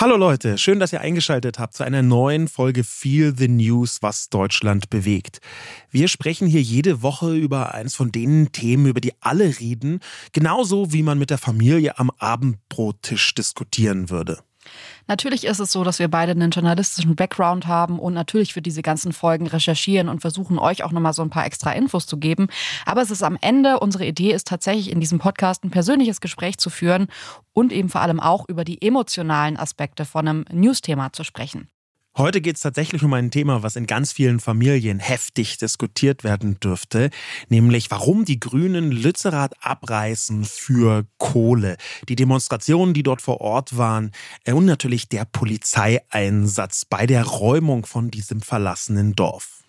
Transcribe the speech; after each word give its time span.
Hallo 0.00 0.16
Leute, 0.16 0.58
schön, 0.58 0.78
dass 0.78 0.92
ihr 0.92 1.00
eingeschaltet 1.00 1.58
habt 1.58 1.74
zu 1.74 1.82
einer 1.82 2.02
neuen 2.02 2.46
Folge 2.46 2.84
Feel 2.84 3.34
the 3.36 3.48
News, 3.48 3.98
was 4.00 4.28
Deutschland 4.28 4.90
bewegt. 4.90 5.40
Wir 5.90 6.06
sprechen 6.06 6.46
hier 6.46 6.62
jede 6.62 7.02
Woche 7.02 7.34
über 7.34 7.74
eins 7.74 7.96
von 7.96 8.12
den 8.12 8.52
Themen, 8.52 8.86
über 8.86 9.00
die 9.00 9.14
alle 9.18 9.58
reden, 9.58 9.98
genauso 10.32 10.92
wie 10.92 11.02
man 11.02 11.18
mit 11.18 11.30
der 11.30 11.38
Familie 11.38 11.98
am 11.98 12.12
Abendbrottisch 12.16 13.34
diskutieren 13.34 14.08
würde. 14.08 14.38
Natürlich 15.06 15.44
ist 15.44 15.58
es 15.58 15.72
so, 15.72 15.84
dass 15.84 15.98
wir 15.98 16.08
beide 16.08 16.32
einen 16.32 16.50
journalistischen 16.50 17.16
Background 17.16 17.66
haben 17.66 17.98
und 17.98 18.14
natürlich 18.14 18.52
für 18.52 18.62
diese 18.62 18.82
ganzen 18.82 19.12
Folgen 19.12 19.46
recherchieren 19.46 20.08
und 20.08 20.20
versuchen, 20.20 20.58
euch 20.58 20.84
auch 20.84 20.92
nochmal 20.92 21.14
so 21.14 21.22
ein 21.22 21.30
paar 21.30 21.46
extra 21.46 21.72
Infos 21.72 22.06
zu 22.06 22.18
geben. 22.18 22.48
Aber 22.84 23.02
es 23.02 23.10
ist 23.10 23.22
am 23.22 23.38
Ende, 23.40 23.80
unsere 23.80 24.06
Idee 24.06 24.32
ist 24.32 24.46
tatsächlich 24.48 24.90
in 24.90 25.00
diesem 25.00 25.18
Podcast 25.18 25.64
ein 25.64 25.70
persönliches 25.70 26.20
Gespräch 26.20 26.58
zu 26.58 26.70
führen 26.70 27.08
und 27.52 27.72
eben 27.72 27.88
vor 27.88 28.02
allem 28.02 28.20
auch 28.20 28.48
über 28.48 28.64
die 28.64 28.82
emotionalen 28.82 29.56
Aspekte 29.56 30.04
von 30.04 30.28
einem 30.28 30.44
News-Thema 30.52 31.12
zu 31.12 31.24
sprechen. 31.24 31.68
Heute 32.16 32.40
geht 32.40 32.56
es 32.56 32.62
tatsächlich 32.62 33.04
um 33.04 33.12
ein 33.12 33.30
Thema, 33.30 33.62
was 33.62 33.76
in 33.76 33.86
ganz 33.86 34.12
vielen 34.12 34.40
Familien 34.40 34.98
heftig 34.98 35.56
diskutiert 35.58 36.24
werden 36.24 36.58
dürfte, 36.58 37.10
nämlich 37.48 37.92
warum 37.92 38.24
die 38.24 38.40
Grünen 38.40 38.90
Lützerath 38.90 39.54
abreißen 39.60 40.44
für 40.44 41.06
Kohle. 41.18 41.76
Die 42.08 42.16
Demonstrationen, 42.16 42.92
die 42.92 43.04
dort 43.04 43.22
vor 43.22 43.40
Ort 43.40 43.76
waren 43.76 44.10
äh, 44.44 44.52
und 44.52 44.64
natürlich 44.64 45.08
der 45.08 45.26
Polizeieinsatz 45.26 46.84
bei 46.86 47.06
der 47.06 47.24
Räumung 47.24 47.86
von 47.86 48.10
diesem 48.10 48.40
verlassenen 48.40 49.14
Dorf. 49.14 49.62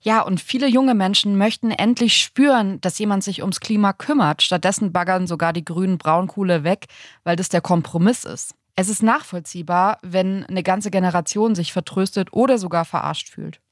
Ja, 0.00 0.20
und 0.20 0.40
viele 0.40 0.68
junge 0.68 0.94
Menschen 0.94 1.36
möchten 1.36 1.72
endlich 1.72 2.16
spüren, 2.16 2.80
dass 2.80 3.00
jemand 3.00 3.24
sich 3.24 3.42
ums 3.42 3.58
Klima 3.58 3.92
kümmert. 3.92 4.42
Stattdessen 4.42 4.92
baggern 4.92 5.26
sogar 5.26 5.52
die 5.52 5.64
Grünen 5.64 5.98
Braunkohle 5.98 6.62
weg, 6.62 6.86
weil 7.24 7.34
das 7.34 7.48
der 7.48 7.60
Kompromiss 7.60 8.24
ist. 8.24 8.54
Es 8.78 8.90
ist 8.90 9.02
nachvollziehbar, 9.02 9.98
wenn 10.02 10.44
eine 10.44 10.62
ganze 10.62 10.90
Generation 10.90 11.54
sich 11.54 11.72
vertröstet 11.72 12.34
oder 12.34 12.58
sogar 12.58 12.84
verarscht 12.84 13.30
fühlt. 13.30 13.62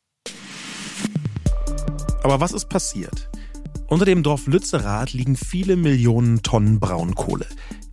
Aber 2.22 2.40
was 2.40 2.52
ist 2.52 2.70
passiert? 2.70 3.28
Unter 3.86 4.06
dem 4.06 4.22
Dorf 4.22 4.46
Lützerath 4.46 5.12
liegen 5.12 5.36
viele 5.36 5.76
Millionen 5.76 6.42
Tonnen 6.42 6.80
Braunkohle. 6.80 7.46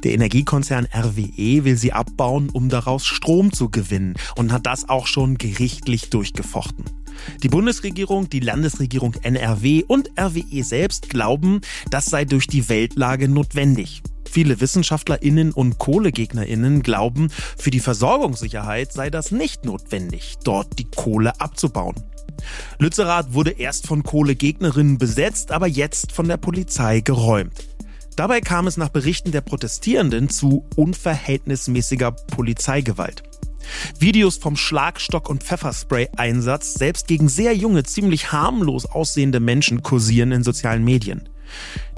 Der 0.05 0.13
Energiekonzern 0.13 0.87
RWE 0.95 1.65
will 1.65 1.75
sie 1.75 1.91
abbauen, 1.91 2.49
um 2.49 2.69
daraus 2.69 3.05
Strom 3.05 3.51
zu 3.51 3.69
gewinnen 3.69 4.13
und 4.37 4.53
hat 4.53 4.65
das 4.65 4.87
auch 4.87 5.05
schon 5.05 5.37
gerichtlich 5.37 6.11
durchgefochten. 6.11 6.85
Die 7.43 7.49
Bundesregierung, 7.49 8.29
die 8.29 8.39
Landesregierung 8.39 9.15
NRW 9.15 9.83
und 9.85 10.09
RWE 10.17 10.63
selbst 10.63 11.09
glauben, 11.09 11.59
das 11.89 12.05
sei 12.05 12.23
durch 12.23 12.47
die 12.47 12.69
Weltlage 12.69 13.27
notwendig. 13.27 14.01
Viele 14.29 14.61
WissenschaftlerInnen 14.61 15.51
und 15.51 15.77
KohlegegnerInnen 15.77 16.83
glauben, 16.83 17.29
für 17.57 17.71
die 17.71 17.79
Versorgungssicherheit 17.79 18.93
sei 18.93 19.09
das 19.09 19.31
nicht 19.31 19.65
notwendig, 19.65 20.35
dort 20.43 20.79
die 20.79 20.89
Kohle 20.89 21.39
abzubauen. 21.39 21.95
Lützerath 22.79 23.33
wurde 23.33 23.51
erst 23.51 23.87
von 23.87 24.03
Kohlegegnerinnen 24.03 24.97
besetzt, 24.97 25.51
aber 25.51 25.67
jetzt 25.67 26.11
von 26.11 26.27
der 26.27 26.37
Polizei 26.37 27.01
geräumt. 27.01 27.53
Dabei 28.15 28.41
kam 28.41 28.67
es 28.67 28.77
nach 28.77 28.89
Berichten 28.89 29.31
der 29.31 29.41
Protestierenden 29.41 30.29
zu 30.29 30.65
unverhältnismäßiger 30.75 32.11
Polizeigewalt. 32.11 33.23
Videos 33.99 34.37
vom 34.37 34.55
Schlagstock- 34.55 35.29
und 35.29 35.43
Pfefferspray-Einsatz 35.43 36.73
selbst 36.73 37.07
gegen 37.07 37.29
sehr 37.29 37.55
junge, 37.55 37.83
ziemlich 37.83 38.31
harmlos 38.31 38.85
aussehende 38.85 39.39
Menschen 39.39 39.81
kursieren 39.81 40.31
in 40.31 40.43
sozialen 40.43 40.83
Medien. 40.83 41.29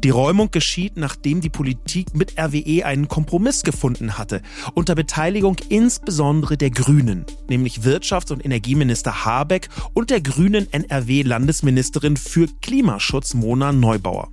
Die 0.04 0.09
Räumung 0.09 0.52
geschieht, 0.52 0.98
nachdem 0.98 1.40
die 1.40 1.50
Politik 1.50 2.14
mit 2.14 2.38
RWE 2.38 2.86
einen 2.86 3.08
Kompromiss 3.08 3.64
gefunden 3.64 4.18
hatte, 4.18 4.42
unter 4.73 4.96
Beteiligung 4.96 5.56
insbesondere 5.70 6.58
der 6.58 6.72
Grünen, 6.72 7.26
nämlich 7.48 7.80
Wirtschafts- 7.81 8.31
und 8.34 8.44
Energieminister 8.44 9.26
Habeck 9.26 9.70
und 9.94 10.09
der 10.09 10.22
grünen 10.22 10.72
NRW-Landesministerin 10.72 12.18
für 12.18 12.48
Klimaschutz 12.62 13.34
Mona 13.34 13.72
Neubauer. 13.72 14.30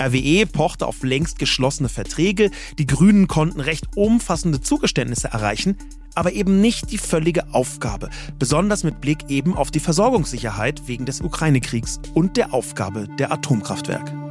RWE 0.00 0.46
pochte 0.46 0.86
auf 0.86 1.02
längst 1.02 1.38
geschlossene 1.38 1.88
Verträge, 1.88 2.50
die 2.78 2.86
Grünen 2.86 3.28
konnten 3.28 3.60
recht 3.60 3.96
umfassende 3.96 4.60
Zugeständnisse 4.60 5.28
erreichen, 5.28 5.76
aber 6.14 6.32
eben 6.32 6.60
nicht 6.60 6.90
die 6.90 6.98
völlige 6.98 7.54
Aufgabe, 7.54 8.10
besonders 8.38 8.84
mit 8.84 9.00
Blick 9.00 9.30
eben 9.30 9.56
auf 9.56 9.70
die 9.70 9.80
Versorgungssicherheit 9.80 10.86
wegen 10.86 11.06
des 11.06 11.20
Ukraine-Kriegs 11.20 12.00
und 12.14 12.36
der 12.36 12.52
Aufgabe 12.52 13.08
der 13.18 13.32
Atomkraftwerke. 13.32 14.21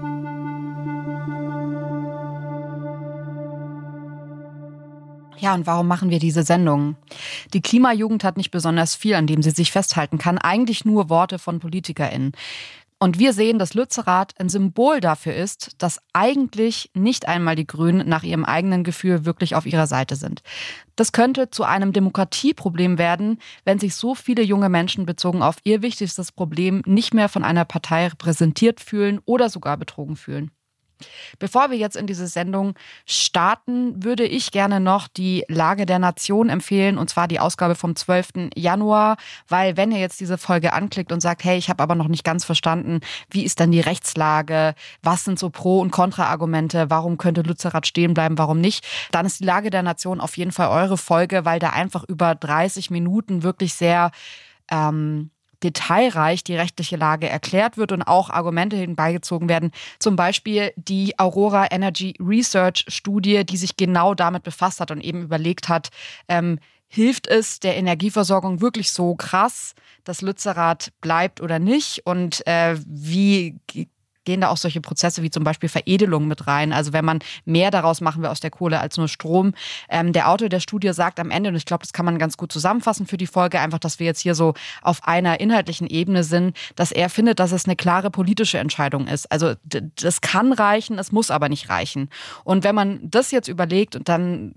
Ja, 5.42 5.56
und 5.56 5.66
warum 5.66 5.88
machen 5.88 6.12
wir 6.12 6.20
diese 6.20 6.44
Sendung? 6.44 6.98
Die 7.56 7.62
Klimajugend 7.62 8.24
hat 8.24 8.38
nicht 8.38 8.52
besonders 8.52 8.94
viel, 8.94 9.16
an 9.16 9.26
dem 9.26 9.42
sie 9.42 9.50
sich 9.50 9.72
festhalten 9.72 10.20
kann, 10.20 10.38
eigentlich 10.38 10.86
nur 10.86 11.10
Worte 11.10 11.40
von 11.40 11.60
PolitikerInnen. 11.60 12.34
Und 13.00 13.18
wir 13.18 13.34
sehen, 13.34 13.58
dass 13.58 13.74
Lützerath 13.74 14.40
ein 14.40 14.50
Symbol 14.50 15.00
dafür 15.00 15.34
ist, 15.34 15.72
dass 15.80 16.00
eigentlich 16.14 16.92
nicht 16.94 17.28
einmal 17.28 17.56
die 17.56 17.66
Grünen 17.66 18.08
nach 18.08 18.22
ihrem 18.22 18.46
eigenen 18.46 18.84
Gefühl 18.84 19.26
wirklich 19.26 19.56
auf 19.56 19.66
ihrer 19.66 19.88
Seite 19.88 20.16
sind. 20.16 20.44
Das 20.96 21.12
könnte 21.12 21.50
zu 21.50 21.64
einem 21.64 21.92
Demokratieproblem 21.92 23.00
werden, 23.00 23.40
wenn 23.66 23.80
sich 23.80 23.96
so 23.96 24.14
viele 24.14 24.44
junge 24.44 24.70
Menschen 24.70 25.08
bezogen 25.08 25.42
auf 25.42 25.56
ihr 25.64 25.82
wichtigstes 25.82 26.32
Problem 26.32 26.84
nicht 26.86 27.16
mehr 27.16 27.30
von 27.30 27.44
einer 27.44 27.66
Partei 27.66 28.06
repräsentiert 28.06 28.80
fühlen 28.80 29.20
oder 29.26 29.50
sogar 29.50 29.78
betrogen 29.78 30.18
fühlen. 30.18 30.52
Bevor 31.40 31.72
wir 31.72 31.78
jetzt 31.78 31.96
in 31.96 32.08
diese 32.08 32.28
Sendung 32.28 32.76
starten, 33.06 34.04
würde 34.04 34.26
ich 34.26 34.52
gerne 34.52 34.80
noch 34.80 35.08
die 35.08 35.44
Lage 35.48 35.86
der 35.86 36.00
Nation 36.00 36.50
empfehlen, 36.50 36.98
und 36.98 37.10
zwar 37.10 37.28
die 37.28 37.40
Ausgabe 37.40 37.76
vom 37.76 37.96
12. 37.96 38.50
Januar, 38.56 39.18
weil 39.48 39.78
wenn 39.78 39.92
ihr 39.92 40.00
jetzt 40.00 40.20
diese 40.20 40.38
Folge 40.38 40.74
anklickt 40.74 41.12
und 41.12 41.22
sagt, 41.22 41.44
hey, 41.44 41.58
ich 41.58 41.70
habe 41.70 41.84
aber 41.84 41.96
noch 41.96 42.08
nicht 42.08 42.24
ganz 42.24 42.46
verstanden, 42.46 43.02
wie 43.30 43.44
ist 43.44 43.60
dann 43.60 43.72
die 43.72 43.80
Rechtslage, 43.80 44.76
was 45.02 45.24
sind 45.24 45.40
so 45.40 45.50
Pro- 45.50 45.80
und 45.80 45.92
Kontra-Argumente, 45.92 46.90
warum 46.90 47.18
könnte 47.18 47.42
Lützerath 47.42 47.88
stehen 47.88 48.14
bleiben, 48.14 48.38
warum 48.38 48.60
nicht, 48.60 48.86
dann 49.12 49.26
ist 49.26 49.40
die 49.40 49.46
Lage 49.46 49.70
der 49.70 49.84
Nation 49.84 50.22
auf 50.22 50.38
jeden 50.38 50.52
Fall 50.52 50.70
eure 50.70 50.98
Folge, 50.98 51.46
weil 51.46 51.60
da 51.60 51.70
einfach 51.70 52.04
über 52.08 52.36
30 52.36 52.92
Minuten 52.92 53.44
wirklich 53.44 53.74
sehr 53.74 54.12
ähm, 54.70 55.32
detailreich 55.64 56.44
die 56.44 56.56
rechtliche 56.56 56.96
Lage 56.96 57.30
erklärt 57.30 57.78
wird 57.78 57.92
und 57.92 58.04
auch 58.04 58.30
Argumente 58.30 58.76
hinbeigezogen 58.76 59.50
werden. 59.50 59.72
Zum 60.00 60.16
Beispiel 60.16 60.74
die 60.76 61.18
Aurora 61.20 61.68
Energy 61.72 62.16
Research 62.20 62.86
Studie, 62.88 63.46
die 63.46 63.58
sich 63.58 63.78
genau 63.78 64.14
damit 64.14 64.44
befasst 64.44 64.80
hat 64.80 64.92
und 64.92 65.02
eben 65.02 65.22
überlegt 65.24 65.70
hat, 65.70 65.90
ähm, 66.28 66.60
hilft 66.88 67.28
es 67.28 67.60
der 67.60 67.78
Energieversorgung 67.78 68.60
wirklich 68.60 68.92
so 68.92 69.16
krass, 69.16 69.76
dass 70.04 70.22
Lützerath 70.22 70.92
bleibt 71.00 71.40
oder 71.40 71.58
nicht? 71.58 72.06
Und 72.06 72.46
äh, 72.46 72.76
wie 72.86 73.58
gehen 74.32 74.40
da 74.40 74.48
auch 74.48 74.56
solche 74.56 74.80
Prozesse 74.80 75.24
wie 75.24 75.30
zum 75.30 75.44
Beispiel 75.44 75.68
Veredelung 75.68 76.26
mit 76.26 76.48
rein. 76.48 76.72
Also 76.72 76.94
wenn 76.94 77.04
man 77.04 77.20
mehr 77.44 77.70
daraus 77.70 78.00
machen 78.00 78.22
will 78.22 78.30
aus 78.30 78.40
der 78.40 78.50
Kohle 78.50 78.80
als 78.80 78.96
nur 78.96 79.10
Strom. 79.10 79.54
Ähm, 79.90 80.14
der 80.14 80.30
Autor 80.30 80.48
der 80.48 80.62
Studie 80.62 80.94
sagt 80.94 81.20
am 81.20 81.32
Ende, 81.32 81.50
und 81.50 81.58
ich 81.58 81.66
glaube, 81.66 81.82
das 81.82 81.92
kann 81.92 82.06
man 82.06 82.18
ganz 82.18 82.38
gut 82.38 82.50
zusammenfassen 82.50 83.08
für 83.08 83.18
die 83.18 83.28
Folge, 83.28 83.60
einfach, 83.60 83.80
dass 83.80 84.00
wir 84.00 84.06
jetzt 84.06 84.22
hier 84.22 84.34
so 84.34 84.54
auf 84.82 85.06
einer 85.06 85.42
inhaltlichen 85.42 85.86
Ebene 85.86 86.24
sind, 86.24 86.56
dass 86.78 86.94
er 86.94 87.10
findet, 87.10 87.40
dass 87.40 87.52
es 87.52 87.66
eine 87.66 87.76
klare 87.76 88.10
politische 88.10 88.58
Entscheidung 88.58 89.08
ist. 89.08 89.30
Also 89.30 89.56
das 89.66 90.22
kann 90.22 90.54
reichen, 90.54 90.98
es 90.98 91.12
muss 91.12 91.30
aber 91.30 91.50
nicht 91.50 91.68
reichen. 91.68 92.10
Und 92.46 92.64
wenn 92.64 92.74
man 92.74 93.00
das 93.04 93.32
jetzt 93.32 93.50
überlegt 93.50 93.98
und 93.98 94.08
dann 94.08 94.54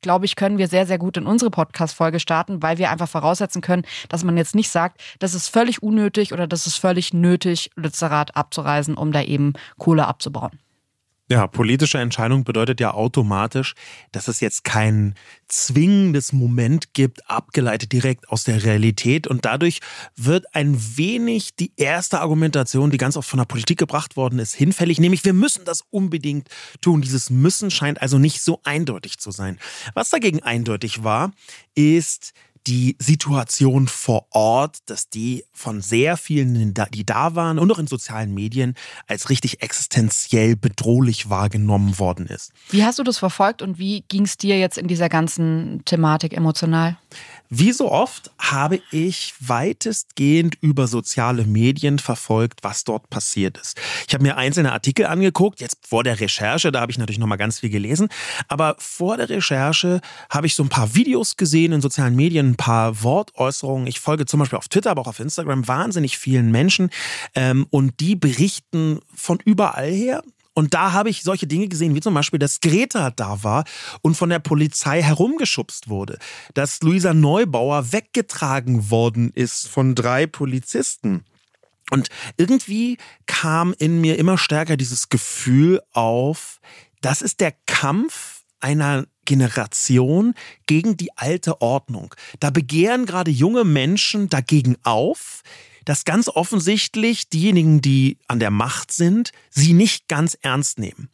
glaube 0.00 0.24
ich, 0.24 0.36
können 0.36 0.58
wir 0.58 0.68
sehr, 0.68 0.86
sehr 0.86 0.98
gut 0.98 1.16
in 1.16 1.26
unsere 1.26 1.50
Podcast-Folge 1.50 2.20
starten, 2.20 2.62
weil 2.62 2.78
wir 2.78 2.90
einfach 2.90 3.08
voraussetzen 3.08 3.62
können, 3.62 3.84
dass 4.08 4.24
man 4.24 4.36
jetzt 4.36 4.54
nicht 4.54 4.70
sagt, 4.70 5.00
das 5.18 5.34
ist 5.34 5.48
völlig 5.48 5.82
unnötig 5.82 6.32
oder 6.32 6.46
das 6.46 6.66
ist 6.66 6.76
völlig 6.76 7.12
nötig, 7.12 7.70
Lützerath 7.76 8.36
abzureisen, 8.36 8.96
um 8.96 9.12
da 9.12 9.22
eben 9.22 9.54
Kohle 9.78 10.06
abzubauen. 10.06 10.58
Ja, 11.30 11.46
politische 11.46 11.98
Entscheidung 11.98 12.42
bedeutet 12.42 12.80
ja 12.80 12.92
automatisch, 12.92 13.74
dass 14.10 14.26
es 14.26 14.40
jetzt 14.40 14.64
kein 14.64 15.14
zwingendes 15.46 16.32
Moment 16.32 16.92
gibt, 16.92 17.30
abgeleitet 17.30 17.92
direkt 17.92 18.28
aus 18.30 18.42
der 18.42 18.64
Realität. 18.64 19.28
Und 19.28 19.44
dadurch 19.44 19.78
wird 20.16 20.52
ein 20.56 20.76
wenig 20.96 21.54
die 21.54 21.70
erste 21.76 22.18
Argumentation, 22.18 22.90
die 22.90 22.98
ganz 22.98 23.16
oft 23.16 23.28
von 23.28 23.38
der 23.38 23.44
Politik 23.44 23.78
gebracht 23.78 24.16
worden 24.16 24.40
ist, 24.40 24.54
hinfällig, 24.54 24.98
nämlich 24.98 25.24
wir 25.24 25.32
müssen 25.32 25.64
das 25.64 25.84
unbedingt 25.90 26.48
tun. 26.80 27.00
Dieses 27.00 27.30
Müssen 27.30 27.70
scheint 27.70 28.02
also 28.02 28.18
nicht 28.18 28.42
so 28.42 28.58
eindeutig 28.64 29.18
zu 29.18 29.30
sein. 29.30 29.60
Was 29.94 30.10
dagegen 30.10 30.42
eindeutig 30.42 31.04
war, 31.04 31.30
ist, 31.76 32.32
die 32.66 32.96
Situation 32.98 33.88
vor 33.88 34.26
Ort, 34.30 34.78
dass 34.86 35.08
die 35.08 35.44
von 35.52 35.80
sehr 35.80 36.16
vielen, 36.16 36.74
die 36.92 37.06
da 37.06 37.34
waren 37.34 37.58
und 37.58 37.70
auch 37.72 37.78
in 37.78 37.86
sozialen 37.86 38.34
Medien 38.34 38.74
als 39.06 39.30
richtig 39.30 39.62
existenziell 39.62 40.56
bedrohlich 40.56 41.30
wahrgenommen 41.30 41.98
worden 41.98 42.26
ist. 42.26 42.52
Wie 42.70 42.84
hast 42.84 42.98
du 42.98 43.02
das 43.02 43.18
verfolgt 43.18 43.62
und 43.62 43.78
wie 43.78 44.02
ging 44.08 44.24
es 44.24 44.36
dir 44.36 44.58
jetzt 44.58 44.78
in 44.78 44.88
dieser 44.88 45.08
ganzen 45.08 45.82
Thematik 45.84 46.32
emotional? 46.32 46.98
Wie 47.52 47.72
so 47.72 47.90
oft 47.90 48.30
habe 48.38 48.80
ich 48.92 49.34
weitestgehend 49.40 50.56
über 50.60 50.86
soziale 50.86 51.44
Medien 51.44 51.98
verfolgt, 51.98 52.60
was 52.62 52.84
dort 52.84 53.10
passiert 53.10 53.58
ist. 53.58 53.76
Ich 54.06 54.14
habe 54.14 54.22
mir 54.22 54.36
einzelne 54.36 54.70
Artikel 54.70 55.06
angeguckt, 55.06 55.60
jetzt 55.60 55.78
vor 55.84 56.04
der 56.04 56.20
Recherche, 56.20 56.70
da 56.70 56.80
habe 56.80 56.92
ich 56.92 56.98
natürlich 56.98 57.18
noch 57.18 57.26
mal 57.26 57.34
ganz 57.34 57.58
viel 57.58 57.70
gelesen, 57.70 58.08
aber 58.46 58.76
vor 58.78 59.16
der 59.16 59.28
Recherche 59.28 60.00
habe 60.30 60.46
ich 60.46 60.54
so 60.54 60.62
ein 60.62 60.68
paar 60.68 60.94
Videos 60.94 61.36
gesehen 61.36 61.72
in 61.72 61.80
sozialen 61.80 62.14
Medien, 62.14 62.50
ein 62.50 62.56
paar 62.56 63.02
Wortäußerungen. 63.02 63.88
Ich 63.88 63.98
folge 63.98 64.26
zum 64.26 64.38
Beispiel 64.38 64.58
auf 64.58 64.68
Twitter, 64.68 64.92
aber 64.92 65.02
auch 65.02 65.08
auf 65.08 65.18
Instagram 65.18 65.66
wahnsinnig 65.66 66.18
vielen 66.18 66.52
Menschen 66.52 66.90
ähm, 67.34 67.66
und 67.70 67.98
die 67.98 68.14
berichten 68.14 69.00
von 69.12 69.40
überall 69.44 69.90
her 69.90 70.22
und 70.54 70.74
da 70.74 70.92
habe 70.92 71.10
ich 71.10 71.22
solche 71.22 71.46
Dinge 71.46 71.68
gesehen, 71.68 71.94
wie 71.94 72.00
zum 72.00 72.14
Beispiel, 72.14 72.38
dass 72.38 72.60
Greta 72.60 73.10
da 73.10 73.42
war 73.42 73.64
und 74.02 74.16
von 74.16 74.30
der 74.30 74.40
Polizei 74.40 75.02
herumgeschubst 75.02 75.88
wurde. 75.88 76.18
Dass 76.54 76.80
Luisa 76.82 77.14
Neubauer 77.14 77.92
weggetragen 77.92 78.90
worden 78.90 79.30
ist 79.34 79.68
von 79.68 79.94
drei 79.94 80.26
Polizisten. 80.26 81.24
Und 81.90 82.08
irgendwie 82.36 82.98
kam 83.26 83.74
in 83.78 84.00
mir 84.00 84.18
immer 84.18 84.38
stärker 84.38 84.76
dieses 84.76 85.08
Gefühl 85.08 85.80
auf, 85.92 86.60
das 87.00 87.22
ist 87.22 87.40
der 87.40 87.52
Kampf 87.66 88.42
einer 88.60 89.06
Generation 89.24 90.34
gegen 90.66 90.96
die 90.96 91.16
alte 91.16 91.60
Ordnung. 91.60 92.14
Da 92.40 92.50
begehren 92.50 93.06
gerade 93.06 93.30
junge 93.30 93.64
Menschen 93.64 94.28
dagegen 94.28 94.76
auf, 94.82 95.42
dass 95.90 96.04
ganz 96.04 96.28
offensichtlich 96.28 97.30
diejenigen, 97.30 97.80
die 97.80 98.16
an 98.28 98.38
der 98.38 98.52
Macht 98.52 98.92
sind, 98.92 99.32
sie 99.48 99.72
nicht 99.72 100.06
ganz 100.06 100.38
ernst 100.40 100.78
nehmen. 100.78 101.08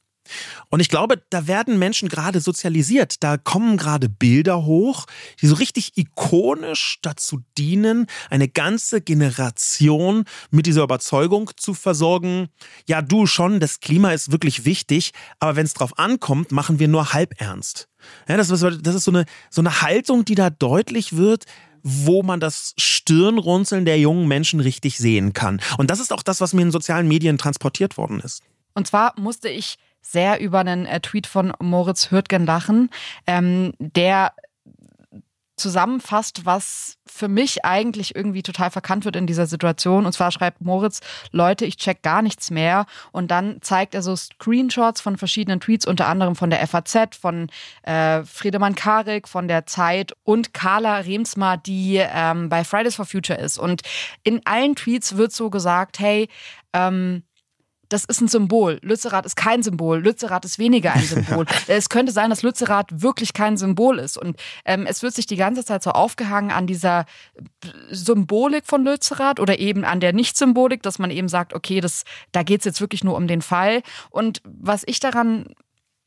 Und 0.69 0.81
ich 0.81 0.90
glaube, 0.90 1.23
da 1.31 1.46
werden 1.46 1.78
Menschen 1.78 2.11
gerade 2.11 2.40
sozialisiert. 2.40 3.23
Da 3.23 3.38
kommen 3.38 3.78
gerade 3.78 4.11
Bilder 4.11 4.67
hoch, 4.67 5.06
die 5.40 5.46
so 5.46 5.55
richtig 5.55 5.96
ikonisch 5.96 6.99
dazu 7.00 7.40
dienen, 7.56 8.06
eine 8.28 8.49
ganze 8.49 9.00
Generation 9.00 10.25
mit 10.50 10.67
dieser 10.67 10.82
Überzeugung 10.82 11.50
zu 11.56 11.73
versorgen. 11.73 12.49
Ja, 12.87 13.00
du 13.00 13.25
schon, 13.25 13.61
das 13.61 13.81
Klima 13.81 14.12
ist 14.12 14.31
wirklich 14.31 14.67
wichtig, 14.67 15.12
aber 15.40 15.56
wenn 15.56 15.64
es 15.64 15.73
drauf 15.73 15.99
ankommt, 15.99 16.52
machen 16.52 16.78
wir 16.78 16.88
nur 16.88 17.14
halb 17.14 17.40
ernst. 17.40 17.88
Ja, 18.28 18.37
das, 18.37 18.49
das 18.49 18.94
ist 18.94 19.05
so 19.05 19.11
eine, 19.11 19.25
so 19.49 19.62
eine 19.62 19.81
Haltung, 19.81 20.26
die 20.26 20.34
da 20.34 20.50
deutlich 20.50 21.17
wird, 21.17 21.46
wo 21.88 22.25
man 22.25 22.41
das 22.41 22.75
Stirnrunzeln 22.77 23.85
der 23.85 23.97
jungen 23.97 24.27
Menschen 24.27 24.59
richtig 24.59 24.99
sehen 24.99 25.33
kann. 25.33 25.61
Und 25.79 25.88
das 25.88 26.00
ist 26.00 26.12
auch 26.12 26.25
das, 26.25 26.41
was 26.41 26.53
mir 26.53 26.62
in 26.62 26.73
sozialen 26.73 27.06
Medien 27.06 27.38
transportiert 27.38 27.97
worden 27.97 28.19
ist. 28.19 28.43
Und 28.75 28.88
zwar 28.88 29.15
musste 29.17 29.49
ich 29.49 29.79
sehr 30.03 30.41
über 30.41 30.59
einen 30.59 30.85
äh, 30.85 31.00
Tweet 31.00 31.29
von 31.29 31.53
Moritz 31.61 32.11
Hürtgen 32.11 32.44
lachen, 32.44 32.91
ähm, 33.29 33.73
der 33.79 34.33
zusammenfasst, 35.56 36.44
was 36.44 36.99
für 37.06 37.29
mich 37.29 37.64
eigentlich 37.64 38.14
irgendwie 38.14 38.43
total 38.43 38.70
verkannt 38.70 39.05
wird 39.05 39.17
in 39.17 39.26
dieser 39.26 39.47
Situation. 39.47 40.05
Und 40.05 40.12
zwar 40.12 40.31
schreibt 40.31 40.61
Moritz, 40.61 41.00
Leute, 41.32 41.64
ich 41.64 41.76
check 41.76 42.03
gar 42.03 42.20
nichts 42.20 42.50
mehr. 42.50 42.87
Und 43.11 43.31
dann 43.31 43.58
zeigt 43.62 43.94
er 43.94 44.03
so 44.03 44.14
Screenshots 44.14 45.00
von 45.00 45.17
verschiedenen 45.17 45.61
Tweets, 45.61 45.87
unter 45.87 46.08
anderem 46.08 46.37
von 46.37 46.50
der 46.50 46.67
FAZ, 46.67 47.17
von 47.19 47.49
äh, 47.82 48.23
Friedemann 48.25 48.75
Karik, 48.75 49.29
von 49.29 49.49
der 49.49 49.67
Zeit 49.67 50.12
und 50.25 50.53
Carla 50.53 50.99
Remsma, 50.99 51.56
die 51.56 51.97
ähm, 52.02 52.49
bei 52.49 52.62
Fridays 52.62 52.97
for 52.97 53.06
Future 53.06 53.38
ist. 53.38 53.59
Und 53.59 53.82
in 54.23 54.43
allen 54.44 54.76
Tweets 54.76 55.17
wird 55.17 55.32
so 55.32 55.49
gesagt, 55.49 55.99
hey, 55.99 56.29
ähm, 56.73 57.23
das 57.88 58.05
ist 58.05 58.21
ein 58.21 58.29
Symbol. 58.29 58.79
Lützerath 58.83 59.27
ist 59.27 59.37
kein 59.37 59.62
Symbol. 59.62 59.99
Lützerath 60.00 60.44
ist 60.44 60.59
weniger 60.59 60.93
ein 60.93 61.03
Symbol. 61.03 61.47
es 61.67 61.88
könnte 61.88 62.12
sein, 62.12 62.31
dass 62.31 62.43
Lützerath 62.43 63.03
wirklich 63.03 63.33
kein 63.33 63.56
Symbol 63.56 63.99
ist. 63.99 64.19
Und 64.19 64.37
ähm, 64.65 64.87
es 64.87 65.03
wird 65.03 65.15
sich 65.15 65.27
die 65.27 65.37
ganze 65.37 65.65
Zeit 65.65 65.83
so 65.83 65.91
aufgehangen 65.91 66.50
an 66.50 66.67
dieser 66.67 67.06
Symbolik 67.91 68.67
von 68.67 68.85
Lützerath 68.85 69.41
oder 69.41 69.59
eben 69.59 69.85
an 69.85 70.00
der 70.00 70.12
Nicht-Symbolik, 70.12 70.83
dass 70.83 70.99
man 70.99 71.11
eben 71.11 71.29
sagt, 71.29 71.55
okay, 71.55 71.81
das, 71.81 72.05
da 72.33 72.43
geht 72.43 72.61
es 72.61 72.65
jetzt 72.65 72.81
wirklich 72.81 73.05
nur 73.05 73.17
um 73.17 73.27
den 73.27 73.43
Fall. 73.43 73.83
Und 74.11 74.43
was 74.44 74.83
ich 74.87 75.00
daran 75.00 75.47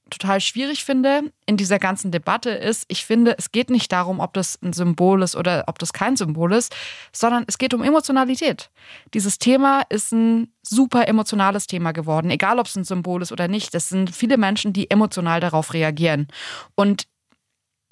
total 0.09 0.41
schwierig 0.41 0.83
finde 0.83 1.31
in 1.45 1.57
dieser 1.57 1.79
ganzen 1.79 2.11
Debatte 2.11 2.49
ist, 2.49 2.85
ich 2.87 3.05
finde, 3.05 3.35
es 3.37 3.51
geht 3.51 3.69
nicht 3.69 3.91
darum, 3.91 4.19
ob 4.19 4.33
das 4.33 4.59
ein 4.61 4.73
Symbol 4.73 5.21
ist 5.23 5.35
oder 5.35 5.63
ob 5.67 5.79
das 5.79 5.93
kein 5.93 6.15
Symbol 6.15 6.53
ist, 6.53 6.75
sondern 7.11 7.43
es 7.47 7.57
geht 7.57 7.73
um 7.73 7.83
Emotionalität. 7.83 8.69
Dieses 9.13 9.39
Thema 9.39 9.81
ist 9.89 10.11
ein 10.11 10.53
super 10.61 11.07
emotionales 11.07 11.67
Thema 11.67 11.91
geworden, 11.91 12.29
egal 12.29 12.59
ob 12.59 12.67
es 12.67 12.75
ein 12.75 12.83
Symbol 12.83 13.21
ist 13.21 13.31
oder 13.31 13.47
nicht. 13.47 13.73
Es 13.75 13.89
sind 13.89 14.15
viele 14.15 14.37
Menschen, 14.37 14.73
die 14.73 14.89
emotional 14.91 15.39
darauf 15.39 15.73
reagieren. 15.73 16.27
Und 16.75 17.07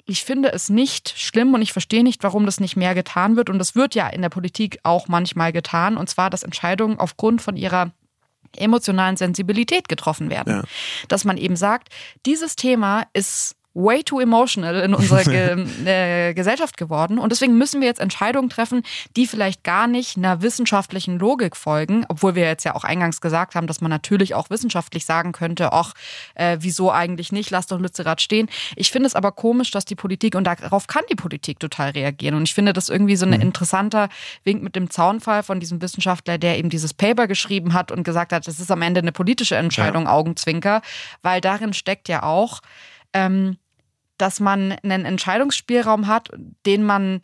ich 0.08 0.24
finde 0.24 0.52
es 0.52 0.70
nicht 0.70 1.12
schlimm 1.18 1.52
und 1.52 1.60
ich 1.60 1.72
verstehe 1.72 2.02
nicht, 2.02 2.22
warum 2.22 2.46
das 2.46 2.60
nicht 2.60 2.76
mehr 2.76 2.94
getan 2.94 3.36
wird. 3.36 3.50
Und 3.50 3.58
das 3.58 3.74
wird 3.74 3.94
ja 3.94 4.08
in 4.08 4.22
der 4.22 4.30
Politik 4.30 4.78
auch 4.82 5.06
manchmal 5.06 5.52
getan. 5.52 5.98
Und 5.98 6.08
zwar, 6.08 6.30
dass 6.30 6.42
Entscheidungen 6.42 6.98
aufgrund 6.98 7.42
von 7.42 7.56
ihrer 7.56 7.92
emotionalen 8.56 9.16
Sensibilität 9.16 9.88
getroffen 9.88 10.30
werden. 10.30 10.58
Ja. 10.58 10.62
Dass 11.08 11.24
man 11.24 11.36
eben 11.36 11.56
sagt, 11.56 11.88
dieses 12.26 12.56
Thema 12.56 13.04
ist 13.12 13.54
way 13.74 14.02
too 14.02 14.20
emotional 14.20 14.76
in 14.80 14.94
unserer 14.94 15.24
Ge 15.24 15.66
äh, 15.86 16.34
Gesellschaft 16.34 16.76
geworden. 16.76 17.18
Und 17.18 17.30
deswegen 17.30 17.56
müssen 17.56 17.80
wir 17.80 17.88
jetzt 17.88 18.00
Entscheidungen 18.00 18.48
treffen, 18.48 18.82
die 19.16 19.26
vielleicht 19.26 19.62
gar 19.62 19.86
nicht 19.86 20.16
einer 20.16 20.42
wissenschaftlichen 20.42 21.18
Logik 21.18 21.56
folgen, 21.56 22.04
obwohl 22.08 22.34
wir 22.34 22.44
jetzt 22.44 22.64
ja 22.64 22.74
auch 22.74 22.84
eingangs 22.84 23.20
gesagt 23.20 23.54
haben, 23.54 23.66
dass 23.66 23.80
man 23.80 23.90
natürlich 23.90 24.34
auch 24.34 24.50
wissenschaftlich 24.50 25.04
sagen 25.04 25.32
könnte, 25.32 25.72
ach, 25.72 25.94
äh, 26.34 26.58
wieso 26.60 26.90
eigentlich 26.90 27.32
nicht, 27.32 27.50
lass 27.50 27.66
doch 27.66 27.78
Lützerath 27.78 28.20
stehen. 28.20 28.48
Ich 28.76 28.90
finde 28.90 29.06
es 29.06 29.14
aber 29.14 29.32
komisch, 29.32 29.70
dass 29.70 29.84
die 29.84 29.94
Politik, 29.94 30.34
und 30.34 30.44
darauf 30.44 30.86
kann 30.86 31.02
die 31.10 31.16
Politik 31.16 31.60
total 31.60 31.90
reagieren. 31.90 32.34
Und 32.34 32.42
ich 32.44 32.54
finde 32.54 32.72
das 32.72 32.88
irgendwie 32.88 33.16
so 33.16 33.26
ein 33.26 33.32
mhm. 33.32 33.40
interessanter 33.40 34.08
Wink 34.44 34.62
mit 34.62 34.76
dem 34.76 34.90
Zaunfall 34.90 35.42
von 35.42 35.60
diesem 35.60 35.80
Wissenschaftler, 35.80 36.38
der 36.38 36.58
eben 36.58 36.70
dieses 36.70 36.94
Paper 36.94 37.26
geschrieben 37.26 37.74
hat 37.74 37.92
und 37.92 38.02
gesagt 38.02 38.32
hat, 38.32 38.48
es 38.48 38.60
ist 38.60 38.70
am 38.70 38.82
Ende 38.82 39.00
eine 39.00 39.12
politische 39.12 39.56
Entscheidung, 39.56 40.04
ja. 40.04 40.12
Augenzwinker, 40.12 40.82
weil 41.22 41.40
darin 41.40 41.72
steckt 41.72 42.08
ja 42.08 42.22
auch, 42.22 42.60
ähm, 43.12 43.56
dass 44.18 44.40
man 44.40 44.72
einen 44.82 45.04
Entscheidungsspielraum 45.04 46.06
hat, 46.06 46.30
den 46.66 46.84
man 46.84 47.20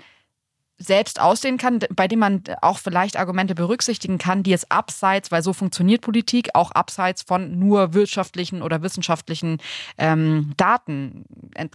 selbst 0.77 1.21
aussehen 1.21 1.57
kann, 1.57 1.81
bei 1.95 2.09
dem 2.09 2.19
man 2.19 2.43
auch 2.61 2.79
vielleicht 2.79 3.17
Argumente 3.17 3.55
berücksichtigen 3.55 4.19
kann, 4.19 4.43
die 4.43 4.51
jetzt 4.51 4.73
abseits, 4.73 5.31
weil 5.31 5.43
so 5.43 5.53
funktioniert 5.53 6.01
Politik, 6.01 6.51
auch 6.55 6.73
abseits 6.73 7.23
von 7.23 7.59
nur 7.59 7.95
wirtschaftlichen 7.95 8.61
oder 8.61 8.83
wissenschaftlichen 8.83 9.59
ähm, 9.99 10.53
Daten 10.57 11.25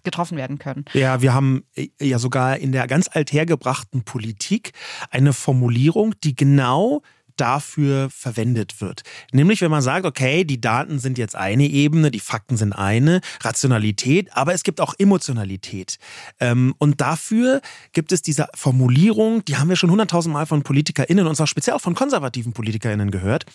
getroffen 0.03 0.37
werden 0.37 0.59
können. 0.59 0.85
Ja, 0.93 1.21
wir 1.21 1.33
haben 1.33 1.63
äh, 1.75 1.87
ja 2.01 2.19
sogar 2.19 2.57
in 2.57 2.71
der 2.71 2.87
ganz 2.87 3.09
althergebrachten 3.11 4.03
Politik 4.03 4.73
eine 5.09 5.31
Formulierung, 5.31 6.13
die 6.23 6.35
genau 6.35 7.01
dafür 7.39 8.09
verwendet 8.09 8.81
wird. 8.81 9.03
Nämlich, 9.31 9.61
wenn 9.61 9.71
man 9.71 9.81
sagt, 9.81 10.05
okay, 10.05 10.43
die 10.43 10.61
Daten 10.61 10.99
sind 10.99 11.17
jetzt 11.17 11.35
eine 11.35 11.65
Ebene, 11.65 12.11
die 12.11 12.19
Fakten 12.19 12.57
sind 12.57 12.73
eine, 12.73 13.21
Rationalität, 13.41 14.35
aber 14.35 14.53
es 14.53 14.63
gibt 14.63 14.81
auch 14.81 14.93
Emotionalität. 14.97 15.97
Ähm, 16.39 16.75
und 16.77 17.01
dafür 17.01 17.61
gibt 17.93 18.11
es 18.11 18.21
diese 18.21 18.47
Formulierung, 18.55 19.43
die 19.45 19.57
haben 19.57 19.69
wir 19.69 19.75
schon 19.75 19.91
hunderttausend 19.91 20.33
Mal 20.33 20.45
von 20.45 20.63
PolitikerInnen 20.63 21.27
und 21.27 21.35
zwar 21.35 21.47
speziell 21.47 21.75
auch 21.75 21.81
von 21.81 21.95
konservativen 21.95 22.53
PolitikerInnen 22.53 23.11
gehört. 23.11 23.45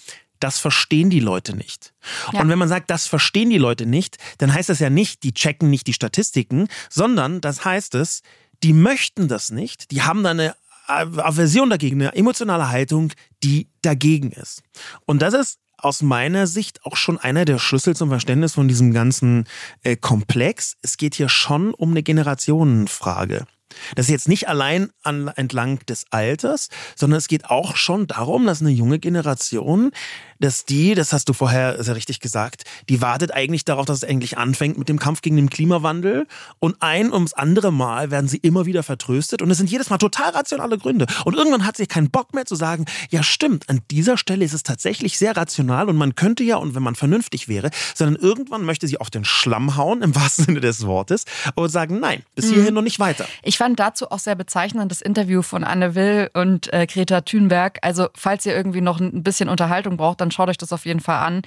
Das 0.40 0.58
verstehen 0.58 1.10
die 1.10 1.20
Leute 1.20 1.56
nicht. 1.56 1.94
Ja. 2.32 2.40
Und 2.40 2.48
wenn 2.48 2.58
man 2.58 2.68
sagt, 2.68 2.90
das 2.90 3.06
verstehen 3.06 3.50
die 3.50 3.58
Leute 3.58 3.86
nicht, 3.86 4.18
dann 4.38 4.52
heißt 4.52 4.68
das 4.68 4.78
ja 4.78 4.90
nicht, 4.90 5.22
die 5.22 5.32
checken 5.32 5.70
nicht 5.70 5.86
die 5.86 5.92
Statistiken, 5.92 6.68
sondern 6.90 7.40
das 7.40 7.64
heißt 7.64 7.94
es, 7.94 8.22
die 8.62 8.72
möchten 8.72 9.28
das 9.28 9.50
nicht, 9.50 9.90
die 9.90 10.02
haben 10.02 10.22
da 10.22 10.30
eine 10.30 10.54
Aversion 10.86 11.70
dagegen, 11.70 12.00
eine 12.00 12.14
emotionale 12.14 12.68
Haltung, 12.68 13.12
die 13.42 13.68
dagegen 13.82 14.32
ist. 14.32 14.62
Und 15.06 15.22
das 15.22 15.34
ist 15.34 15.58
aus 15.76 16.02
meiner 16.02 16.46
Sicht 16.46 16.84
auch 16.84 16.96
schon 16.96 17.18
einer 17.18 17.44
der 17.44 17.58
Schlüssel 17.58 17.94
zum 17.94 18.08
Verständnis 18.08 18.54
von 18.54 18.68
diesem 18.68 18.92
ganzen 18.92 19.44
äh, 19.82 19.96
Komplex. 19.96 20.76
Es 20.82 20.96
geht 20.96 21.14
hier 21.14 21.28
schon 21.28 21.74
um 21.74 21.90
eine 21.90 22.02
Generationenfrage. 22.02 23.46
Das 23.94 24.06
ist 24.06 24.10
jetzt 24.10 24.28
nicht 24.28 24.48
allein 24.48 24.90
an, 25.02 25.28
entlang 25.28 25.80
des 25.86 26.06
Alters, 26.10 26.68
sondern 26.96 27.18
es 27.18 27.28
geht 27.28 27.46
auch 27.46 27.76
schon 27.76 28.06
darum, 28.06 28.46
dass 28.46 28.60
eine 28.60 28.70
junge 28.70 28.98
Generation 28.98 29.90
dass 30.38 30.64
die, 30.64 30.94
das 30.94 31.12
hast 31.12 31.28
du 31.28 31.32
vorher 31.32 31.82
sehr 31.82 31.96
richtig 31.96 32.20
gesagt, 32.20 32.64
die 32.88 33.00
wartet 33.00 33.32
eigentlich 33.32 33.64
darauf, 33.64 33.86
dass 33.86 33.98
es 33.98 34.04
eigentlich 34.04 34.38
anfängt 34.38 34.78
mit 34.78 34.88
dem 34.88 34.98
Kampf 34.98 35.22
gegen 35.22 35.36
den 35.36 35.50
Klimawandel. 35.50 36.26
Und 36.58 36.76
ein 36.80 37.12
ums 37.12 37.32
andere 37.32 37.72
Mal 37.72 38.10
werden 38.10 38.28
sie 38.28 38.38
immer 38.38 38.66
wieder 38.66 38.82
vertröstet. 38.82 39.42
Und 39.42 39.50
es 39.50 39.58
sind 39.58 39.70
jedes 39.70 39.90
Mal 39.90 39.98
total 39.98 40.30
rationale 40.30 40.78
Gründe. 40.78 41.06
Und 41.24 41.34
irgendwann 41.34 41.66
hat 41.66 41.76
sie 41.76 41.86
keinen 41.86 42.10
Bock 42.10 42.34
mehr 42.34 42.46
zu 42.46 42.54
sagen, 42.54 42.86
ja 43.10 43.22
stimmt, 43.22 43.68
an 43.68 43.80
dieser 43.90 44.16
Stelle 44.16 44.44
ist 44.44 44.54
es 44.54 44.62
tatsächlich 44.62 45.18
sehr 45.18 45.36
rational 45.36 45.88
und 45.88 45.96
man 45.96 46.14
könnte 46.14 46.44
ja, 46.44 46.56
und 46.56 46.74
wenn 46.74 46.82
man 46.82 46.94
vernünftig 46.94 47.48
wäre, 47.48 47.70
sondern 47.94 48.16
irgendwann 48.16 48.64
möchte 48.64 48.86
sie 48.86 48.98
auf 48.98 49.10
den 49.10 49.24
Schlamm 49.24 49.76
hauen, 49.76 50.02
im 50.02 50.14
wahrsten 50.16 50.46
Sinne 50.46 50.60
des 50.60 50.86
Wortes, 50.86 51.24
und 51.54 51.68
sagen, 51.68 52.00
nein, 52.00 52.22
bis 52.34 52.48
hierhin 52.48 52.68
mhm. 52.68 52.74
noch 52.74 52.82
nicht 52.82 52.98
weiter. 52.98 53.26
Ich 53.42 53.58
fand 53.58 53.78
dazu 53.78 54.10
auch 54.10 54.18
sehr 54.18 54.34
bezeichnend 54.34 54.90
das 54.90 55.00
Interview 55.00 55.42
von 55.42 55.64
Anne 55.64 55.94
Will 55.94 56.30
und 56.34 56.72
äh, 56.72 56.86
Greta 56.86 57.20
Thunberg. 57.22 57.78
Also 57.82 58.08
falls 58.14 58.46
ihr 58.46 58.54
irgendwie 58.54 58.80
noch 58.80 59.00
ein 59.00 59.22
bisschen 59.22 59.48
Unterhaltung 59.48 59.96
braucht, 59.96 60.20
dann 60.20 60.30
schaut 60.34 60.48
euch 60.48 60.58
das 60.58 60.72
auf 60.72 60.84
jeden 60.84 61.00
Fall 61.00 61.18
an 61.18 61.42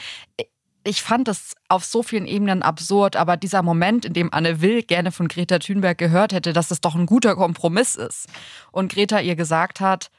ich 0.87 1.01
fand 1.01 1.27
das 1.27 1.53
auf 1.67 1.83
so 1.83 2.01
vielen 2.01 2.27
Ebenen 2.27 2.63
absurd, 2.63 3.17
aber 3.17 3.35
dieser 3.35 3.61
Moment, 3.61 4.05
in 4.05 4.13
dem 4.13 4.33
Anne 4.33 4.61
Will 4.61 4.83
gerne 4.83 5.11
von 5.11 5.27
Greta 5.27 5.59
Thunberg 5.59 5.97
gehört 5.97 6.31
hätte, 6.31 6.53
dass 6.53 6.71
es 6.71 6.79
doch 6.79 6.95
ein 6.95 7.05
guter 7.05 7.35
Kompromiss 7.35 7.95
ist 7.95 8.27
und 8.71 8.93
Greta 8.93 9.19
ihr 9.19 9.35
gesagt 9.35 9.81
hat, 9.81 10.09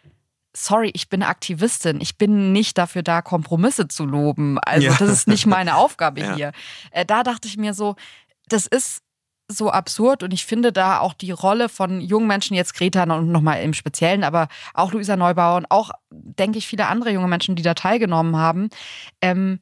sorry, 0.55 0.91
ich 0.93 1.09
bin 1.09 1.23
Aktivistin, 1.23 2.01
ich 2.01 2.19
bin 2.19 2.53
nicht 2.53 2.77
dafür 2.77 3.03
da, 3.03 3.23
Kompromisse 3.23 3.89
zu 3.89 4.05
loben. 4.05 4.59
Also 4.59 4.89
ja. 4.89 4.97
das 4.99 5.09
ist 5.09 5.29
nicht 5.29 5.47
meine 5.47 5.77
Aufgabe 5.77 6.21
ja. 6.21 6.35
hier. 6.35 6.53
Äh, 6.91 7.07
da 7.07 7.23
dachte 7.23 7.49
ich 7.49 7.57
mir 7.57 7.73
so, 7.73 7.97
das 8.49 8.67
ist 8.67 9.03
so 9.49 9.71
absurd 9.71 10.23
und 10.23 10.33
ich 10.33 10.45
finde 10.45 10.73
da 10.73 11.01
auch 11.01 11.15
die 11.15 11.31
Rolle 11.31 11.69
von 11.69 12.01
jungen 12.01 12.27
Menschen, 12.27 12.55
jetzt 12.55 12.75
Greta 12.75 13.03
und 13.05 13.33
nochmal 13.33 13.63
im 13.63 13.73
Speziellen, 13.73 14.23
aber 14.23 14.49
auch 14.75 14.93
Luisa 14.93 15.17
Neubauer 15.17 15.57
und 15.57 15.71
auch, 15.71 15.91
denke 16.11 16.59
ich, 16.59 16.67
viele 16.67 16.87
andere 16.87 17.11
junge 17.11 17.29
Menschen, 17.29 17.57
die 17.57 17.63
da 17.63 17.75
teilgenommen 17.75 18.37
haben, 18.37 18.69
ähm, 19.23 19.59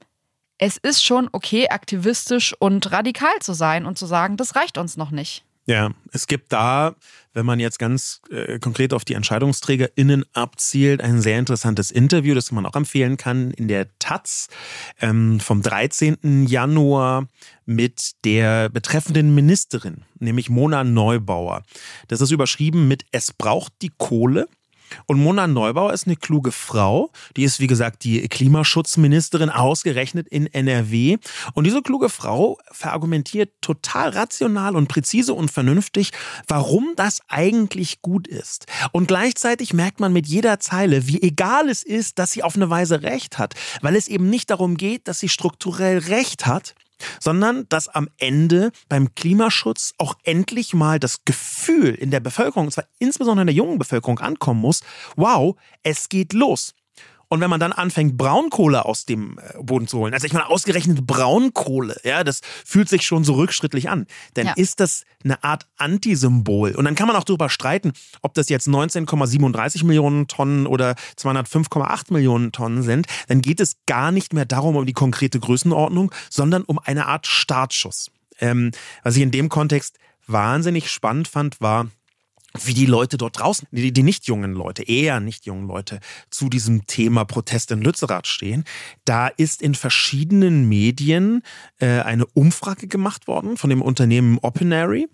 es 0.59 0.77
ist 0.77 1.05
schon 1.05 1.29
okay, 1.33 1.69
aktivistisch 1.69 2.55
und 2.59 2.91
radikal 2.91 3.39
zu 3.41 3.53
sein 3.53 3.87
und 3.87 3.99
zu 3.99 4.07
sagen, 4.07 4.37
das 4.37 4.57
reicht 4.57 4.79
uns 4.79 4.97
noch 4.97 5.11
nicht. 5.11 5.46
Ja, 5.69 5.91
es 6.13 6.29
gibt 6.29 6.53
da, 6.53 6.95
wenn 7.33 7.45
man 7.45 7.59
jetzt 7.59 7.81
ganz 7.81 8.21
äh, 8.31 8.61
konkret 8.61 8.95
auf 8.95 9.05
die 9.05 9.15
EntscheidungsträgerInnen 9.15 10.25
abzielt, 10.33 11.01
ein 11.01 11.21
sehr 11.21 11.41
interessantes 11.41 11.91
Interview, 11.91 12.37
das 12.37 12.53
man 12.53 12.65
auch 12.67 12.77
empfehlen 12.77 13.17
kann, 13.17 13.51
in 13.51 13.67
der 13.67 13.89
Taz 13.99 14.47
ähm, 15.01 15.41
vom 15.41 15.63
13. 15.63 16.47
Januar 16.47 17.27
mit 17.65 18.13
der 18.25 18.69
betreffenden 18.69 19.35
Ministerin, 19.35 20.05
nämlich 20.21 20.49
Mona 20.51 20.85
Neubauer. 20.85 21.65
Das 22.07 22.21
ist 22.21 22.31
überschrieben 22.31 22.87
mit 22.87 23.05
Es 23.11 23.33
braucht 23.33 23.73
die 23.83 23.91
Kohle. 23.99 24.47
Und 25.07 25.19
Mona 25.21 25.47
Neubauer 25.47 25.93
ist 25.93 26.07
eine 26.07 26.17
kluge 26.17 26.53
Frau. 26.53 27.11
Die 27.37 27.45
ist, 27.45 27.61
wie 27.61 27.67
gesagt, 27.67 28.05
die 28.05 28.29
Klimaschutzministerin 28.29 29.51
ausgerechnet 29.51 30.29
in 30.29 30.47
NRW. 30.47 31.19
Und 31.55 31.65
diese 31.65 31.83
kluge 31.83 32.09
Frau 32.09 32.59
verargumentiert 32.71 33.51
total 33.61 34.11
rational 34.11 34.77
und 34.77 34.89
präzise 34.89 35.35
und 35.35 35.51
vernünftig, 35.51 36.11
warum 36.49 36.93
das 36.97 37.21
eigentlich 37.29 38.03
gut 38.03 38.27
ist. 38.27 38.67
Und 38.93 39.09
gleichzeitig 39.09 39.73
merkt 39.73 40.01
man 40.01 40.13
mit 40.13 40.27
jeder 40.27 40.61
Zeile, 40.61 41.07
wie 41.07 41.23
egal 41.23 41.69
es 41.69 41.83
ist, 41.83 42.19
dass 42.19 42.33
sie 42.33 42.43
auf 42.43 42.57
eine 42.57 42.71
Weise 42.71 43.03
recht 43.03 43.39
hat. 43.39 43.55
Weil 43.83 43.97
es 43.97 44.09
eben 44.09 44.31
nicht 44.31 44.51
darum 44.51 44.77
geht, 44.77 45.09
dass 45.09 45.21
sie 45.21 45.29
strukturell 45.29 45.99
recht 45.99 46.47
hat, 46.47 46.75
sondern 47.21 47.69
dass 47.69 47.89
am 47.89 48.09
Ende 48.19 48.71
beim 48.89 49.15
Klimaschutz 49.15 49.95
auch 49.99 50.15
endlich 50.23 50.75
mal 50.75 50.99
das 51.01 51.25
Gefühl 51.25 51.95
in 51.95 52.11
der 52.11 52.21
Bevölkerung, 52.21 52.67
und 52.67 52.73
zwar 52.73 52.87
insbesondere 52.99 53.43
in 53.43 53.49
der 53.49 53.57
jungen 53.57 53.79
Bevölkerung, 53.79 54.19
ankommen 54.19 54.61
muss, 54.61 54.83
wow, 55.17 55.57
es 55.83 56.09
geht 56.09 56.33
los. 56.33 56.76
Und 57.29 57.41
wenn 57.41 57.51
man 57.51 57.59
dann 57.59 57.73
anfängt, 57.73 58.17
Braunkohle 58.17 58.85
aus 58.85 59.05
dem 59.05 59.39
äh, 59.39 59.63
Boden 59.63 59.89
zu 59.89 59.99
holen, 59.99 60.15
also 60.15 60.27
ich 60.27 60.33
meine, 60.33 60.49
ausgerechnet 60.49 61.07
Braunkohle, 61.07 62.01
ja, 62.05 62.23
das 62.23 62.41
fühlt 62.65 62.89
sich 62.89 63.03
schon 63.03 63.25
so 63.25 63.35
rückschrittlich 63.35 63.89
an. 63.89 64.07
Dann 64.35 64.47
ja. 64.47 64.53
ist 64.55 64.81
das 64.81 65.05
eine 65.25 65.43
Art 65.43 65.67
Antisymbol. 65.77 66.73
Und 66.77 66.85
dann 66.85 66.95
kann 66.95 67.09
man 67.09 67.17
auch 67.17 67.25
darüber 67.25 67.49
streiten, 67.51 67.93
ob 68.23 68.35
das 68.35 68.49
jetzt 68.49 68.69
19,37 68.69 69.85
Millionen 69.85 70.29
Tonnen 70.29 70.67
oder 70.67 70.95
205,8 71.19 72.13
Millionen 72.13 72.53
Tonnen 72.53 72.83
sind. 72.83 73.07
Dann 73.27 73.43
geht 73.43 73.61
es 73.61 73.77
gar 73.87 74.13
nicht 74.13 74.33
mehr 74.33 74.45
darum, 74.45 74.77
um 74.77 74.87
die 74.87 74.93
konkrete 74.93 75.41
Größenordnung, 75.41 76.13
sondern 76.31 76.63
um 76.63 76.79
eine 76.79 77.07
Art 77.07 77.27
Startschuss. 77.27 78.11
Ähm, 78.39 78.71
was 79.03 79.17
ich 79.17 79.23
in 79.23 79.31
dem 79.31 79.49
Kontext 79.49 79.99
wahnsinnig 80.27 80.91
spannend 80.91 81.29
fand, 81.29 81.61
war, 81.61 81.89
wie 82.65 82.75
die 82.75 82.87
Leute 82.87 83.17
dort 83.17 83.39
draußen, 83.39 83.69
die, 83.71 83.93
die 83.93 84.03
nicht 84.03 84.27
jungen 84.27 84.53
Leute, 84.53 84.83
eher 84.83 85.21
nicht 85.21 85.47
jungen 85.47 85.67
Leute, 85.67 86.01
zu 86.31 86.49
diesem 86.49 86.87
Thema 86.87 87.25
Protest 87.25 87.71
in 87.71 87.83
Lützerath 87.83 88.27
stehen. 88.27 88.65
Da 89.05 89.29
ist 89.29 89.63
in 89.63 89.75
verschiedenen 89.75 90.69
Medien 90.69 91.43
äh, 91.79 92.01
eine 92.01 92.27
Umfrage 92.27 92.89
gemacht 92.89 93.27
worden 93.27 93.57
von 93.57 93.71
dem 93.71 93.83
Unternehmen 93.83 94.39
Opinary. 94.41 95.09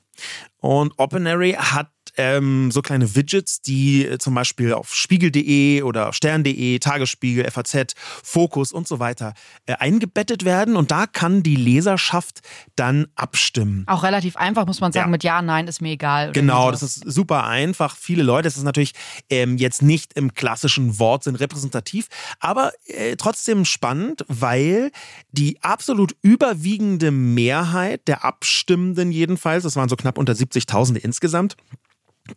Und 0.59 0.93
Opinary 0.99 1.53
hat 1.53 1.91
ähm, 2.16 2.71
so 2.71 2.83
kleine 2.83 3.14
Widgets, 3.14 3.62
die 3.62 4.07
äh, 4.07 4.19
zum 4.19 4.35
Beispiel 4.35 4.73
auf 4.73 4.95
spiegel.de 4.95 5.83
oder 5.83 6.12
stern.de, 6.12 6.78
Tagesspiegel, 6.78 7.50
FAZ, 7.50 7.95
Fokus 8.23 8.73
und 8.73 8.87
so 8.87 8.99
weiter 8.99 9.35
äh, 9.66 9.75
eingebettet 9.75 10.45
werden. 10.45 10.76
Und 10.76 10.90
da 10.90 11.07
kann 11.07 11.42
die 11.42 11.57
Leserschaft 11.57 12.40
dann 12.76 13.07
abstimmen. 13.14 13.85
Auch 13.87 14.02
relativ 14.02 14.37
einfach, 14.37 14.66
muss 14.66 14.81
man 14.81 14.92
sagen, 14.92 15.09
ja. 15.09 15.11
mit 15.11 15.25
Ja, 15.25 15.42
Nein 15.42 15.69
ist 15.69 15.81
mir 15.81 15.92
egal. 15.92 16.33
Genau, 16.33 16.71
das 16.71 16.83
ist 16.83 17.02
super 17.11 17.47
einfach. 17.47 17.97
Viele 17.97 18.23
Leute, 18.23 18.45
das 18.45 18.57
ist 18.57 18.64
natürlich 18.64 18.92
ähm, 19.31 19.57
jetzt 19.57 19.83
nicht 19.83 20.14
im 20.14 20.35
klassischen 20.35 20.99
Wortsinn 20.99 21.37
repräsentativ, 21.37 22.09
aber 22.40 22.73
äh, 22.87 23.16
trotzdem 23.16 23.64
spannend, 23.64 24.25
weil 24.28 24.90
die 25.31 25.62
absolut 25.62 26.14
überwiegende 26.23 27.11
Mehrheit 27.11 28.07
der 28.09 28.25
Abstimmenden 28.25 29.12
jedenfalls, 29.12 29.64
das 29.64 29.76
waren 29.76 29.88
so 29.88 29.97
knapp 29.97 30.19
unter 30.19 30.33
70.000 30.33 30.97
insgesamt, 30.97 31.57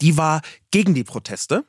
die 0.02 0.18
war 0.18 0.42
gegen 0.72 0.94
die 0.94 1.04
Proteste. 1.04 1.66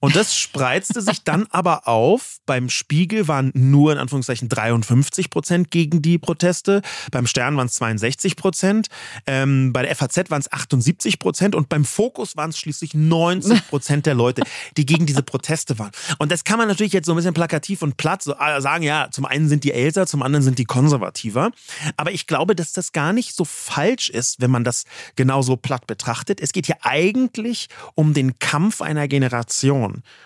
Und 0.00 0.16
das 0.16 0.36
spreizte 0.36 1.00
sich 1.00 1.22
dann 1.22 1.46
aber 1.50 1.88
auf. 1.88 2.38
Beim 2.46 2.68
Spiegel 2.68 3.28
waren 3.28 3.50
nur 3.54 3.92
in 3.92 3.98
Anführungszeichen 3.98 4.48
53 4.48 5.30
Prozent 5.30 5.70
gegen 5.70 6.02
die 6.02 6.18
Proteste. 6.18 6.82
Beim 7.10 7.26
Stern 7.26 7.56
waren 7.56 7.66
es 7.66 7.74
62 7.74 8.36
Prozent. 8.36 8.88
Ähm, 9.26 9.72
bei 9.72 9.82
der 9.82 9.96
FAZ 9.96 10.30
waren 10.30 10.40
es 10.40 10.52
78 10.52 11.18
Prozent. 11.18 11.54
Und 11.54 11.68
beim 11.68 11.84
Fokus 11.84 12.36
waren 12.36 12.50
es 12.50 12.58
schließlich 12.58 12.94
90 12.94 13.68
Prozent 13.68 14.06
der 14.06 14.14
Leute, 14.14 14.42
die 14.76 14.86
gegen 14.86 15.06
diese 15.06 15.22
Proteste 15.22 15.78
waren. 15.78 15.92
Und 16.18 16.30
das 16.32 16.44
kann 16.44 16.58
man 16.58 16.68
natürlich 16.68 16.92
jetzt 16.92 17.06
so 17.06 17.12
ein 17.12 17.16
bisschen 17.16 17.34
plakativ 17.34 17.82
und 17.82 17.96
platt 17.96 18.22
so 18.22 18.34
äh, 18.34 18.60
sagen. 18.60 18.84
Ja, 18.84 19.08
zum 19.10 19.24
einen 19.24 19.48
sind 19.48 19.64
die 19.64 19.72
älter, 19.72 20.06
zum 20.06 20.22
anderen 20.22 20.42
sind 20.42 20.58
die 20.58 20.64
konservativer. 20.64 21.50
Aber 21.96 22.12
ich 22.12 22.26
glaube, 22.26 22.54
dass 22.54 22.72
das 22.72 22.92
gar 22.92 23.12
nicht 23.12 23.34
so 23.34 23.44
falsch 23.44 24.10
ist, 24.10 24.40
wenn 24.40 24.50
man 24.50 24.64
das 24.64 24.84
genauso 25.16 25.56
platt 25.56 25.86
betrachtet. 25.86 26.40
Es 26.40 26.52
geht 26.52 26.66
hier 26.66 26.76
eigentlich 26.82 27.68
um 27.94 28.14
den 28.14 28.38
Kampf 28.38 28.82
einer 28.82 29.08
Generation. 29.08 29.53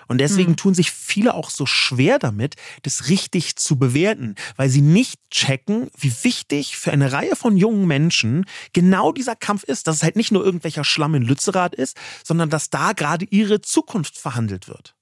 Und 0.06 0.18
deswegen 0.18 0.52
mhm. 0.52 0.56
tun 0.56 0.75
sich 0.75 0.90
viele 0.90 1.35
auch 1.35 1.50
so 1.50 1.66
schwer 1.66 2.18
damit, 2.18 2.56
das 2.82 3.08
richtig 3.08 3.56
zu 3.56 3.78
bewerten, 3.78 4.35
weil 4.56 4.68
sie 4.68 4.80
nicht 4.80 5.20
checken, 5.30 5.90
wie 5.99 6.12
wichtig 6.23 6.76
für 6.76 6.92
eine 6.92 7.12
Reihe 7.12 7.37
von 7.37 7.56
jungen 7.56 7.87
Menschen 7.87 8.47
genau 8.73 9.12
dieser 9.12 9.37
Kampf 9.37 9.64
ist, 9.64 9.87
dass 9.87 9.97
es 9.97 10.02
halt 10.02 10.16
nicht 10.16 10.32
nur 10.32 10.44
irgendwelcher 10.44 10.85
Schlamm 10.85 11.14
in 11.14 11.23
Lützerath 11.23 11.75
ist, 11.75 11.97
sondern 12.25 12.50
dass 12.50 12.70
da 12.70 12.92
gerade 12.92 13.26
ihre 13.30 13.61
Zukunft 13.61 14.16
verhandelt 14.16 14.68
wird. 14.68 14.94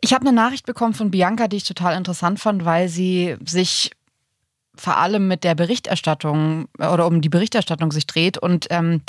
Ich 0.00 0.12
habe 0.12 0.26
eine 0.26 0.34
Nachricht 0.34 0.66
bekommen 0.66 0.94
von 0.94 1.10
Bianca, 1.10 1.46
die 1.46 1.58
ich 1.58 1.64
total 1.64 1.96
interessant 1.96 2.40
fand, 2.40 2.64
weil 2.64 2.88
sie 2.88 3.36
sich 3.44 3.92
vor 4.74 4.96
allem 4.96 5.28
mit 5.28 5.44
der 5.44 5.54
Berichterstattung 5.54 6.66
oder 6.78 7.06
um 7.06 7.20
die 7.20 7.28
Berichterstattung 7.28 7.92
sich 7.92 8.06
dreht 8.06 8.38
und 8.38 8.66
ähm, 8.70 9.02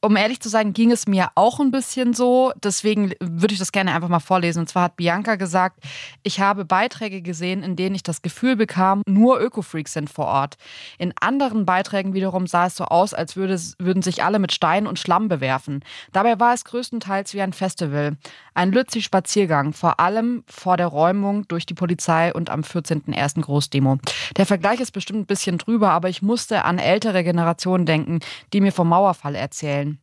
um 0.00 0.16
ehrlich 0.16 0.40
zu 0.40 0.48
sein, 0.48 0.72
ging 0.72 0.92
es 0.92 1.08
mir 1.08 1.28
auch 1.34 1.58
ein 1.58 1.70
bisschen 1.70 2.14
so. 2.14 2.52
Deswegen 2.62 3.12
würde 3.20 3.52
ich 3.52 3.58
das 3.58 3.72
gerne 3.72 3.92
einfach 3.92 4.08
mal 4.08 4.20
vorlesen. 4.20 4.60
Und 4.60 4.68
zwar 4.68 4.84
hat 4.84 4.96
Bianca 4.96 5.34
gesagt, 5.34 5.80
ich 6.22 6.40
habe 6.40 6.64
Beiträge 6.64 7.20
gesehen, 7.20 7.62
in 7.62 7.74
denen 7.74 7.96
ich 7.96 8.04
das 8.04 8.22
Gefühl 8.22 8.54
bekam, 8.54 9.02
nur 9.06 9.40
Ökofreaks 9.40 9.92
sind 9.92 10.08
vor 10.08 10.26
Ort. 10.26 10.56
In 10.98 11.12
anderen 11.20 11.66
Beiträgen 11.66 12.14
wiederum 12.14 12.46
sah 12.46 12.66
es 12.66 12.76
so 12.76 12.84
aus, 12.84 13.12
als 13.12 13.34
würde, 13.34 13.60
würden 13.78 14.02
sich 14.02 14.22
alle 14.22 14.38
mit 14.38 14.52
Stein 14.52 14.86
und 14.86 14.98
Schlamm 14.98 15.28
bewerfen. 15.28 15.84
Dabei 16.12 16.38
war 16.38 16.54
es 16.54 16.64
größtenteils 16.64 17.34
wie 17.34 17.42
ein 17.42 17.52
Festival. 17.52 18.16
Ein 18.58 18.72
Lützi-Spaziergang, 18.72 19.72
vor 19.72 20.00
allem 20.00 20.42
vor 20.48 20.76
der 20.76 20.88
Räumung 20.88 21.46
durch 21.46 21.64
die 21.64 21.74
Polizei 21.74 22.34
und 22.34 22.50
am 22.50 22.62
14.01. 22.62 23.40
Großdemo. 23.42 23.98
Der 24.36 24.46
Vergleich 24.46 24.80
ist 24.80 24.90
bestimmt 24.90 25.20
ein 25.20 25.26
bisschen 25.26 25.58
drüber, 25.58 25.92
aber 25.92 26.08
ich 26.08 26.22
musste 26.22 26.64
an 26.64 26.80
ältere 26.80 27.22
Generationen 27.22 27.86
denken, 27.86 28.18
die 28.52 28.60
mir 28.60 28.72
vom 28.72 28.88
Mauerfall 28.88 29.36
erzählen. 29.36 30.00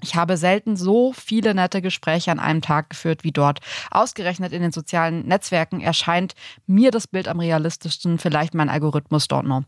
Ich 0.00 0.14
habe 0.14 0.36
selten 0.36 0.76
so 0.76 1.12
viele 1.12 1.56
nette 1.56 1.82
Gespräche 1.82 2.30
an 2.30 2.38
einem 2.38 2.62
Tag 2.62 2.90
geführt 2.90 3.24
wie 3.24 3.32
dort. 3.32 3.58
Ausgerechnet 3.90 4.52
in 4.52 4.62
den 4.62 4.70
sozialen 4.70 5.26
Netzwerken 5.26 5.80
erscheint 5.80 6.34
mir 6.68 6.92
das 6.92 7.08
Bild 7.08 7.26
am 7.26 7.40
realistischsten, 7.40 8.18
vielleicht 8.18 8.54
mein 8.54 8.68
Algorithmus, 8.68 9.24
don't 9.24 9.42
know. 9.42 9.64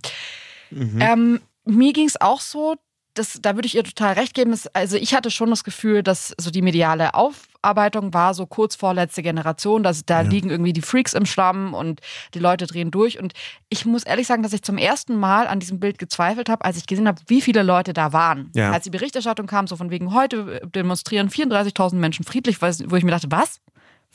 Mhm. 0.71 1.01
Ähm, 1.01 1.41
mir 1.65 1.93
ging 1.93 2.07
es 2.07 2.21
auch 2.21 2.41
so, 2.41 2.77
das, 3.15 3.39
da 3.43 3.57
würde 3.57 3.67
ich 3.67 3.75
ihr 3.75 3.83
total 3.83 4.15
recht 4.15 4.35
geben. 4.35 4.57
Also 4.73 4.97
ich 4.97 5.15
hatte 5.15 5.31
schon 5.31 5.51
das 5.51 5.65
Gefühl, 5.65 6.03
dass 6.03 6.33
so 6.41 6.51
die 6.51 6.63
mediale 6.63 7.15
Aufarbeitung 7.15 8.15
war 8.15 8.35
so 8.35 8.47
kurz 8.47 8.77
vor 8.77 8.95
letzte 8.95 9.23
Generation, 9.23 9.83
dass 9.83 10.05
da 10.05 10.23
ja. 10.23 10.29
liegen 10.29 10.51
irgendwie 10.51 10.73
die 10.73 10.83
Freaks 10.83 11.15
im 11.15 11.27
Schlamm 11.27 11.75
und 11.75 12.01
die 12.35 12.39
Leute 12.39 12.67
drehen 12.67 12.91
durch. 12.91 13.19
Und 13.19 13.33
ich 13.69 13.85
muss 13.85 14.05
ehrlich 14.05 14.27
sagen, 14.27 14.43
dass 14.43 14.53
ich 14.53 14.63
zum 14.63 14.79
ersten 14.79 15.17
Mal 15.17 15.49
an 15.49 15.59
diesem 15.59 15.81
Bild 15.81 15.99
gezweifelt 15.99 16.49
habe, 16.49 16.65
als 16.65 16.77
ich 16.77 16.87
gesehen 16.87 17.09
habe, 17.09 17.21
wie 17.27 17.41
viele 17.41 17.63
Leute 17.63 17.93
da 17.93 18.13
waren. 18.13 18.51
Ja. 18.55 18.71
Als 18.71 18.85
die 18.85 18.91
Berichterstattung 18.91 19.47
kam, 19.47 19.67
so 19.67 19.77
von 19.77 19.91
wegen 19.91 20.15
heute 20.15 20.61
demonstrieren 20.73 21.31
34.000 21.31 21.97
Menschen 21.97 22.25
friedlich, 22.25 22.63
wo 22.63 22.97
ich 22.97 23.05
mir 23.05 23.11
dachte, 23.11 23.31
was? 23.31 23.61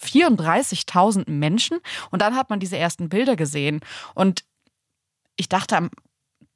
34.000 0.02 1.30
Menschen? 1.30 1.80
Und 2.12 2.22
dann 2.22 2.36
hat 2.36 2.50
man 2.50 2.60
diese 2.60 2.78
ersten 2.78 3.10
Bilder 3.10 3.36
gesehen. 3.36 3.82
Und 4.14 4.46
ich 5.36 5.50
dachte 5.50 5.90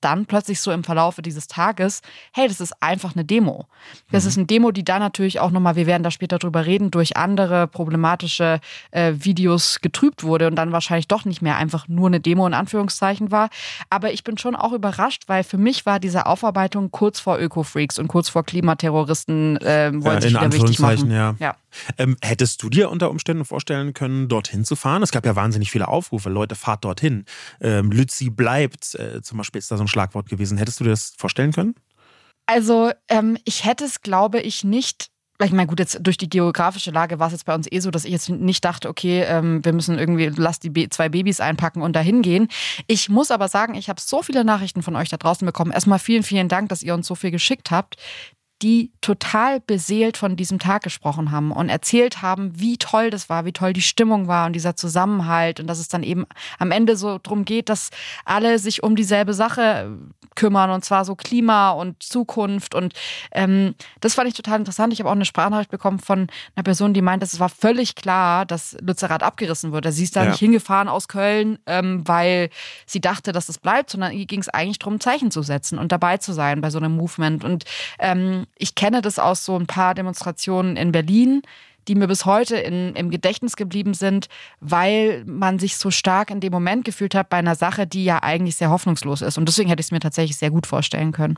dann 0.01 0.25
plötzlich 0.25 0.61
so 0.61 0.71
im 0.71 0.83
Verlaufe 0.83 1.21
dieses 1.21 1.47
Tages, 1.47 2.01
hey, 2.33 2.47
das 2.47 2.61
ist 2.61 2.73
einfach 2.81 3.15
eine 3.15 3.25
Demo. 3.25 3.67
Das 4.11 4.23
mhm. 4.23 4.29
ist 4.29 4.37
eine 4.37 4.45
Demo, 4.47 4.71
die 4.71 4.83
dann 4.83 4.99
natürlich 4.99 5.39
auch 5.39 5.51
nochmal, 5.51 5.75
wir 5.75 5.87
werden 5.87 6.03
da 6.03 6.11
später 6.11 6.39
drüber 6.39 6.65
reden, 6.65 6.91
durch 6.91 7.17
andere 7.17 7.67
problematische 7.67 8.59
äh, 8.91 9.13
Videos 9.17 9.81
getrübt 9.81 10.23
wurde 10.23 10.47
und 10.47 10.55
dann 10.55 10.71
wahrscheinlich 10.71 11.07
doch 11.07 11.25
nicht 11.25 11.41
mehr 11.41 11.57
einfach 11.57 11.87
nur 11.87 12.07
eine 12.07 12.19
Demo 12.19 12.45
in 12.47 12.53
Anführungszeichen 12.53 13.31
war. 13.31 13.49
Aber 13.89 14.11
ich 14.11 14.23
bin 14.23 14.37
schon 14.37 14.55
auch 14.55 14.73
überrascht, 14.73 15.23
weil 15.27 15.43
für 15.43 15.57
mich 15.57 15.85
war 15.85 15.99
diese 15.99 16.25
Aufarbeitung 16.25 16.91
kurz 16.91 17.19
vor 17.19 17.39
Öko-Freaks 17.39 17.99
und 17.99 18.07
kurz 18.07 18.29
vor 18.29 18.43
Klimaterroristen 18.43 19.57
äh, 19.57 19.91
wollen 19.93 20.15
ja, 20.15 20.21
sich 20.21 20.31
wieder 20.31 20.53
wichtig 20.53 20.79
machen. 20.79 21.11
Ja. 21.11 21.35
ja. 21.39 21.55
Ähm, 21.97 22.17
hättest 22.21 22.63
du 22.63 22.69
dir 22.69 22.89
unter 22.89 23.09
Umständen 23.09 23.45
vorstellen 23.45 23.93
können, 23.93 24.27
dorthin 24.27 24.65
zu 24.65 24.75
fahren? 24.75 25.03
Es 25.03 25.11
gab 25.11 25.25
ja 25.25 25.35
wahnsinnig 25.35 25.71
viele 25.71 25.87
Aufrufe, 25.87 26.29
Leute, 26.29 26.55
fahrt 26.55 26.83
dorthin. 26.85 27.25
Ähm, 27.61 27.91
Lützi 27.91 28.29
bleibt, 28.29 28.95
äh, 28.95 29.21
zum 29.21 29.37
Beispiel 29.37 29.59
ist 29.59 29.71
da 29.71 29.77
so 29.77 29.83
ein 29.83 29.87
Schlagwort 29.89 30.29
gewesen. 30.29 30.57
Hättest 30.57 30.79
du 30.79 30.85
dir 30.85 30.91
das 30.91 31.13
vorstellen 31.17 31.51
können? 31.51 31.75
Also 32.45 32.91
ähm, 33.09 33.37
ich 33.45 33.65
hätte 33.65 33.85
es, 33.85 34.01
glaube 34.01 34.39
ich, 34.39 34.63
nicht 34.63 35.11
ich 35.45 35.51
meine, 35.51 35.67
gut, 35.67 35.79
jetzt 35.79 35.99
durch 36.01 36.17
die 36.17 36.29
geografische 36.29 36.91
Lage 36.91 37.17
war 37.17 37.27
es 37.27 37.33
jetzt 37.33 37.45
bei 37.45 37.55
uns 37.55 37.71
eh 37.71 37.79
so, 37.79 37.91
dass 37.91 38.03
ich 38.03 38.11
jetzt 38.11 38.27
nicht 38.27 38.65
dachte, 38.65 38.89
okay, 38.89 39.23
ähm, 39.23 39.63
wir 39.63 39.71
müssen 39.71 39.97
irgendwie, 39.97 40.29
lass 40.35 40.59
die 40.59 40.69
Be 40.69 40.89
zwei 40.89 41.07
Babys 41.07 41.39
einpacken 41.39 41.81
und 41.81 41.95
dahin 41.95 42.21
gehen. 42.21 42.49
Ich 42.87 43.07
muss 43.07 43.31
aber 43.31 43.47
sagen, 43.47 43.75
ich 43.75 43.87
habe 43.87 44.01
so 44.01 44.21
viele 44.21 44.43
Nachrichten 44.43 44.83
von 44.83 44.97
euch 44.97 45.07
da 45.07 45.15
draußen 45.15 45.45
bekommen. 45.45 45.71
Erstmal 45.71 45.99
vielen, 45.99 46.23
vielen 46.23 46.49
Dank, 46.49 46.67
dass 46.67 46.83
ihr 46.83 46.93
uns 46.93 47.07
so 47.07 47.15
viel 47.15 47.31
geschickt 47.31 47.71
habt 47.71 47.95
die 48.61 48.91
total 49.01 49.61
beseelt 49.61 50.17
von 50.17 50.35
diesem 50.35 50.59
Tag 50.59 50.83
gesprochen 50.83 51.31
haben 51.31 51.51
und 51.51 51.69
erzählt 51.69 52.21
haben, 52.21 52.59
wie 52.59 52.77
toll 52.77 53.09
das 53.09 53.29
war, 53.29 53.45
wie 53.45 53.53
toll 53.53 53.71
die 53.73 53.81
Stimmung 53.81 54.27
war 54.27 54.47
und 54.47 54.53
dieser 54.53 54.75
Zusammenhalt 54.75 55.59
und 55.59 55.67
dass 55.67 55.79
es 55.79 55.87
dann 55.87 56.03
eben 56.03 56.25
am 56.57 56.71
Ende 56.71 56.97
so 56.97 57.19
drum 57.21 57.45
geht, 57.45 57.69
dass 57.69 57.89
alle 58.25 58.59
sich 58.59 58.83
um 58.83 58.95
dieselbe 58.95 59.33
Sache 59.33 59.97
kümmern 60.35 60.71
und 60.71 60.83
zwar 60.83 61.05
so 61.05 61.15
Klima 61.15 61.71
und 61.71 62.03
Zukunft 62.03 62.75
und 62.75 62.93
ähm, 63.31 63.75
das 64.01 64.13
fand 64.13 64.27
ich 64.27 64.33
total 64.33 64.59
interessant. 64.59 64.93
Ich 64.93 64.99
habe 64.99 65.09
auch 65.09 65.15
eine 65.15 65.25
Sprachnachricht 65.25 65.71
bekommen 65.71 65.99
von 65.99 66.27
einer 66.55 66.63
Person, 66.63 66.93
die 66.93 67.01
meint, 67.01 67.23
es 67.23 67.39
war 67.39 67.49
völlig 67.49 67.95
klar, 67.95 68.45
dass 68.45 68.77
Lützerath 68.81 69.23
abgerissen 69.23 69.71
wird. 69.71 69.91
Sie 69.91 70.03
ist 70.03 70.15
da 70.15 70.23
ja. 70.23 70.29
nicht 70.29 70.39
hingefahren 70.39 70.87
aus 70.87 71.07
Köln, 71.07 71.59
ähm, 71.65 72.05
weil 72.05 72.49
sie 72.85 73.01
dachte, 73.01 73.31
dass 73.31 73.43
es 73.43 73.55
das 73.55 73.57
bleibt, 73.57 73.89
sondern 73.89 74.11
ihr 74.11 74.25
ging 74.25 74.41
es 74.41 74.49
eigentlich 74.49 74.79
darum, 74.79 74.99
Zeichen 74.99 75.31
zu 75.31 75.41
setzen 75.41 75.79
und 75.79 75.91
dabei 75.91 76.17
zu 76.17 76.33
sein 76.33 76.61
bei 76.61 76.69
so 76.69 76.77
einem 76.77 76.95
Movement 76.95 77.43
und 77.43 77.65
ähm, 77.99 78.45
ich 78.55 78.75
kenne 78.75 79.01
das 79.01 79.19
aus 79.19 79.45
so 79.45 79.57
ein 79.57 79.67
paar 79.67 79.93
Demonstrationen 79.95 80.77
in 80.77 80.91
Berlin, 80.91 81.41
die 81.87 81.95
mir 81.95 82.07
bis 82.07 82.25
heute 82.25 82.55
in, 82.57 82.95
im 82.95 83.09
Gedächtnis 83.09 83.55
geblieben 83.55 83.93
sind, 83.93 84.27
weil 84.59 85.23
man 85.25 85.59
sich 85.59 85.77
so 85.77 85.91
stark 85.91 86.29
in 86.29 86.39
dem 86.39 86.51
Moment 86.51 86.85
gefühlt 86.85 87.15
hat 87.15 87.29
bei 87.29 87.37
einer 87.37 87.55
Sache, 87.55 87.87
die 87.87 88.03
ja 88.03 88.21
eigentlich 88.21 88.55
sehr 88.55 88.69
hoffnungslos 88.69 89.21
ist. 89.21 89.37
Und 89.37 89.47
deswegen 89.47 89.69
hätte 89.69 89.79
ich 89.79 89.87
es 89.87 89.91
mir 89.91 89.99
tatsächlich 89.99 90.37
sehr 90.37 90.51
gut 90.51 90.67
vorstellen 90.67 91.11
können. 91.11 91.37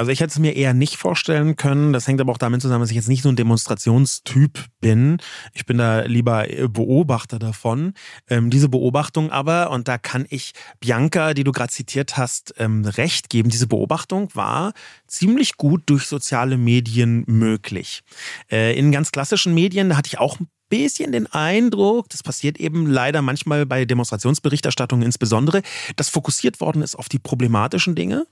Also 0.00 0.12
ich 0.12 0.20
hätte 0.20 0.30
es 0.30 0.38
mir 0.38 0.56
eher 0.56 0.72
nicht 0.72 0.96
vorstellen 0.96 1.56
können. 1.56 1.92
Das 1.92 2.08
hängt 2.08 2.22
aber 2.22 2.32
auch 2.32 2.38
damit 2.38 2.62
zusammen, 2.62 2.80
dass 2.80 2.88
ich 2.88 2.96
jetzt 2.96 3.10
nicht 3.10 3.20
so 3.20 3.28
ein 3.28 3.36
Demonstrationstyp 3.36 4.64
bin. 4.80 5.18
Ich 5.52 5.66
bin 5.66 5.76
da 5.76 6.00
lieber 6.00 6.46
Beobachter 6.70 7.38
davon. 7.38 7.92
Ähm, 8.26 8.48
diese 8.48 8.70
Beobachtung 8.70 9.30
aber, 9.30 9.70
und 9.70 9.88
da 9.88 9.98
kann 9.98 10.24
ich 10.30 10.52
Bianca, 10.80 11.34
die 11.34 11.44
du 11.44 11.52
gerade 11.52 11.70
zitiert 11.70 12.16
hast, 12.16 12.54
ähm, 12.56 12.86
recht 12.86 13.28
geben, 13.28 13.50
diese 13.50 13.66
Beobachtung 13.66 14.30
war 14.32 14.72
ziemlich 15.06 15.58
gut 15.58 15.82
durch 15.84 16.06
soziale 16.06 16.56
Medien 16.56 17.24
möglich. 17.26 18.00
Äh, 18.50 18.78
in 18.78 18.92
ganz 18.92 19.12
klassischen 19.12 19.52
Medien, 19.52 19.90
da 19.90 19.98
hatte 19.98 20.08
ich 20.08 20.18
auch 20.18 20.38
bisschen 20.70 21.12
den 21.12 21.26
Eindruck, 21.26 22.08
das 22.08 22.22
passiert 22.22 22.58
eben 22.58 22.86
leider 22.86 23.20
manchmal 23.20 23.66
bei 23.66 23.84
Demonstrationsberichterstattungen 23.84 25.04
insbesondere, 25.04 25.60
dass 25.96 26.08
fokussiert 26.08 26.60
worden 26.60 26.80
ist 26.80 26.94
auf 26.94 27.08
die 27.08 27.18
problematischen 27.18 27.94
Dinge 27.94 28.26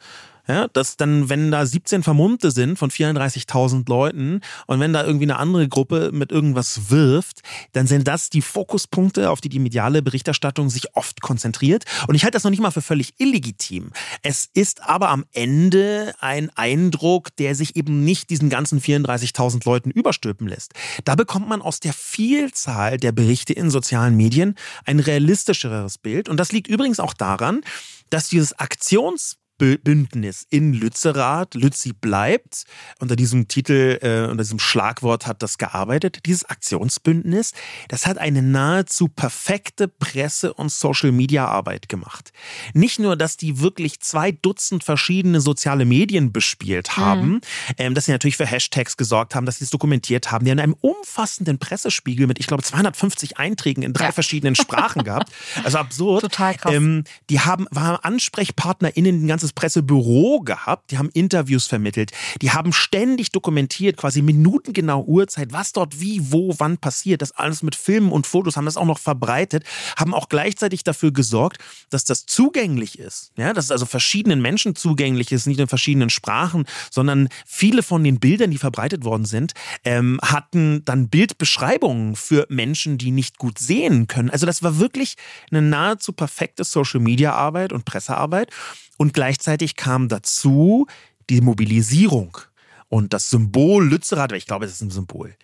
ja, 0.49 0.67
dass 0.69 0.97
dann, 0.97 1.29
wenn 1.29 1.51
da 1.51 1.67
17 1.67 2.03
Vermummte 2.03 2.51
sind 2.51 2.79
von 2.79 2.91
34.000 2.91 3.89
Leuten 3.89 4.41
und 4.67 4.81
wenn 4.81 4.95
da 4.95 5.05
irgendwie 5.05 5.27
eine 5.27 5.37
andere 5.37 5.69
Gruppe 5.69 6.11
mit 6.13 6.33
irgendwas 6.33 6.91
wirft, 6.91 7.43
dann 7.73 7.87
sind 7.87 8.09
das 8.09 8.31
die 8.31 8.41
Fokuspunkte, 8.41 9.31
auf 9.31 9.43
die 9.43 9.51
die 9.51 9.59
mediale 9.59 10.01
Berichterstattung 10.01 10.71
sich 10.71 10.97
oft 10.97 11.21
konzentriert. 11.21 11.85
Und 12.07 12.15
ich 12.15 12.25
halte 12.25 12.37
das 12.37 12.45
noch 12.45 12.51
nicht 12.51 12.63
mal 12.63 12.71
für 12.71 12.81
völlig 12.81 13.15
illegitim. 13.19 13.91
Es 14.23 14.49
ist 14.55 14.83
aber 14.83 15.11
am 15.11 15.27
Ende 15.33 16.15
ein 16.21 16.51
Eindruck, 16.57 17.37
der 17.37 17.55
sich 17.55 17.77
eben 17.77 18.05
nicht 18.05 18.31
diesen 18.31 18.49
ganzen 18.49 18.81
34.000 18.81 19.67
Leuten 19.67 19.91
überstülpen 19.91 20.49
lässt. 20.49 20.73
Da 21.05 21.15
bekommt 21.15 21.49
man 21.49 21.61
aus 21.61 21.81
der 21.81 21.93
Vielzahl 21.93 22.97
der 22.97 23.13
Berichte 23.13 23.53
in 23.53 23.71
sozialen 23.71 24.17
Medien 24.17 24.55
ein 24.87 24.99
realistischeres 24.99 25.99
Bild. 25.99 26.31
Und 26.31 26.39
das 26.39 26.53
liegt 26.53 26.69
übrigens 26.69 27.01
auch 27.01 27.13
daran, 27.13 27.61
dass 28.09 28.29
dieses 28.29 28.59
Aktions 28.59 29.37
Bündnis 29.59 30.47
in 30.51 30.73
Lützerath. 30.73 31.55
Lützi 31.55 31.93
bleibt. 31.93 32.65
Unter 33.01 33.17
diesem 33.17 33.49
Titel, 33.49 33.99
äh, 34.01 34.31
unter 34.31 34.43
diesem 34.43 34.59
Schlagwort 34.59 35.27
hat 35.27 35.43
das 35.43 35.59
gearbeitet. 35.59 36.21
Dieses 36.27 36.45
Aktionsbündnis, 36.45 37.53
das 37.89 38.07
hat 38.07 38.19
eine 38.19 38.43
nahezu 38.43 39.09
perfekte 39.09 39.89
Presse- 39.89 40.55
und 40.55 40.71
Social-Media-Arbeit 40.71 41.89
gemacht. 41.89 42.33
Nicht 42.73 42.99
nur, 42.99 43.17
dass 43.17 43.37
die 43.37 43.61
wirklich 43.61 44.01
zwei 44.01 44.33
Dutzend 44.33 44.85
verschiedene 44.85 45.41
soziale 45.41 45.85
Medien 45.85 46.33
bespielt 46.33 46.97
haben, 46.97 47.31
mhm. 47.31 47.41
ähm, 47.79 47.95
dass 47.95 48.07
sie 48.07 48.13
natürlich 48.13 48.37
für 48.37 48.47
Hashtags 48.47 48.97
gesorgt 48.97 49.35
haben, 49.35 49.47
dass 49.47 49.59
sie 49.59 49.65
es 49.65 49.71
dokumentiert 49.71 50.31
haben. 50.31 50.45
Die 50.45 50.51
haben 50.51 50.59
einen 50.61 50.75
umfassenden 50.75 51.59
Pressespiegel 51.59 52.27
mit, 52.27 52.39
ich 52.39 52.47
glaube, 52.47 52.63
250 52.63 53.39
Einträgen 53.39 53.83
in 53.83 53.93
drei 53.93 54.07
ja. 54.07 54.13
verschiedenen 54.13 54.55
Sprachen 54.55 55.05
gehabt. 55.05 55.33
Also 55.65 55.79
absurd. 55.79 56.23
Total 56.29 56.55
krass. 56.55 56.73
Ähm, 56.73 57.05
die 57.31 57.41
haben, 57.41 57.67
waren 57.71 57.97
AnsprechpartnerInnen 58.03 59.25
ein 59.25 59.29
ganzes 59.29 59.48
ganzes 59.49 59.53
Pressebüro 59.53 60.41
gehabt, 60.41 60.91
die 60.91 60.99
haben 60.99 61.11
Interviews 61.13 61.67
vermittelt, 61.67 62.13
die 62.43 62.51
haben 62.51 62.73
ständig 62.73 63.33
dokumentiert, 63.33 63.97
quasi 63.97 64.23
minutengenau 64.23 65.05
Uhrzeit, 65.05 65.53
was 65.53 65.73
dort 65.73 66.01
wie, 66.01 66.33
wo, 66.33 66.55
wann 66.59 66.79
passiert, 66.79 67.23
das 67.23 67.33
alles 67.33 67.63
mit 67.63 67.75
Filmen 67.75 68.13
und 68.13 68.27
Fotos, 68.27 68.57
haben 68.57 68.65
das 68.65 68.77
auch 68.77 68.87
noch 68.87 68.99
verbreitet, 68.99 69.65
haben 69.97 70.15
auch 70.15 70.29
gleichzeitig 70.29 70.85
dafür 70.85 71.13
gesorgt, 71.13 71.59
dass 71.91 72.05
das 72.05 72.27
zugänglich 72.27 72.99
ist, 72.99 73.33
ja, 73.37 73.53
dass 73.53 73.67
es 73.67 73.71
also 73.71 73.87
verschiedenen 73.87 74.41
Menschen 74.41 74.75
zugänglich 74.75 75.33
ist, 75.33 75.47
nicht 75.47 75.61
in 75.61 75.69
verschiedenen 75.69 76.11
Sprachen, 76.11 76.67
sondern 76.91 77.29
viele 77.47 77.83
von 77.83 78.05
den 78.05 78.21
Bildern, 78.21 78.51
die 78.51 78.59
verbreitet 78.59 79.05
worden 79.05 79.25
sind, 79.25 79.53
ähm, 79.85 80.19
hatten 80.23 80.85
dann 80.85 81.09
Bildbeschreibungen 81.09 82.17
für 82.17 82.47
Menschen, 82.49 82.99
die 82.99 83.11
nicht 83.11 83.39
gut 83.39 83.59
sehen 83.59 84.07
können. 84.07 84.31
Also 84.31 84.47
das 84.47 84.63
war 84.63 84.79
wirklich 84.79 85.17
eine 85.51 85.63
nahezu 85.63 86.13
perfekte 86.13 86.65
Social-Media-Arbeit 86.65 87.73
und 87.73 87.85
Pressearbeit. 87.85 88.51
Und 88.99 89.15
gleichzeitig 89.15 89.77
kam 89.77 90.09
dazu 90.09 90.87
die 91.31 91.41
Mobilisierung 91.41 92.37
und 92.89 93.15
das 93.15 93.31
Symbol 93.31 93.89
Lützerath, 93.89 94.33
ich 94.33 94.47
glaube, 94.47 94.67
das 94.67 94.75
ist 94.75 94.83
ein 94.83 94.91
Symbol. 94.91 95.35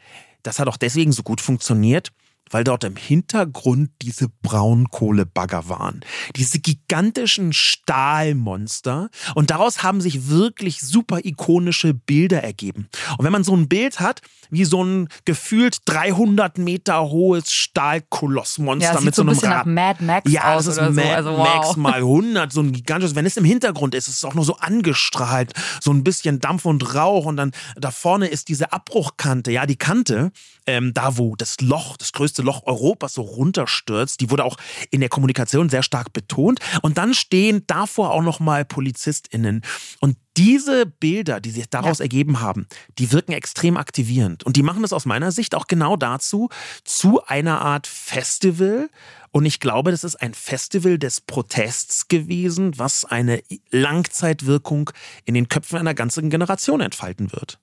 Das 0.42 0.58
hat 0.58 0.68
auch 0.68 0.76
deswegen 0.76 1.12
so 1.12 1.22
gut 1.22 1.40
funktioniert, 1.40 2.12
weil 2.50 2.64
dort 2.64 2.84
im 2.84 2.96
Hintergrund 2.96 3.90
diese 4.02 4.28
Braunkohlebagger 4.42 5.68
waren. 5.68 6.04
Diese 6.36 6.58
gigantischen 6.60 7.52
Stahlmonster. 7.52 9.10
Und 9.34 9.50
daraus 9.50 9.82
haben 9.82 10.00
sich 10.00 10.28
wirklich 10.28 10.80
super 10.80 11.20
ikonische 11.24 11.94
Bilder 11.94 12.42
ergeben. 12.42 12.88
Und 13.18 13.24
wenn 13.24 13.32
man 13.32 13.44
so 13.44 13.56
ein 13.56 13.68
Bild 13.68 14.00
hat, 14.00 14.20
wie 14.50 14.64
so 14.64 14.84
ein 14.84 15.08
gefühlt 15.24 15.78
300 15.86 16.58
Meter 16.58 17.08
hohes 17.08 17.52
Stahlkolossmonster 17.52 18.94
ja, 18.94 19.00
mit 19.00 19.14
so, 19.14 19.22
so 19.22 19.28
einem 19.28 19.34
bisschen 19.34 19.52
Rad. 19.52 19.66
nach 19.66 19.72
Mad 19.72 20.04
Max 20.04 20.30
ja, 20.30 20.54
das 20.54 20.66
ist 20.66 20.76
Mad 20.76 20.92
so. 20.94 21.00
Also, 21.00 21.30
wow. 21.30 21.38
Max 21.38 21.76
mal 21.76 21.94
100, 21.94 22.52
so 22.52 22.60
ein 22.60 22.72
gigantisches. 22.72 23.14
Wenn 23.14 23.26
es 23.26 23.36
im 23.36 23.44
Hintergrund 23.44 23.94
ist, 23.94 24.08
ist 24.08 24.18
es 24.18 24.24
auch 24.24 24.34
nur 24.34 24.44
so 24.44 24.56
angestrahlt, 24.56 25.52
so 25.80 25.92
ein 25.92 26.04
bisschen 26.04 26.40
Dampf 26.40 26.64
und 26.66 26.94
Rauch 26.94 27.26
und 27.26 27.36
dann 27.36 27.52
da 27.76 27.90
vorne 27.90 28.28
ist 28.28 28.48
diese 28.48 28.72
Abbruchkante, 28.72 29.50
ja, 29.50 29.66
die 29.66 29.76
Kante, 29.76 30.30
ähm, 30.66 30.94
da 30.94 31.16
wo 31.18 31.36
das 31.36 31.60
Loch, 31.60 31.96
das 31.96 32.12
größte 32.12 32.42
Loch 32.42 32.62
Europas 32.66 33.14
so 33.14 33.22
runterstürzt. 33.22 34.20
Die 34.20 34.30
wurde 34.30 34.44
auch 34.44 34.56
in 34.90 35.00
der 35.00 35.08
Kommunikation 35.08 35.68
sehr 35.68 35.82
stark 35.82 36.12
betont. 36.12 36.60
Und 36.82 36.98
dann 36.98 37.14
stehen 37.14 37.64
davor 37.66 38.12
auch 38.12 38.22
noch 38.22 38.40
mal 38.40 38.64
PolizistInnen. 38.64 39.62
Und 40.00 40.16
diese 40.36 40.86
Bilder, 40.86 41.40
die 41.40 41.50
sich 41.50 41.68
daraus 41.70 41.98
ja. 41.98 42.04
ergeben 42.04 42.40
haben, 42.40 42.66
die 42.98 43.12
wirken 43.12 43.32
extrem 43.32 43.76
aktivierend. 43.76 44.42
Und 44.44 44.56
die 44.56 44.62
machen 44.62 44.82
es 44.82 44.92
aus 44.92 45.06
meiner 45.06 45.30
Sicht 45.30 45.54
auch 45.54 45.66
genau 45.66 45.96
dazu, 45.96 46.48
zu 46.82 47.24
einer 47.24 47.60
Art 47.60 47.86
Festival. 47.86 48.90
Und 49.30 49.46
ich 49.46 49.60
glaube, 49.60 49.90
das 49.90 50.02
ist 50.02 50.16
ein 50.16 50.34
Festival 50.34 50.98
des 50.98 51.20
Protests 51.20 52.08
gewesen, 52.08 52.78
was 52.78 53.04
eine 53.04 53.42
Langzeitwirkung 53.70 54.90
in 55.24 55.34
den 55.34 55.48
Köpfen 55.48 55.78
einer 55.78 55.94
ganzen 55.94 56.30
Generation 56.30 56.80
entfalten 56.80 57.32
wird. 57.32 57.58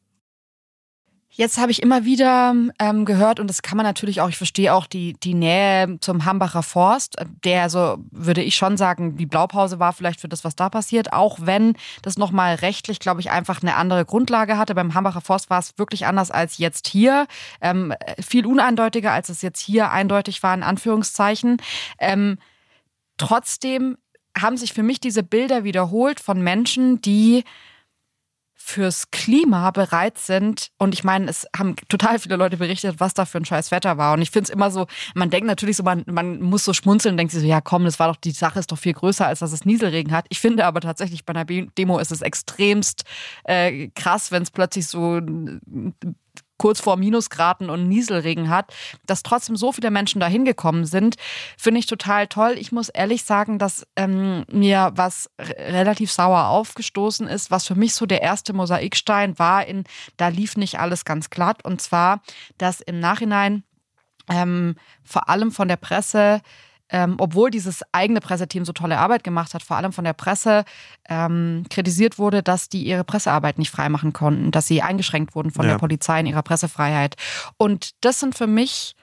Jetzt 1.34 1.58
habe 1.58 1.72
ich 1.72 1.82
immer 1.82 2.04
wieder 2.04 2.54
ähm, 2.78 3.06
gehört, 3.06 3.40
und 3.40 3.48
das 3.48 3.62
kann 3.62 3.78
man 3.78 3.86
natürlich 3.86 4.20
auch, 4.20 4.28
ich 4.28 4.36
verstehe 4.36 4.74
auch 4.74 4.86
die, 4.86 5.14
die 5.14 5.34
Nähe 5.34 5.98
zum 6.02 6.26
Hambacher 6.26 6.62
Forst, 6.62 7.16
der, 7.46 7.70
so 7.70 8.00
würde 8.12 8.44
ich 8.44 8.58
schon 8.58 8.76
sagen, 8.76 9.16
die 9.16 9.26
Blaupause 9.26 9.80
war 9.80 9.94
vielleicht 9.94 10.20
für 10.20 10.28
das, 10.28 10.44
was 10.44 10.58
da 10.58 10.70
passiert, 10.70 11.14
auch 11.14 11.38
wenn 11.42 11.78
das 12.02 12.18
nochmal 12.18 12.56
rechtlich, 12.56 13.00
glaube 13.00 13.22
ich, 13.22 13.32
einfach 13.32 13.62
eine 13.62 13.78
andere 13.78 14.04
Grundlage 14.04 14.58
hatte. 14.58 14.76
Beim 14.76 14.94
Hambacher 14.94 15.22
Forst 15.22 15.50
war 15.50 15.60
es 15.60 15.78
wirklich 15.78 16.06
anders 16.06 16.32
als 16.32 16.58
jetzt 16.58 16.86
hier, 16.88 17.28
ähm, 17.62 17.94
viel 18.20 18.46
uneindeutiger, 18.46 19.14
als 19.14 19.30
es 19.30 19.42
jetzt 19.42 19.62
hier 19.62 19.90
eindeutig 19.90 20.44
war, 20.44 20.54
in 20.54 20.64
Anführungszeichen. 20.64 21.62
Ähm, 21.98 22.40
trotzdem 23.16 23.98
haben 24.38 24.58
sich 24.58 24.74
für 24.74 24.84
mich 24.84 25.00
diese 25.00 25.24
Bilder 25.24 25.64
wiederholt 25.64 26.20
von 26.20 26.42
Menschen, 26.42 27.00
die 27.00 27.46
fürs 28.72 29.12
Klima 29.12 29.72
bereit 29.72 30.18
sind. 30.18 30.70
Und 30.78 30.94
ich 30.94 31.04
meine, 31.04 31.30
es 31.30 31.48
haben 31.56 31.76
total 31.90 32.20
viele 32.20 32.38
Leute 32.38 32.58
berichtet, 32.58 33.00
was 33.00 33.14
da 33.14 33.26
für 33.26 33.38
ein 33.38 33.46
scheiß 33.46 33.72
Wetter 33.72 33.98
war. 33.98 34.14
Und 34.14 34.22
ich 34.22 34.32
finde 34.32 34.46
es 34.46 34.50
immer 34.50 34.72
so, 34.72 34.88
man 35.14 35.30
denkt 35.30 35.48
natürlich 35.48 35.78
so, 35.78 35.84
man, 35.84 36.04
man 36.08 36.42
muss 36.42 36.64
so 36.64 36.74
schmunzeln 36.74 37.14
und 37.14 37.18
denkt 37.18 37.34
sich 37.34 37.42
so, 37.42 37.48
ja 37.48 37.62
komm, 37.62 37.84
das 37.84 38.00
war 38.00 38.08
doch, 38.08 38.16
die 38.16 38.32
Sache 38.32 38.60
ist 38.60 38.72
doch 38.72 38.78
viel 38.78 38.94
größer, 38.94 39.28
als 39.28 39.40
dass 39.40 39.52
es 39.52 39.66
Nieselregen 39.66 40.14
hat. 40.14 40.26
Ich 40.30 40.40
finde 40.40 40.66
aber 40.66 40.82
tatsächlich 40.82 41.26
bei 41.26 41.36
einer 41.36 41.46
Demo 41.46 42.00
ist 42.00 42.12
es 42.12 42.22
extremst 42.22 43.04
äh, 43.44 43.90
krass, 43.90 44.32
wenn 44.32 44.44
es 44.44 44.52
plötzlich 44.52 44.88
so 44.88 45.20
kurz 46.62 46.80
vor 46.80 46.96
Minusgraden 46.96 47.72
und 47.72 47.88
Nieselregen 47.88 48.52
hat, 48.52 48.72
dass 49.08 49.24
trotzdem 49.24 49.56
so 49.56 49.72
viele 49.72 49.90
Menschen 49.90 50.22
da 50.22 50.28
hingekommen 50.28 50.86
sind, 50.86 51.16
finde 51.58 51.80
ich 51.80 51.88
total 51.88 52.28
toll. 52.28 52.54
Ich 52.56 52.72
muss 52.72 52.90
ehrlich 52.90 53.24
sagen, 53.24 53.58
dass 53.58 53.88
ähm, 53.96 54.46
mir 54.52 54.92
was 54.94 55.28
relativ 55.40 56.12
sauer 56.12 56.50
aufgestoßen 56.50 57.28
ist, 57.28 57.50
was 57.50 57.66
für 57.66 57.74
mich 57.74 57.96
so 57.96 58.06
der 58.06 58.22
erste 58.22 58.54
Mosaikstein 58.54 59.40
war, 59.40 59.66
in 59.66 59.86
da 60.18 60.28
lief 60.28 60.56
nicht 60.56 60.78
alles 60.78 61.04
ganz 61.04 61.32
glatt. 61.32 61.66
Und 61.66 61.82
zwar, 61.82 62.22
dass 62.60 62.80
im 62.80 63.00
Nachhinein 63.00 63.64
ähm, 64.30 64.76
vor 65.04 65.30
allem 65.30 65.52
von 65.52 65.68
der 65.68 65.78
Presse 65.78 66.42
ähm, 66.92 67.16
obwohl 67.18 67.50
dieses 67.50 67.84
eigene 67.92 68.20
Presseteam 68.20 68.66
so 68.66 68.74
tolle 68.74 68.98
Arbeit 68.98 69.24
gemacht 69.24 69.54
hat, 69.54 69.64
vor 69.64 69.78
allem 69.78 69.94
von 69.94 70.04
der 70.04 70.14
Presse 70.14 70.66
ähm, 71.10 71.66
kritisiert 71.70 72.20
wurde, 72.20 72.44
dass 72.44 72.70
die 72.70 72.84
ihre 72.84 73.04
Pressearbeit 73.04 73.58
nicht 73.58 73.72
freimachen 73.72 74.14
konnten, 74.14 74.52
dass 74.52 74.68
sie 74.68 74.82
eingeschränkt 74.82 75.36
wurden 75.36 75.52
von 75.52 75.66
ja. 75.66 75.72
der 75.72 75.80
Polizei 75.80 76.20
in 76.20 76.26
ihrer 76.26 76.44
Pressefreiheit. 76.44 77.16
Und 77.58 77.92
das 78.02 78.20
sind 78.20 78.36
für 78.36 78.48
mich 78.48 78.96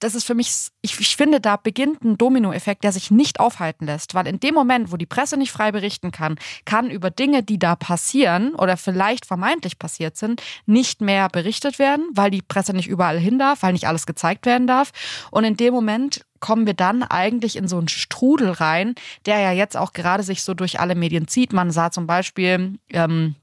das 0.00 0.14
ist 0.14 0.24
für 0.24 0.34
mich, 0.34 0.68
ich, 0.80 0.98
ich, 0.98 1.16
finde, 1.16 1.40
da 1.40 1.56
beginnt 1.56 2.02
ein 2.02 2.18
Dominoeffekt, 2.18 2.82
der 2.84 2.92
sich 2.92 3.10
nicht 3.10 3.38
aufhalten 3.38 3.86
lässt, 3.86 4.14
weil 4.14 4.26
in 4.26 4.40
dem 4.40 4.54
Moment, 4.54 4.90
wo 4.90 4.96
die 4.96 5.06
Presse 5.06 5.36
nicht 5.36 5.52
frei 5.52 5.72
berichten 5.72 6.10
kann, 6.10 6.36
kann 6.64 6.90
über 6.90 7.10
Dinge, 7.10 7.42
die 7.42 7.58
da 7.58 7.76
passieren 7.76 8.54
oder 8.54 8.76
vielleicht 8.76 9.26
vermeintlich 9.26 9.78
passiert 9.78 10.16
sind, 10.16 10.42
nicht 10.66 11.00
mehr 11.00 11.28
berichtet 11.28 11.78
werden, 11.78 12.08
weil 12.14 12.30
die 12.30 12.42
Presse 12.42 12.72
nicht 12.72 12.88
überall 12.88 13.18
hin 13.18 13.38
darf, 13.38 13.62
weil 13.62 13.74
nicht 13.74 13.86
alles 13.86 14.06
gezeigt 14.06 14.46
werden 14.46 14.66
darf. 14.66 14.90
Und 15.30 15.44
in 15.44 15.56
dem 15.56 15.74
Moment 15.74 16.24
kommen 16.40 16.66
wir 16.66 16.74
dann 16.74 17.02
eigentlich 17.02 17.56
in 17.56 17.68
so 17.68 17.76
einen 17.76 17.88
Strudel 17.88 18.50
rein, 18.50 18.94
der 19.26 19.40
ja 19.40 19.52
jetzt 19.52 19.76
auch 19.76 19.92
gerade 19.92 20.22
sich 20.22 20.42
so 20.42 20.54
durch 20.54 20.80
alle 20.80 20.94
Medien 20.94 21.28
zieht. 21.28 21.52
Man 21.52 21.70
sah 21.70 21.90
zum 21.90 22.06
Beispiel, 22.06 22.78
ähm, 22.88 23.34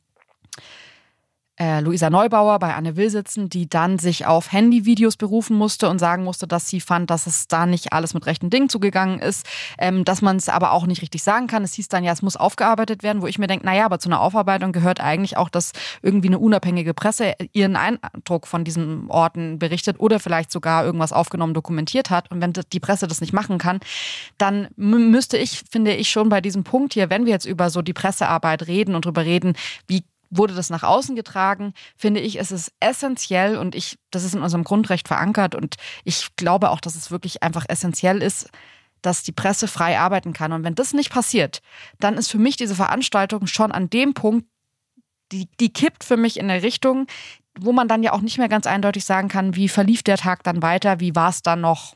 äh, 1.60 1.80
Luisa 1.82 2.10
Neubauer 2.10 2.60
bei 2.60 2.74
Anne 2.74 2.96
Will 2.96 3.10
sitzen, 3.10 3.50
die 3.50 3.68
dann 3.68 4.00
sich 4.00 4.26
auf 4.26 4.52
Handyvideos 4.52 5.18
berufen 5.18 5.58
musste 5.58 5.90
und 5.90 6.00
sagen 6.00 6.24
musste, 6.24 6.48
dass 6.48 6.70
sie 6.70 6.80
fand, 6.80 7.10
dass 7.10 7.28
es 7.28 7.48
da 7.48 7.66
nicht 7.66 7.94
alles 7.94 8.14
mit 8.14 8.26
rechten 8.26 8.50
Dingen 8.50 8.70
zugegangen 8.70 9.20
ist, 9.20 9.46
ähm, 9.78 10.06
dass 10.06 10.22
man 10.22 10.38
es 10.38 10.50
aber 10.50 10.72
auch 10.72 10.86
nicht 10.86 11.02
richtig 11.02 11.24
sagen 11.24 11.48
kann. 11.48 11.64
Es 11.64 11.74
hieß 11.74 11.88
dann 11.88 12.04
ja, 12.04 12.14
es 12.14 12.22
muss 12.22 12.36
aufgearbeitet 12.36 13.04
werden, 13.04 13.22
wo 13.22 13.28
ich 13.28 13.40
mir 13.40 13.48
denke, 13.48 13.66
naja, 13.66 13.86
aber 13.86 14.00
zu 14.00 14.10
einer 14.10 14.22
Aufarbeitung 14.22 14.72
gehört 14.72 15.02
eigentlich 15.02 15.38
auch, 15.38 15.50
dass 15.50 15.72
irgendwie 16.02 16.28
eine 16.28 16.40
unabhängige 16.40 16.94
Presse 16.94 17.34
ihren 17.54 17.76
Eindruck 17.76 18.48
von 18.48 18.64
diesen 18.64 19.10
Orten 19.10 19.60
berichtet 19.60 20.00
oder 20.00 20.20
vielleicht 20.20 20.52
sogar 20.52 20.86
irgendwas 20.86 21.14
aufgenommen, 21.14 21.54
dokumentiert 21.54 22.10
hat. 22.10 22.32
Und 22.32 22.42
wenn 22.42 22.54
die 22.54 22.80
Presse 22.80 23.08
das 23.08 23.22
nicht 23.22 23.34
machen 23.34 23.58
kann, 23.58 23.80
dann 24.38 24.68
müsste 24.76 25.38
ich, 25.38 25.64
finde 25.70 25.94
ich, 25.94 26.10
schon 26.10 26.30
bei 26.30 26.42
diesem 26.42 26.64
Punkt 26.64 26.94
hier, 26.94 27.10
wenn 27.10 27.26
wir 27.26 27.34
jetzt 27.34 27.46
über 27.46 27.70
so 27.70 27.82
die 27.82 27.94
Pressearbeit 27.94 28.68
reden 28.68 28.96
und 28.96 29.06
darüber 29.06 29.26
reden, 29.26 29.54
wie 29.88 30.04
wurde 30.30 30.54
das 30.54 30.70
nach 30.70 30.84
außen 30.84 31.16
getragen, 31.16 31.74
finde 31.96 32.20
ich, 32.20 32.40
es 32.40 32.52
ist 32.52 32.72
essentiell 32.80 33.58
und 33.58 33.76
ich, 33.76 33.98
das 34.12 34.24
ist 34.24 34.36
in 34.36 34.42
unserem 34.42 34.64
Grundrecht 34.64 35.08
verankert 35.08 35.56
und 35.56 35.76
ich 36.04 36.36
glaube 36.36 36.70
auch, 36.70 36.80
dass 36.80 36.96
es 36.96 37.12
wirklich 37.12 37.44
einfach 37.44 37.66
essentiell 37.68 38.22
ist, 38.22 38.50
dass 39.02 39.24
die 39.24 39.32
Presse 39.32 39.68
frei 39.68 40.00
arbeiten 40.00 40.34
kann. 40.34 40.52
Und 40.52 40.64
wenn 40.64 40.76
das 40.76 40.94
nicht 40.94 41.12
passiert, 41.12 41.62
dann 42.00 42.16
ist 42.16 42.30
für 42.30 42.40
mich 42.40 42.58
diese 42.58 42.76
Veranstaltung 42.76 43.48
schon 43.48 43.72
an 43.72 43.90
dem 43.90 44.14
Punkt, 44.14 44.48
die, 45.32 45.48
die 45.60 45.72
kippt 45.72 46.04
für 46.04 46.18
mich 46.18 46.38
in 46.38 46.50
eine 46.50 46.64
Richtung, 46.64 47.08
wo 47.60 47.72
man 47.72 47.88
dann 47.88 48.04
ja 48.04 48.14
auch 48.14 48.22
nicht 48.22 48.38
mehr 48.38 48.50
ganz 48.50 48.68
eindeutig 48.68 49.06
sagen 49.06 49.28
kann, 49.28 49.56
wie 49.56 49.70
verlief 49.70 50.04
der 50.04 50.18
Tag 50.18 50.44
dann 50.44 50.62
weiter, 50.62 51.00
wie 51.00 51.16
war 51.16 51.30
es 51.30 51.42
dann 51.42 51.62
noch. 51.62 51.96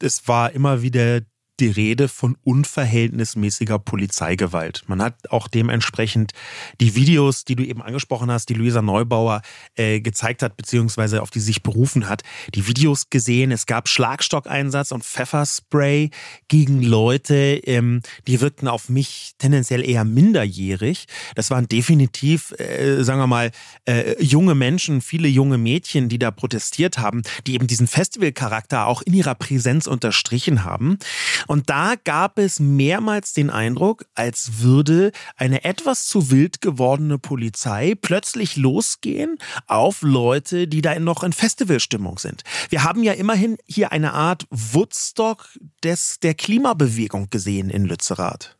Es 0.00 0.28
war 0.28 0.52
immer 0.52 0.82
wieder 0.82 1.20
die 1.60 1.68
Rede 1.68 2.08
von 2.08 2.36
unverhältnismäßiger 2.44 3.78
Polizeigewalt. 3.78 4.82
Man 4.86 5.02
hat 5.02 5.30
auch 5.30 5.48
dementsprechend 5.48 6.32
die 6.80 6.94
Videos, 6.94 7.44
die 7.44 7.56
du 7.56 7.64
eben 7.64 7.82
angesprochen 7.82 8.30
hast, 8.30 8.48
die 8.48 8.54
Luisa 8.54 8.82
Neubauer 8.82 9.42
äh, 9.74 10.00
gezeigt 10.00 10.42
hat, 10.42 10.56
beziehungsweise 10.56 11.22
auf 11.22 11.30
die 11.30 11.40
sich 11.40 11.62
berufen 11.62 12.08
hat, 12.08 12.22
die 12.54 12.66
Videos 12.66 13.10
gesehen. 13.10 13.52
Es 13.52 13.66
gab 13.66 13.88
Schlagstockeinsatz 13.88 14.92
und 14.92 15.04
Pfefferspray 15.04 16.10
gegen 16.48 16.82
Leute, 16.82 17.34
ähm, 17.34 18.02
die 18.26 18.40
wirkten 18.40 18.68
auf 18.68 18.88
mich 18.88 19.32
tendenziell 19.38 19.86
eher 19.86 20.04
minderjährig. 20.04 21.06
Das 21.34 21.50
waren 21.50 21.68
definitiv, 21.68 22.52
äh, 22.58 23.02
sagen 23.02 23.20
wir 23.20 23.26
mal, 23.26 23.50
äh, 23.86 24.22
junge 24.22 24.54
Menschen, 24.54 25.00
viele 25.00 25.28
junge 25.28 25.58
Mädchen, 25.58 26.08
die 26.08 26.18
da 26.18 26.30
protestiert 26.30 26.98
haben, 26.98 27.22
die 27.46 27.54
eben 27.54 27.66
diesen 27.66 27.86
Festivalcharakter 27.86 28.86
auch 28.86 29.02
in 29.02 29.14
ihrer 29.14 29.34
Präsenz 29.34 29.86
unterstrichen 29.86 30.64
haben. 30.64 30.98
Und 31.46 31.70
da 31.70 31.94
gab 32.02 32.38
es 32.38 32.60
mehrmals 32.60 33.32
den 33.32 33.50
Eindruck, 33.50 34.06
als 34.14 34.60
würde 34.60 35.12
eine 35.36 35.64
etwas 35.64 36.06
zu 36.06 36.30
wild 36.30 36.60
gewordene 36.60 37.18
Polizei 37.18 37.94
plötzlich 38.00 38.56
losgehen 38.56 39.38
auf 39.66 40.02
Leute, 40.02 40.68
die 40.68 40.82
da 40.82 40.98
noch 40.98 41.22
in 41.22 41.32
Festivalstimmung 41.32 42.18
sind. 42.18 42.42
Wir 42.70 42.84
haben 42.84 43.02
ja 43.02 43.12
immerhin 43.12 43.58
hier 43.66 43.92
eine 43.92 44.12
Art 44.12 44.46
Woodstock 44.50 45.48
des, 45.82 46.20
der 46.20 46.34
Klimabewegung 46.34 47.30
gesehen 47.30 47.70
in 47.70 47.84
Lützerath. 47.84 48.55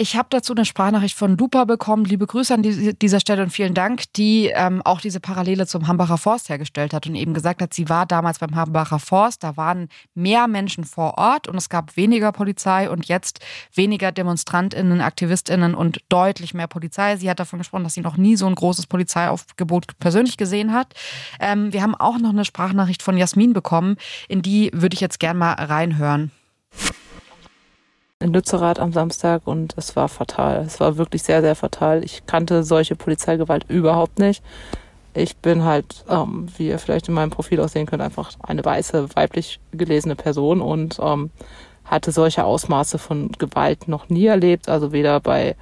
Ich 0.00 0.14
habe 0.14 0.28
dazu 0.30 0.54
eine 0.54 0.64
Sprachnachricht 0.64 1.16
von 1.16 1.36
Lupa 1.36 1.64
bekommen. 1.64 2.04
Liebe 2.04 2.24
Grüße 2.24 2.54
an 2.54 2.62
dieser 2.62 3.18
Stelle 3.18 3.42
und 3.42 3.50
vielen 3.50 3.74
Dank, 3.74 4.04
die 4.12 4.46
ähm, 4.54 4.80
auch 4.84 5.00
diese 5.00 5.18
Parallele 5.18 5.66
zum 5.66 5.88
Hambacher 5.88 6.18
Forst 6.18 6.48
hergestellt 6.48 6.94
hat 6.94 7.08
und 7.08 7.16
eben 7.16 7.34
gesagt 7.34 7.60
hat, 7.60 7.74
sie 7.74 7.88
war 7.88 8.06
damals 8.06 8.38
beim 8.38 8.54
Hambacher 8.54 9.00
Forst. 9.00 9.42
Da 9.42 9.56
waren 9.56 9.88
mehr 10.14 10.46
Menschen 10.46 10.84
vor 10.84 11.18
Ort 11.18 11.48
und 11.48 11.56
es 11.56 11.68
gab 11.68 11.96
weniger 11.96 12.30
Polizei 12.30 12.88
und 12.88 13.08
jetzt 13.08 13.40
weniger 13.74 14.12
DemonstrantInnen, 14.12 15.00
AktivistInnen 15.00 15.74
und 15.74 15.98
deutlich 16.08 16.54
mehr 16.54 16.68
Polizei. 16.68 17.16
Sie 17.16 17.28
hat 17.28 17.40
davon 17.40 17.58
gesprochen, 17.58 17.82
dass 17.82 17.94
sie 17.94 18.00
noch 18.00 18.16
nie 18.16 18.36
so 18.36 18.46
ein 18.46 18.54
großes 18.54 18.86
Polizeiaufgebot 18.86 19.98
persönlich 19.98 20.36
gesehen 20.36 20.72
hat. 20.72 20.94
Ähm, 21.40 21.72
wir 21.72 21.82
haben 21.82 21.96
auch 21.96 22.18
noch 22.18 22.30
eine 22.30 22.44
Sprachnachricht 22.44 23.02
von 23.02 23.16
Jasmin 23.16 23.52
bekommen, 23.52 23.96
in 24.28 24.42
die 24.42 24.70
würde 24.72 24.94
ich 24.94 25.00
jetzt 25.00 25.18
gern 25.18 25.36
mal 25.36 25.54
reinhören 25.54 26.30
in 28.20 28.32
Lützerath 28.32 28.80
am 28.80 28.92
Samstag 28.92 29.42
und 29.44 29.74
es 29.76 29.94
war 29.94 30.08
fatal. 30.08 30.64
Es 30.66 30.80
war 30.80 30.96
wirklich 30.96 31.22
sehr, 31.22 31.40
sehr 31.40 31.54
fatal. 31.54 32.04
Ich 32.04 32.26
kannte 32.26 32.64
solche 32.64 32.96
Polizeigewalt 32.96 33.64
überhaupt 33.68 34.18
nicht. 34.18 34.42
Ich 35.14 35.36
bin 35.36 35.64
halt, 35.64 36.04
ähm, 36.08 36.48
wie 36.56 36.68
ihr 36.68 36.78
vielleicht 36.78 37.08
in 37.08 37.14
meinem 37.14 37.30
Profil 37.30 37.60
auch 37.60 37.68
sehen 37.68 37.86
könnt, 37.86 38.02
einfach 38.02 38.32
eine 38.42 38.64
weiße, 38.64 39.14
weiblich 39.14 39.60
gelesene 39.72 40.16
Person 40.16 40.60
und 40.60 40.98
ähm, 41.00 41.30
hatte 41.84 42.10
solche 42.10 42.44
Ausmaße 42.44 42.98
von 42.98 43.30
Gewalt 43.38 43.86
noch 43.86 44.08
nie 44.08 44.26
erlebt. 44.26 44.68
Also 44.68 44.92
weder 44.92 45.20
bei 45.20 45.54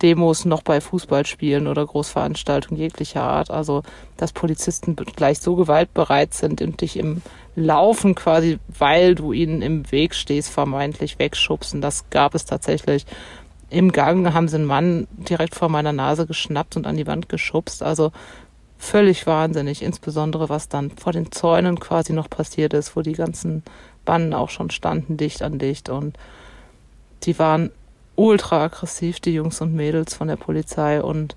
Demos 0.00 0.46
noch 0.46 0.62
bei 0.62 0.80
Fußballspielen 0.80 1.66
oder 1.66 1.84
Großveranstaltungen 1.84 2.80
jeglicher 2.80 3.22
Art. 3.22 3.50
Also, 3.50 3.82
dass 4.16 4.32
Polizisten 4.32 4.96
gleich 4.96 5.40
so 5.40 5.54
gewaltbereit 5.54 6.32
sind 6.32 6.62
und 6.62 6.80
dich 6.80 6.96
im 6.96 7.20
Laufen 7.60 8.14
quasi, 8.14 8.58
weil 8.78 9.14
du 9.14 9.32
ihnen 9.32 9.62
im 9.62 9.90
Weg 9.92 10.14
stehst, 10.14 10.50
vermeintlich 10.50 11.18
wegschubsen. 11.18 11.80
Das 11.80 12.10
gab 12.10 12.34
es 12.34 12.44
tatsächlich. 12.44 13.06
Im 13.70 13.92
Gang 13.92 14.34
haben 14.34 14.48
sie 14.48 14.56
einen 14.56 14.64
Mann 14.64 15.06
direkt 15.12 15.54
vor 15.54 15.68
meiner 15.68 15.92
Nase 15.92 16.26
geschnappt 16.26 16.76
und 16.76 16.86
an 16.86 16.96
die 16.96 17.06
Wand 17.06 17.28
geschubst. 17.28 17.82
Also 17.82 18.10
völlig 18.78 19.26
wahnsinnig, 19.26 19.82
insbesondere 19.82 20.48
was 20.48 20.68
dann 20.68 20.90
vor 20.90 21.12
den 21.12 21.30
Zäunen 21.30 21.78
quasi 21.78 22.12
noch 22.12 22.28
passiert 22.28 22.74
ist, 22.74 22.96
wo 22.96 23.02
die 23.02 23.12
ganzen 23.12 23.62
Bannen 24.04 24.34
auch 24.34 24.50
schon 24.50 24.70
standen, 24.70 25.16
dicht 25.16 25.42
an 25.42 25.58
dicht. 25.58 25.88
Und 25.88 26.18
die 27.22 27.38
waren 27.38 27.70
ultra 28.16 28.64
aggressiv, 28.64 29.20
die 29.20 29.34
Jungs 29.34 29.60
und 29.60 29.74
Mädels 29.74 30.14
von 30.14 30.28
der 30.28 30.36
Polizei 30.36 31.02
und 31.02 31.36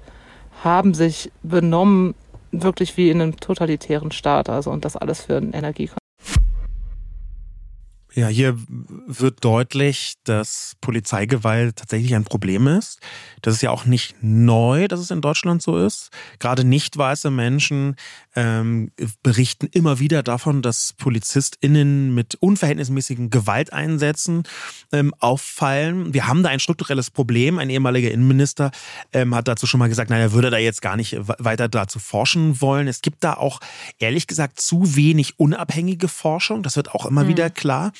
haben 0.64 0.94
sich 0.94 1.32
benommen, 1.44 2.16
wirklich 2.52 2.98
wie 2.98 3.10
in 3.10 3.22
einem 3.22 3.38
totalitären 3.38 4.12
Staat. 4.12 4.50
Also 4.50 4.72
und 4.72 4.86
das 4.86 4.96
alles 4.96 5.24
für 5.24 5.38
einen 5.38 5.54
Energiekonzern. 5.54 6.03
Ja, 8.15 8.28
hier 8.28 8.56
wird 9.08 9.43
deutlich, 9.43 10.15
dass 10.23 10.76
Polizeigewalt 10.82 11.78
tatsächlich 11.78 12.13
ein 12.13 12.26
Problem 12.26 12.67
ist. 12.67 12.99
Das 13.41 13.56
ist 13.56 13.62
ja 13.62 13.71
auch 13.71 13.86
nicht 13.86 14.15
neu, 14.21 14.88
dass 14.88 14.99
es 14.99 15.10
in 15.10 15.21
Deutschland 15.21 15.63
so 15.63 15.84
ist. 15.84 16.12
Gerade 16.38 16.63
nicht 16.63 16.95
weiße 16.95 17.32
Menschen 17.32 17.95
ähm, 18.36 18.91
berichten 19.23 19.67
immer 19.71 19.97
wieder 19.97 20.21
davon, 20.21 20.62
dass 20.62 20.93
PolizistInnen 20.93 22.13
mit 22.13 22.36
unverhältnismäßigen 22.36 23.32
Gewalteinsätzen 23.32 24.43
ähm, 24.91 25.13
auffallen. 25.19 26.13
Wir 26.13 26.28
haben 26.28 26.43
da 26.43 26.49
ein 26.49 26.60
strukturelles 26.60 27.10
Problem. 27.10 27.58
Ein 27.58 27.71
ehemaliger 27.71 28.12
Innenminister 28.12 28.69
ähm, 29.12 29.34
hat 29.34 29.47
dazu 29.47 29.65
schon 29.65 29.80
mal 29.80 29.89
gesagt, 29.89 30.12
naja, 30.12 30.32
würde 30.34 30.52
da 30.52 30.58
jetzt 30.58 30.84
gar 30.84 30.97
nicht 30.97 31.17
weiter 31.19 31.67
dazu 31.67 31.97
forschen 31.97 32.62
wollen. 32.62 32.88
Es 32.88 33.02
gibt 33.02 33.23
da 33.23 33.34
auch, 33.34 33.60
ehrlich 33.97 34.28
gesagt, 34.28 34.62
zu 34.62 34.95
wenig 34.95 35.39
unabhängige 35.39 36.08
Forschung. 36.08 36.62
Das 36.62 36.76
wird 36.76 36.91
auch 36.91 37.08
immer 37.08 37.23
mhm. 37.23 37.30
wieder 37.30 37.49
klar. 37.49 37.91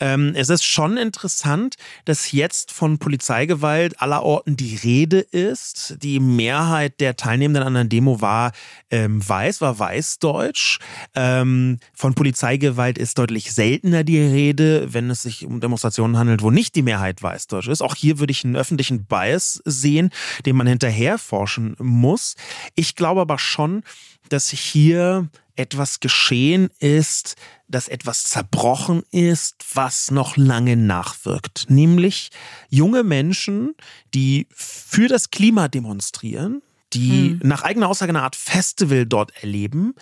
Ähm, 0.00 0.32
es 0.34 0.48
ist 0.48 0.64
schon 0.64 0.96
interessant, 0.96 1.76
dass 2.04 2.32
jetzt 2.32 2.72
von 2.72 2.98
Polizeigewalt 2.98 4.00
aller 4.00 4.22
Orten 4.22 4.56
die 4.56 4.76
Rede 4.76 5.20
ist. 5.20 5.96
Die 6.02 6.20
Mehrheit 6.20 7.00
der 7.00 7.16
Teilnehmenden 7.16 7.62
an 7.62 7.74
der 7.74 7.84
Demo 7.84 8.20
war 8.20 8.52
ähm, 8.90 9.26
weiß, 9.26 9.60
war 9.60 9.78
weißdeutsch. 9.78 10.78
Ähm, 11.14 11.78
von 11.94 12.14
Polizeigewalt 12.14 12.98
ist 12.98 13.18
deutlich 13.18 13.52
seltener 13.52 14.04
die 14.04 14.20
Rede, 14.20 14.92
wenn 14.92 15.10
es 15.10 15.22
sich 15.22 15.46
um 15.46 15.60
Demonstrationen 15.60 16.18
handelt, 16.18 16.42
wo 16.42 16.50
nicht 16.50 16.74
die 16.74 16.82
Mehrheit 16.82 17.22
weißdeutsch 17.22 17.68
ist. 17.68 17.82
Auch 17.82 17.94
hier 17.94 18.18
würde 18.18 18.32
ich 18.32 18.44
einen 18.44 18.56
öffentlichen 18.56 19.04
Bias 19.06 19.62
sehen, 19.64 20.10
den 20.46 20.56
man 20.56 20.66
hinterher 20.66 21.18
forschen 21.18 21.76
muss. 21.78 22.36
Ich 22.74 22.94
glaube 22.94 23.20
aber 23.20 23.38
schon, 23.38 23.82
dass 24.28 24.48
hier 24.48 25.28
etwas 25.56 26.00
geschehen 26.00 26.70
ist, 26.78 27.36
dass 27.72 27.88
etwas 27.88 28.24
zerbrochen 28.24 29.02
ist, 29.10 29.56
was 29.74 30.10
noch 30.10 30.36
lange 30.36 30.76
nachwirkt. 30.76 31.66
Nämlich 31.68 32.30
junge 32.68 33.02
Menschen, 33.02 33.74
die 34.14 34.46
für 34.50 35.08
das 35.08 35.30
Klima 35.30 35.68
demonstrieren, 35.68 36.62
die 36.92 37.30
hm. 37.30 37.40
nach 37.42 37.62
eigener 37.62 37.88
Aussage 37.88 38.10
eine 38.10 38.22
Art 38.22 38.36
Festival 38.36 39.06
dort 39.06 39.32
erleben, 39.42 39.94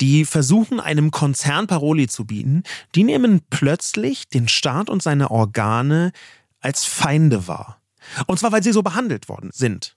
die 0.00 0.24
versuchen, 0.24 0.80
einem 0.80 1.10
Konzern 1.10 1.66
Paroli 1.66 2.08
zu 2.08 2.24
bieten, 2.24 2.62
die 2.94 3.04
nehmen 3.04 3.42
plötzlich 3.50 4.28
den 4.28 4.48
Staat 4.48 4.88
und 4.88 5.02
seine 5.02 5.30
Organe 5.30 6.12
als 6.60 6.84
Feinde 6.84 7.46
wahr. 7.46 7.80
Und 8.26 8.38
zwar, 8.38 8.52
weil 8.52 8.62
sie 8.62 8.72
so 8.72 8.82
behandelt 8.82 9.28
worden 9.28 9.50
sind. 9.52 9.96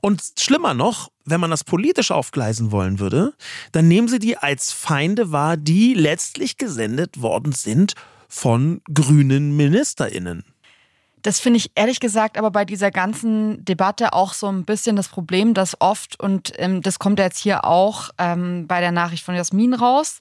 Und 0.00 0.22
schlimmer 0.38 0.74
noch, 0.74 1.10
wenn 1.24 1.40
man 1.40 1.50
das 1.50 1.64
politisch 1.64 2.10
aufgleisen 2.10 2.72
wollen 2.72 2.98
würde, 2.98 3.34
dann 3.72 3.88
nehmen 3.88 4.08
sie 4.08 4.18
die 4.18 4.36
als 4.36 4.72
Feinde 4.72 5.32
wahr, 5.32 5.56
die 5.56 5.94
letztlich 5.94 6.56
gesendet 6.56 7.20
worden 7.22 7.52
sind 7.52 7.94
von 8.28 8.80
grünen 8.92 9.56
Ministerinnen. 9.56 10.44
Das 11.22 11.40
finde 11.40 11.58
ich 11.58 11.72
ehrlich 11.74 12.00
gesagt 12.00 12.38
aber 12.38 12.50
bei 12.50 12.64
dieser 12.64 12.90
ganzen 12.90 13.64
Debatte 13.64 14.12
auch 14.12 14.32
so 14.32 14.46
ein 14.46 14.64
bisschen 14.64 14.96
das 14.96 15.08
Problem, 15.08 15.52
dass 15.52 15.80
oft, 15.80 16.20
und 16.20 16.52
ähm, 16.56 16.80
das 16.80 16.98
kommt 16.98 17.18
ja 17.18 17.24
jetzt 17.24 17.38
hier 17.38 17.64
auch 17.64 18.10
ähm, 18.18 18.66
bei 18.66 18.80
der 18.80 18.92
Nachricht 18.92 19.24
von 19.24 19.34
Jasmin 19.34 19.74
raus, 19.74 20.20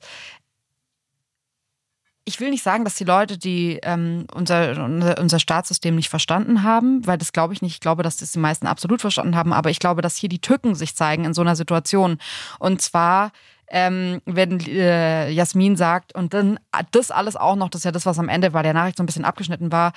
ich 2.27 2.41
will 2.41 2.49
nicht 2.49 2.61
sagen, 2.61 2.83
dass 2.83 2.95
die 2.95 3.05
Leute, 3.05 3.37
die 3.37 3.79
ähm, 3.83 4.27
unser, 4.33 4.83
unser 5.17 5.39
Staatssystem 5.39 5.95
nicht 5.95 6.09
verstanden 6.09 6.61
haben, 6.61 7.07
weil 7.07 7.17
das 7.17 7.31
glaube 7.31 7.53
ich 7.53 7.61
nicht. 7.61 7.75
Ich 7.75 7.79
glaube, 7.79 8.03
dass 8.03 8.17
das 8.17 8.33
die 8.33 8.39
meisten 8.39 8.67
absolut 8.67 8.99
verstanden 8.99 9.37
haben, 9.37 9.53
aber 9.53 9.69
ich 9.69 9.79
glaube, 9.79 10.01
dass 10.01 10.17
hier 10.17 10.27
die 10.27 10.41
Tücken 10.41 10.75
sich 10.75 10.93
zeigen 10.93 11.23
in 11.23 11.33
so 11.33 11.41
einer 11.41 11.55
Situation. 11.55 12.17
Und 12.59 12.81
zwar 12.81 13.31
ähm, 13.69 14.21
wenn 14.25 14.59
äh, 14.61 15.29
Jasmin 15.29 15.75
sagt, 15.75 16.15
und 16.15 16.33
dann 16.33 16.59
das 16.91 17.11
alles 17.11 17.35
auch 17.35 17.55
noch, 17.55 17.69
das 17.69 17.81
ist 17.81 17.85
ja 17.85 17.91
das, 17.91 18.05
was 18.05 18.19
am 18.19 18.29
Ende 18.29 18.51
bei 18.51 18.61
der 18.61 18.73
Nachricht 18.73 18.97
so 18.97 19.03
ein 19.03 19.05
bisschen 19.05 19.25
abgeschnitten 19.25 19.71
war, 19.71 19.91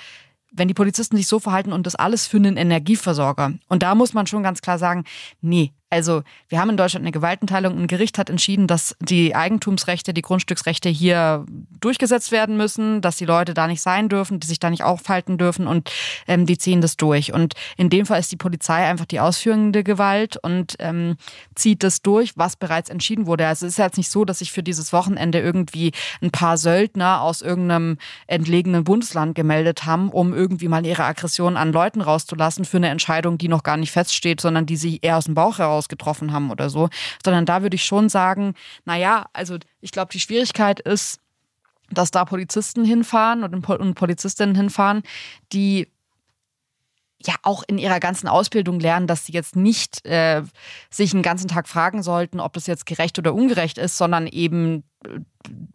wenn 0.51 0.67
die 0.67 0.73
Polizisten 0.73 1.15
sich 1.15 1.27
so 1.27 1.39
verhalten 1.39 1.71
und 1.71 1.85
das 1.85 1.95
alles 1.95 2.27
für 2.27 2.37
einen 2.37 2.57
Energieversorger. 2.57 3.53
Und 3.69 3.83
da 3.83 3.95
muss 3.95 4.13
man 4.13 4.27
schon 4.27 4.43
ganz 4.43 4.61
klar 4.61 4.77
sagen, 4.77 5.05
nee, 5.39 5.71
also 5.91 6.23
wir 6.47 6.59
haben 6.59 6.69
in 6.69 6.77
Deutschland 6.77 7.03
eine 7.03 7.11
Gewaltenteilung. 7.11 7.77
Ein 7.77 7.87
Gericht 7.87 8.17
hat 8.17 8.29
entschieden, 8.29 8.65
dass 8.65 8.95
die 9.01 9.35
Eigentumsrechte, 9.35 10.13
die 10.13 10.21
Grundstücksrechte 10.21 10.87
hier 10.87 11.45
durchgesetzt 11.81 12.31
werden 12.31 12.55
müssen, 12.55 13.01
dass 13.01 13.17
die 13.17 13.25
Leute 13.25 13.53
da 13.53 13.67
nicht 13.67 13.81
sein 13.81 14.07
dürfen, 14.07 14.39
die 14.39 14.47
sich 14.47 14.59
da 14.59 14.69
nicht 14.69 14.83
aufhalten 14.83 15.37
dürfen 15.37 15.67
und 15.67 15.91
ähm, 16.27 16.45
die 16.45 16.57
ziehen 16.57 16.79
das 16.79 16.95
durch. 16.95 17.33
Und 17.33 17.55
in 17.75 17.89
dem 17.89 18.05
Fall 18.05 18.21
ist 18.21 18.31
die 18.31 18.37
Polizei 18.37 18.85
einfach 18.85 19.05
die 19.05 19.19
ausführende 19.19 19.83
Gewalt 19.83 20.37
und 20.37 20.75
ähm, 20.79 21.17
zieht 21.55 21.83
das 21.83 22.01
durch, 22.01 22.37
was 22.37 22.55
bereits 22.55 22.89
entschieden 22.89 23.25
wurde. 23.25 23.45
Also 23.45 23.65
es 23.65 23.73
ist 23.73 23.77
jetzt 23.77 23.97
nicht 23.97 24.09
so, 24.09 24.23
dass 24.23 24.39
sich 24.39 24.53
für 24.53 24.63
dieses 24.63 24.93
Wochenende 24.93 25.39
irgendwie 25.39 25.91
ein 26.21 26.31
paar 26.31 26.57
Söldner 26.57 27.21
aus 27.21 27.41
irgendeinem 27.41 27.97
entlegenen 28.27 28.85
Bundesland 28.85 29.35
gemeldet 29.35 29.85
haben, 29.85 30.09
um 30.09 30.33
irgendwie 30.33 30.69
mal 30.69 30.85
ihre 30.85 31.03
Aggression 31.03 31.57
an 31.57 31.73
Leuten 31.73 31.99
rauszulassen 31.99 32.63
für 32.63 32.77
eine 32.77 32.87
Entscheidung, 32.87 33.37
die 33.37 33.49
noch 33.49 33.63
gar 33.63 33.75
nicht 33.75 33.91
feststeht, 33.91 34.39
sondern 34.39 34.65
die 34.65 34.77
sie 34.77 34.99
eher 35.01 35.17
aus 35.17 35.25
dem 35.25 35.35
Bauch 35.35 35.57
heraus 35.57 35.80
getroffen 35.87 36.33
haben 36.33 36.51
oder 36.51 36.69
so, 36.69 36.89
sondern 37.23 37.45
da 37.45 37.61
würde 37.61 37.75
ich 37.75 37.85
schon 37.85 38.09
sagen, 38.09 38.55
naja, 38.85 39.25
also 39.33 39.57
ich 39.81 39.91
glaube, 39.91 40.11
die 40.11 40.19
Schwierigkeit 40.19 40.79
ist, 40.79 41.19
dass 41.89 42.11
da 42.11 42.25
Polizisten 42.25 42.85
hinfahren 42.85 43.43
und 43.43 43.95
Polizistinnen 43.95 44.55
hinfahren, 44.55 45.03
die 45.51 45.87
ja 47.25 47.35
auch 47.43 47.63
in 47.67 47.77
ihrer 47.77 47.99
ganzen 47.99 48.27
Ausbildung 48.27 48.79
lernen, 48.79 49.07
dass 49.07 49.25
sie 49.25 49.33
jetzt 49.33 49.55
nicht 49.55 50.05
äh, 50.05 50.43
sich 50.89 51.13
einen 51.13 51.23
ganzen 51.23 51.47
Tag 51.47 51.67
fragen 51.67 52.01
sollten, 52.03 52.39
ob 52.39 52.53
das 52.53 52.67
jetzt 52.67 52.85
gerecht 52.85 53.19
oder 53.19 53.33
ungerecht 53.33 53.77
ist, 53.77 53.97
sondern 53.97 54.27
eben 54.27 54.83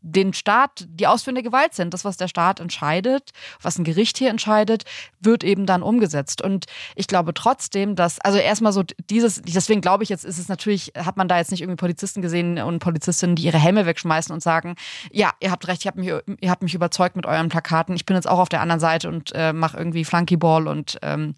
den 0.00 0.32
Staat, 0.32 0.86
die 0.88 1.06
ausführende 1.06 1.42
Gewalt 1.42 1.74
sind. 1.74 1.92
Das, 1.92 2.04
was 2.04 2.16
der 2.16 2.28
Staat 2.28 2.60
entscheidet, 2.60 3.32
was 3.60 3.78
ein 3.78 3.84
Gericht 3.84 4.18
hier 4.18 4.30
entscheidet, 4.30 4.84
wird 5.20 5.42
eben 5.42 5.66
dann 5.66 5.82
umgesetzt. 5.82 6.40
Und 6.40 6.66
ich 6.94 7.08
glaube 7.08 7.34
trotzdem, 7.34 7.96
dass, 7.96 8.20
also 8.20 8.38
erstmal 8.38 8.72
so 8.72 8.84
dieses, 9.10 9.42
deswegen 9.42 9.80
glaube 9.80 10.04
ich 10.04 10.08
jetzt, 10.08 10.24
ist 10.24 10.38
es 10.38 10.48
natürlich, 10.48 10.92
hat 10.96 11.16
man 11.16 11.26
da 11.26 11.38
jetzt 11.38 11.50
nicht 11.50 11.62
irgendwie 11.62 11.76
Polizisten 11.76 12.22
gesehen 12.22 12.58
und 12.58 12.78
Polizistinnen, 12.78 13.34
die 13.34 13.42
ihre 13.42 13.58
Helme 13.58 13.86
wegschmeißen 13.86 14.32
und 14.32 14.42
sagen, 14.42 14.76
ja, 15.10 15.32
ihr 15.40 15.50
habt 15.50 15.66
recht, 15.66 15.84
ihr 15.84 15.88
habt 15.90 15.98
mich, 15.98 16.08
ihr 16.08 16.50
habt 16.50 16.62
mich 16.62 16.74
überzeugt 16.74 17.16
mit 17.16 17.26
euren 17.26 17.48
Plakaten, 17.48 17.96
ich 17.96 18.06
bin 18.06 18.16
jetzt 18.16 18.28
auch 18.28 18.38
auf 18.38 18.48
der 18.48 18.60
anderen 18.60 18.80
Seite 18.80 19.08
und 19.08 19.32
äh, 19.34 19.52
mache 19.52 19.76
irgendwie 19.76 20.04
Flunkyball 20.04 20.68
und 20.68 20.98
ähm, 21.02 21.34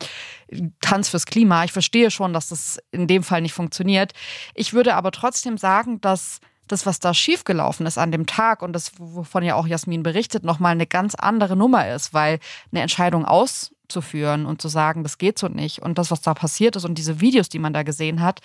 Tanz 0.81 1.09
fürs 1.09 1.27
Klima. 1.27 1.65
Ich 1.65 1.73
verstehe 1.73 2.11
schon, 2.11 2.33
dass 2.33 2.49
das 2.49 2.79
in 2.91 3.07
dem 3.07 3.23
Fall 3.23 3.41
nicht 3.41 3.55
funktioniert. 3.55 4.13
Ich 4.55 4.75
würde 4.75 4.95
aber 4.95 5.11
trotzdem 5.11 5.57
sagen, 5.57 6.01
dass 6.01 6.41
das, 6.73 6.87
was 6.87 7.01
da 7.01 7.15
schiefgelaufen 7.15 7.87
ist 7.87 7.99
an 7.99 8.13
dem 8.13 8.27
Tag 8.27 8.63
und 8.63 8.73
das, 8.73 8.93
wovon 8.99 9.43
ja 9.43 9.55
auch 9.55 9.67
Jasmin 9.67 10.03
berichtet, 10.03 10.45
nochmal 10.45 10.73
eine 10.73 10.87
ganz 10.87 11.15
andere 11.15 11.57
Nummer 11.57 11.93
ist, 11.93 12.15
weil 12.15 12.39
eine 12.71 12.83
Entscheidung 12.83 13.25
auszuführen 13.25 14.47
und 14.47 14.63
zu 14.63 14.69
sagen, 14.69 15.03
das 15.03 15.19
geht 15.19 15.39
so 15.39 15.49
nicht 15.49 15.81
und 15.81 15.99
das, 15.99 16.11
was 16.11 16.21
da 16.21 16.35
passiert 16.35 16.77
ist 16.77 16.85
und 16.85 16.97
diese 16.97 17.21
Videos, 17.21 17.49
die 17.49 17.59
man 17.59 17.73
da 17.73 17.83
gesehen 17.83 18.23
hat, 18.23 18.41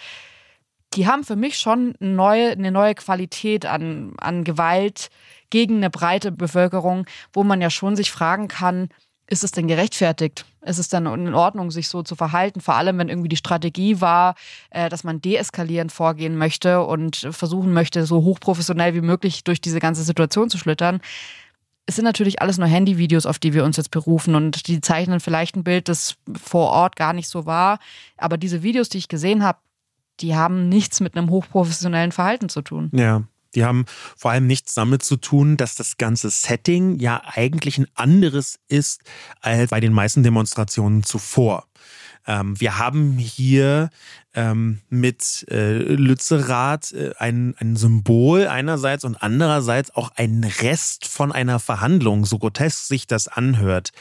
die 0.96 1.08
haben 1.08 1.24
für 1.24 1.36
mich 1.36 1.58
schon 1.58 1.96
neue, 2.00 2.52
eine 2.52 2.72
neue 2.72 2.96
Qualität 2.96 3.66
an, 3.66 4.14
an 4.18 4.44
Gewalt 4.44 5.10
gegen 5.50 5.78
eine 5.78 5.90
breite 5.90 6.32
Bevölkerung, 6.32 7.06
wo 7.32 7.44
man 7.44 7.62
ja 7.62 7.70
schon 7.70 7.96
sich 7.96 8.12
fragen 8.12 8.48
kann, 8.48 8.90
ist 9.34 9.44
es 9.44 9.52
denn 9.52 9.68
gerechtfertigt? 9.68 10.46
Ist 10.62 10.78
es 10.78 10.88
dann 10.88 11.06
in 11.08 11.34
Ordnung, 11.34 11.72
sich 11.72 11.90
so 11.90 12.04
zu 12.04 12.16
verhalten? 12.16 12.62
Vor 12.62 12.76
allem, 12.76 12.98
wenn 13.00 13.10
irgendwie 13.10 13.30
die 13.30 13.36
Strategie 13.36 14.00
war, 14.00 14.36
äh, 14.70 14.88
dass 14.90 15.04
man 15.04 15.20
deeskalierend 15.20 15.92
vorgehen 15.92 16.38
möchte 16.38 16.84
und 16.84 17.28
versuchen 17.32 17.74
möchte, 17.74 18.06
so 18.06 18.24
hochprofessionell 18.24 18.94
wie 18.94 19.02
möglich 19.02 19.44
durch 19.44 19.60
diese 19.60 19.80
ganze 19.80 20.04
Situation 20.04 20.50
zu 20.50 20.58
schlittern. 20.58 21.02
Es 21.86 21.96
sind 21.96 22.06
natürlich 22.06 22.42
alles 22.42 22.60
nur 22.60 22.68
Handyvideos, 22.68 23.26
auf 23.26 23.40
die 23.40 23.54
wir 23.54 23.66
uns 23.66 23.76
jetzt 23.76 23.92
berufen 23.92 24.36
und 24.36 24.68
die 24.68 24.80
zeichnen 24.80 25.20
vielleicht 25.20 25.58
ein 25.58 25.66
Bild, 25.66 25.90
das 25.90 26.16
vor 26.42 26.70
Ort 26.70 26.96
gar 26.96 27.12
nicht 27.12 27.28
so 27.28 27.46
war. 27.46 27.80
Aber 28.16 28.38
diese 28.38 28.64
Videos, 28.64 28.88
die 28.88 29.00
ich 29.00 29.10
gesehen 29.10 29.44
habe, 29.44 29.58
die 30.22 30.36
haben 30.36 30.70
nichts 30.70 31.02
mit 31.02 31.18
einem 31.18 31.30
hochprofessionellen 31.30 32.14
Verhalten 32.14 32.48
zu 32.48 32.62
tun. 32.62 32.90
Ja, 32.94 33.24
die 33.56 33.64
haben 33.64 33.86
vor 34.18 34.32
allem 34.32 34.48
nichts 34.48 34.74
damit 34.74 35.04
zu 35.04 35.18
tun, 35.18 35.58
dass 35.58 35.76
das 35.76 35.98
ganze 35.98 36.30
Setting 36.30 37.00
ja 37.00 37.22
eigentlich 37.26 37.78
ein 37.78 37.88
anderes 37.96 38.60
ist 38.68 39.02
als 39.42 39.70
bei 39.70 39.80
den 39.80 39.94
meisten 39.94 40.24
Demonstrationen 40.24 41.04
zuvor. 41.04 41.68
Ähm, 42.28 42.60
wir 42.60 42.80
haben 42.80 43.18
hier 43.18 43.90
ähm, 44.36 44.80
mit 44.90 45.46
äh, 45.50 45.78
Lützerath 45.78 46.92
äh, 46.94 47.12
ein, 47.20 47.56
ein 47.60 47.76
Symbol 47.76 48.48
einerseits 48.48 49.04
und 49.04 49.22
andererseits 49.22 49.96
auch 49.96 50.12
ein 50.16 50.44
Rest 50.62 51.08
von 51.08 51.32
einer 51.32 51.60
Verhandlung, 51.60 52.26
so 52.26 52.40
grotesk 52.40 52.88
sich 52.88 53.06
das 53.06 53.28
anhört. 53.28 53.92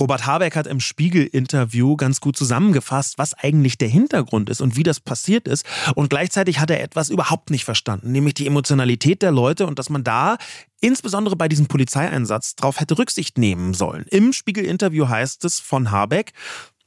Robert 0.00 0.26
Habeck 0.26 0.56
hat 0.56 0.66
im 0.66 0.80
Spiegel-Interview 0.80 1.96
ganz 1.96 2.20
gut 2.20 2.36
zusammengefasst, 2.36 3.18
was 3.18 3.34
eigentlich 3.34 3.76
der 3.76 3.88
Hintergrund 3.88 4.48
ist 4.48 4.62
und 4.62 4.76
wie 4.76 4.82
das 4.84 5.00
passiert 5.00 5.48
ist. 5.48 5.66
Und 5.94 6.08
gleichzeitig 6.08 6.60
hat 6.60 6.70
er 6.70 6.82
etwas 6.82 7.10
überhaupt 7.10 7.50
nicht 7.50 7.64
verstanden, 7.64 8.12
nämlich 8.12 8.34
die 8.34 8.46
Emotionalität 8.46 9.20
der 9.20 9.32
Leute 9.32 9.66
und 9.66 9.78
dass 9.78 9.90
man 9.90 10.04
da 10.04 10.38
insbesondere 10.80 11.36
bei 11.36 11.48
diesem 11.48 11.66
Polizeieinsatz 11.66 12.56
darauf 12.56 12.80
hätte 12.80 12.98
Rücksicht 12.98 13.38
nehmen 13.38 13.74
sollen. 13.74 14.04
Im 14.10 14.32
Spiegel-Interview 14.32 15.08
heißt 15.08 15.44
es 15.44 15.60
von 15.60 15.90
Habeck, 15.90 16.32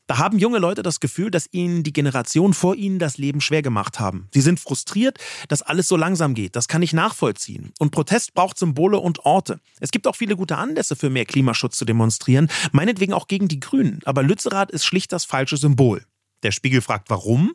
da 0.08 0.18
haben 0.18 0.40
junge 0.40 0.60
Leute 0.60 0.84
das 0.84 1.02
Gefühl, 1.02 1.30
dass 1.32 1.50
ihnen 1.52 1.84
die 1.84 1.92
Generation 1.92 2.54
vor 2.54 2.76
ihnen 2.76 2.98
das 2.98 3.18
Leben 3.18 3.42
schwer 3.42 3.62
gemacht 3.62 4.00
haben. 4.00 4.30
Sie 4.34 4.42
sind 4.42 4.60
frustriert, 4.60 5.20
dass 5.50 5.62
alles 5.62 5.88
so 5.88 5.98
langsam 5.98 6.34
geht. 6.34 6.56
Das 6.56 6.70
kann 6.70 6.82
ich 6.82 6.94
nachvollziehen. 6.94 7.74
Und 7.78 7.92
Protest 7.92 8.34
braucht 8.34 8.58
Symbole 8.58 9.00
und 9.00 9.26
Orte. 9.26 9.60
Es 9.82 9.92
gibt 9.92 10.08
auch 10.08 10.16
viele 10.16 10.38
gute 10.38 10.58
Anlässe 10.58 10.96
für 10.96 11.10
mehr 11.10 11.26
Klimaschutz 11.26 11.78
zu 11.78 11.86
demonstrieren, 11.86 12.50
meinetwegen 12.72 13.14
auch 13.14 13.28
gegen 13.28 13.50
die 13.50 13.60
Grünen. 13.60 14.00
Aber 14.06 14.24
Lützerath 14.24 14.72
ist 14.72 14.86
schlicht 14.86 15.12
das 15.12 15.26
falsche 15.26 15.58
Symbol. 15.58 16.04
Der 16.44 16.52
Spiegel 16.52 16.82
fragt, 16.82 17.10
warum? 17.10 17.54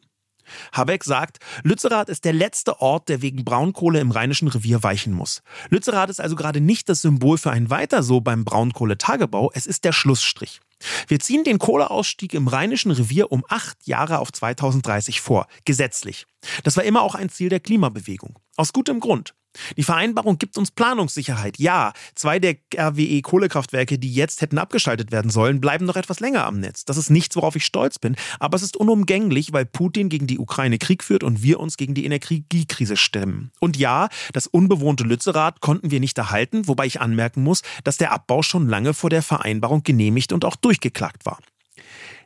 Habeck 0.72 1.04
sagt, 1.04 1.38
Lützerath 1.62 2.08
ist 2.08 2.24
der 2.24 2.32
letzte 2.32 2.80
Ort, 2.80 3.08
der 3.08 3.22
wegen 3.22 3.44
Braunkohle 3.44 4.00
im 4.00 4.10
Rheinischen 4.10 4.48
Revier 4.48 4.82
weichen 4.82 5.12
muss. 5.12 5.42
Lützerath 5.70 6.10
ist 6.10 6.20
also 6.20 6.36
gerade 6.36 6.60
nicht 6.60 6.88
das 6.88 7.02
Symbol 7.02 7.38
für 7.38 7.50
ein 7.50 7.70
Weiter 7.70 8.02
so 8.02 8.20
beim 8.20 8.44
Braunkohletagebau, 8.44 9.50
es 9.54 9.66
ist 9.66 9.84
der 9.84 9.92
Schlussstrich. 9.92 10.60
Wir 11.08 11.20
ziehen 11.20 11.44
den 11.44 11.58
Kohleausstieg 11.58 12.34
im 12.34 12.48
Rheinischen 12.48 12.90
Revier 12.90 13.30
um 13.32 13.44
acht 13.48 13.86
Jahre 13.86 14.18
auf 14.18 14.32
2030 14.32 15.20
vor, 15.20 15.46
gesetzlich. 15.64 16.26
Das 16.64 16.76
war 16.76 16.84
immer 16.84 17.02
auch 17.02 17.14
ein 17.14 17.28
Ziel 17.28 17.48
der 17.48 17.60
Klimabewegung. 17.60 18.38
Aus 18.56 18.72
gutem 18.72 19.00
Grund. 19.00 19.34
Die 19.76 19.82
Vereinbarung 19.82 20.38
gibt 20.38 20.56
uns 20.58 20.70
Planungssicherheit. 20.70 21.58
Ja, 21.58 21.92
zwei 22.14 22.38
der 22.38 22.56
RWE-Kohlekraftwerke, 22.74 23.98
die 23.98 24.12
jetzt 24.12 24.40
hätten 24.40 24.58
abgeschaltet 24.58 25.12
werden 25.12 25.30
sollen, 25.30 25.60
bleiben 25.60 25.86
noch 25.86 25.96
etwas 25.96 26.20
länger 26.20 26.46
am 26.46 26.60
Netz. 26.60 26.84
Das 26.84 26.96
ist 26.96 27.10
nichts, 27.10 27.36
worauf 27.36 27.56
ich 27.56 27.64
stolz 27.64 27.98
bin, 27.98 28.16
aber 28.38 28.56
es 28.56 28.62
ist 28.62 28.76
unumgänglich, 28.76 29.52
weil 29.52 29.66
Putin 29.66 30.08
gegen 30.08 30.26
die 30.26 30.38
Ukraine 30.38 30.78
Krieg 30.78 31.04
führt 31.04 31.24
und 31.24 31.42
wir 31.42 31.60
uns 31.60 31.76
gegen 31.76 31.94
die 31.94 32.04
Energiekrise 32.04 32.96
stemmen. 32.96 33.50
Und 33.60 33.76
ja, 33.76 34.08
das 34.32 34.46
unbewohnte 34.46 35.04
Lützerath 35.04 35.60
konnten 35.60 35.90
wir 35.90 36.00
nicht 36.00 36.18
erhalten, 36.18 36.68
wobei 36.68 36.86
ich 36.86 37.00
anmerken 37.00 37.42
muss, 37.42 37.62
dass 37.84 37.96
der 37.96 38.12
Abbau 38.12 38.42
schon 38.42 38.68
lange 38.68 38.94
vor 38.94 39.10
der 39.10 39.22
Vereinbarung 39.22 39.82
genehmigt 39.82 40.32
und 40.32 40.44
auch 40.44 40.56
durchgeklagt 40.56 41.24
war. 41.24 41.38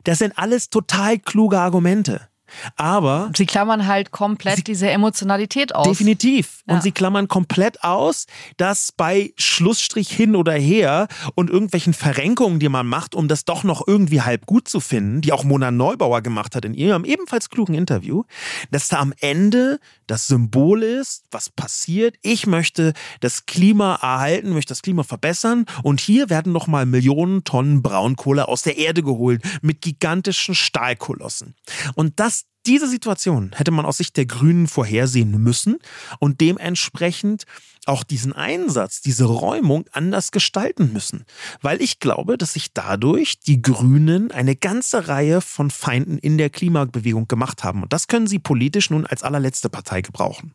Das 0.03 0.19
sind 0.19 0.37
alles 0.37 0.69
total 0.69 1.19
kluge 1.19 1.59
Argumente. 1.59 2.29
Aber. 2.75 3.31
Sie 3.35 3.45
klammern 3.45 3.87
halt 3.87 4.11
komplett 4.11 4.57
sie, 4.57 4.63
diese 4.63 4.89
Emotionalität 4.89 5.73
aus. 5.75 5.87
Definitiv. 5.87 6.63
Ja. 6.67 6.75
Und 6.75 6.83
sie 6.83 6.91
klammern 6.91 7.27
komplett 7.27 7.83
aus, 7.83 8.25
dass 8.57 8.91
bei 8.91 9.33
Schlussstrich 9.37 10.09
hin 10.09 10.35
oder 10.35 10.53
her 10.53 11.07
und 11.35 11.49
irgendwelchen 11.49 11.93
Verrenkungen, 11.93 12.59
die 12.59 12.69
man 12.69 12.87
macht, 12.87 13.15
um 13.15 13.27
das 13.27 13.45
doch 13.45 13.63
noch 13.63 13.87
irgendwie 13.87 14.21
halb 14.21 14.45
gut 14.45 14.67
zu 14.67 14.79
finden, 14.79 15.21
die 15.21 15.33
auch 15.33 15.43
Mona 15.43 15.71
Neubauer 15.71 16.21
gemacht 16.21 16.55
hat 16.55 16.65
in 16.65 16.73
ihrem 16.73 17.05
ebenfalls 17.05 17.49
klugen 17.49 17.75
Interview, 17.75 18.23
dass 18.71 18.87
da 18.87 18.97
am 18.99 19.13
Ende 19.19 19.79
das 20.07 20.27
Symbol 20.27 20.83
ist, 20.83 21.25
was 21.31 21.49
passiert. 21.49 22.15
Ich 22.21 22.47
möchte 22.47 22.93
das 23.19 23.45
Klima 23.45 23.95
erhalten, 24.01 24.53
möchte 24.53 24.71
das 24.71 24.81
Klima 24.81 25.03
verbessern 25.03 25.65
und 25.83 25.99
hier 25.99 26.29
werden 26.29 26.53
nochmal 26.53 26.85
Millionen 26.85 27.43
Tonnen 27.43 27.83
Braunkohle 27.83 28.47
aus 28.47 28.63
der 28.63 28.77
Erde 28.77 29.03
geholt 29.03 29.43
mit 29.61 29.81
gigantischen 29.81 30.55
Stahlkolossen. 30.55 31.55
Und 31.95 32.19
das 32.19 32.45
diese 32.67 32.87
Situation 32.87 33.51
hätte 33.55 33.71
man 33.71 33.85
aus 33.85 33.97
Sicht 33.97 34.17
der 34.17 34.25
Grünen 34.25 34.67
vorhersehen 34.67 35.31
müssen 35.41 35.77
und 36.19 36.41
dementsprechend 36.41 37.45
auch 37.85 38.03
diesen 38.03 38.33
Einsatz, 38.33 39.01
diese 39.01 39.25
Räumung 39.25 39.85
anders 39.93 40.31
gestalten 40.31 40.91
müssen. 40.91 41.25
Weil 41.61 41.81
ich 41.81 41.99
glaube, 41.99 42.37
dass 42.37 42.53
sich 42.53 42.73
dadurch 42.73 43.39
die 43.39 43.61
Grünen 43.61 44.31
eine 44.31 44.55
ganze 44.55 45.07
Reihe 45.07 45.39
von 45.39 45.71
Feinden 45.71 46.17
in 46.17 46.37
der 46.37 46.49
Klimabewegung 46.49 47.27
gemacht 47.27 47.63
haben. 47.63 47.83
Und 47.83 47.93
das 47.93 48.07
können 48.07 48.27
sie 48.27 48.39
politisch 48.39 48.89
nun 48.89 49.05
als 49.07 49.23
allerletzte 49.23 49.69
Partei 49.69 50.01
gebrauchen. 50.01 50.53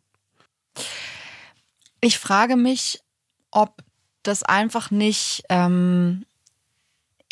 Ich 2.02 2.18
frage 2.18 2.56
mich, 2.56 3.00
ob 3.50 3.82
das 4.22 4.42
einfach 4.42 4.90
nicht 4.90 5.42
ähm, 5.48 6.24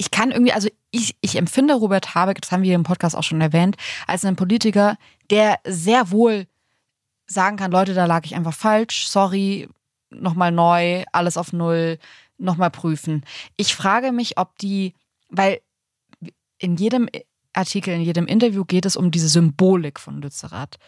ich 0.01 0.11
kann 0.11 0.31
irgendwie, 0.31 0.55
also 0.55 0.71
ich, 0.91 1.17
ich 1.21 1.37
empfinde 1.37 1.75
Robert 1.75 2.15
Habeck, 2.15 2.41
das 2.41 2.53
haben 2.53 2.63
wir 2.63 2.75
im 2.75 2.83
Podcast 2.83 3.17
auch 3.17 3.23
schon 3.23 3.41
erwähnt, 3.41 3.77
als 4.07 4.25
einen 4.25 4.37
Politiker, 4.37 4.97
der 5.31 5.59
sehr 5.65 6.11
wohl 6.11 6.47
sagen 7.27 7.57
kann, 7.57 7.71
Leute, 7.71 7.95
da 7.95 8.07
lag 8.07 8.25
ich 8.25 8.35
einfach 8.35 8.55
falsch, 8.55 9.07
sorry, 9.07 9.69
nochmal 10.11 10.51
neu, 10.51 11.05
alles 11.13 11.37
auf 11.37 11.53
Null, 11.53 11.99
nochmal 12.39 12.71
prüfen. 12.71 13.25
Ich 13.57 13.75
frage 13.75 14.11
mich, 14.11 14.39
ob 14.39 14.59
die, 14.59 14.95
weil 15.29 15.61
in 16.59 16.77
jedem 16.77 17.09
Artikel, 17.53 17.95
in 17.95 18.01
jedem 18.01 18.27
Interview 18.27 18.65
geht 18.65 18.87
es 18.87 18.97
um 18.97 19.11
diese 19.11 19.29
Symbolik 19.29 20.01
von 20.01 20.21
Lützerath. 20.21 20.79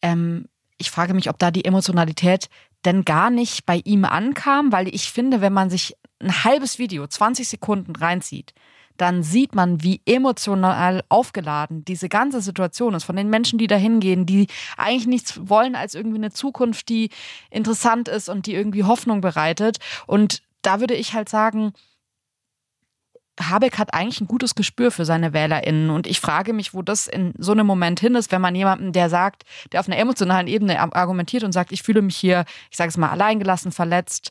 Ähm, 0.00 0.48
ich 0.78 0.90
frage 0.90 1.14
mich, 1.14 1.28
ob 1.28 1.38
da 1.38 1.50
die 1.50 1.64
Emotionalität 1.64 2.48
denn 2.84 3.04
gar 3.04 3.30
nicht 3.30 3.64
bei 3.64 3.80
ihm 3.84 4.04
ankam, 4.04 4.72
weil 4.72 4.92
ich 4.92 5.12
finde, 5.12 5.40
wenn 5.40 5.52
man 5.52 5.70
sich 5.70 5.94
ein 6.20 6.44
halbes 6.44 6.78
Video, 6.78 7.06
20 7.06 7.48
Sekunden 7.48 7.94
reinzieht, 7.94 8.54
dann 8.96 9.22
sieht 9.22 9.54
man, 9.54 9.82
wie 9.82 10.00
emotional 10.06 11.02
aufgeladen 11.08 11.84
diese 11.84 12.08
ganze 12.08 12.40
Situation 12.40 12.94
ist 12.94 13.04
von 13.04 13.16
den 13.16 13.30
Menschen, 13.30 13.58
die 13.58 13.66
da 13.66 13.76
hingehen, 13.76 14.26
die 14.26 14.48
eigentlich 14.76 15.06
nichts 15.06 15.40
wollen 15.48 15.74
als 15.74 15.94
irgendwie 15.94 16.18
eine 16.18 16.32
Zukunft, 16.32 16.88
die 16.88 17.10
interessant 17.50 18.08
ist 18.08 18.28
und 18.28 18.46
die 18.46 18.54
irgendwie 18.54 18.84
Hoffnung 18.84 19.20
bereitet. 19.20 19.78
Und 20.06 20.42
da 20.62 20.80
würde 20.80 20.94
ich 20.94 21.14
halt 21.14 21.28
sagen, 21.28 21.72
Habeck 23.40 23.78
hat 23.78 23.94
eigentlich 23.94 24.20
ein 24.20 24.26
gutes 24.26 24.54
Gespür 24.54 24.90
für 24.90 25.04
seine 25.04 25.32
WählerInnen. 25.32 25.90
Und 25.90 26.06
ich 26.06 26.20
frage 26.20 26.52
mich, 26.52 26.74
wo 26.74 26.82
das 26.82 27.06
in 27.06 27.32
so 27.38 27.52
einem 27.52 27.66
Moment 27.66 27.98
hin 27.98 28.14
ist, 28.14 28.30
wenn 28.30 28.42
man 28.42 28.54
jemanden, 28.54 28.92
der 28.92 29.08
sagt, 29.08 29.44
der 29.72 29.80
auf 29.80 29.88
einer 29.88 29.98
emotionalen 29.98 30.46
Ebene 30.46 30.78
argumentiert 30.78 31.42
und 31.42 31.52
sagt, 31.52 31.72
ich 31.72 31.82
fühle 31.82 32.02
mich 32.02 32.16
hier, 32.16 32.44
ich 32.70 32.76
sage 32.76 32.90
es 32.90 32.96
mal, 32.96 33.10
alleingelassen, 33.10 33.72
verletzt, 33.72 34.30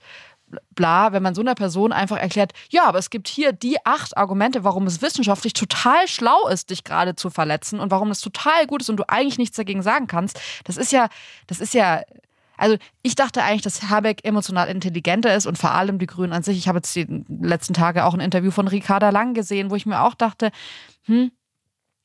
bla, 0.72 1.14
wenn 1.14 1.24
man 1.24 1.36
so 1.36 1.42
einer 1.42 1.56
Person 1.56 1.92
einfach 1.92 2.18
erklärt, 2.18 2.54
ja, 2.70 2.86
aber 2.86 3.00
es 3.00 3.10
gibt 3.10 3.28
hier 3.28 3.52
die 3.52 3.78
acht 3.86 4.18
Argumente, 4.18 4.64
warum 4.64 4.88
es 4.88 5.02
wissenschaftlich 5.02 5.54
total 5.54 6.08
schlau 6.08 6.48
ist, 6.48 6.70
dich 6.70 6.84
gerade 6.84 7.16
zu 7.16 7.30
verletzen 7.30 7.80
und 7.80 7.92
warum 7.92 8.12
es 8.12 8.22
total 8.22 8.68
gut 8.68 8.82
ist 8.82 8.90
und 8.90 8.98
du 8.98 9.10
eigentlich 9.10 9.38
nichts 9.38 9.58
dagegen 9.58 9.82
sagen 9.82 10.08
kannst. 10.08 10.40
Das 10.64 10.78
ist 10.78 10.92
ja, 10.92 11.10
das 11.48 11.60
ist 11.60 11.74
ja, 11.74 12.02
also 12.58 12.78
ich 13.02 13.16
dachte 13.16 13.44
eigentlich, 13.44 13.64
dass 13.64 13.90
Habeck 13.90 14.24
emotional 14.24 14.68
intelligenter 14.68 15.36
ist 15.36 15.48
und 15.48 15.58
vor 15.58 15.72
allem 15.72 15.98
die 15.98 16.08
Grünen 16.08 16.34
an 16.34 16.44
sich. 16.44 16.58
Ich 16.58 16.68
habe 16.68 16.78
jetzt 16.78 16.96
die 16.96 17.08
letzten 17.28 17.74
Tage 17.74 18.06
auch 18.06 18.14
ein 18.14 18.20
Interview 18.20 18.52
von 18.52 18.68
Ricarda 18.68 19.10
Lang 19.10 19.34
gesehen, 19.34 19.72
wo 19.72 19.76
ich 19.76 19.86
mir 19.86 20.02
auch 20.02 20.14
dachte, 20.14 20.52
hm, 21.06 21.32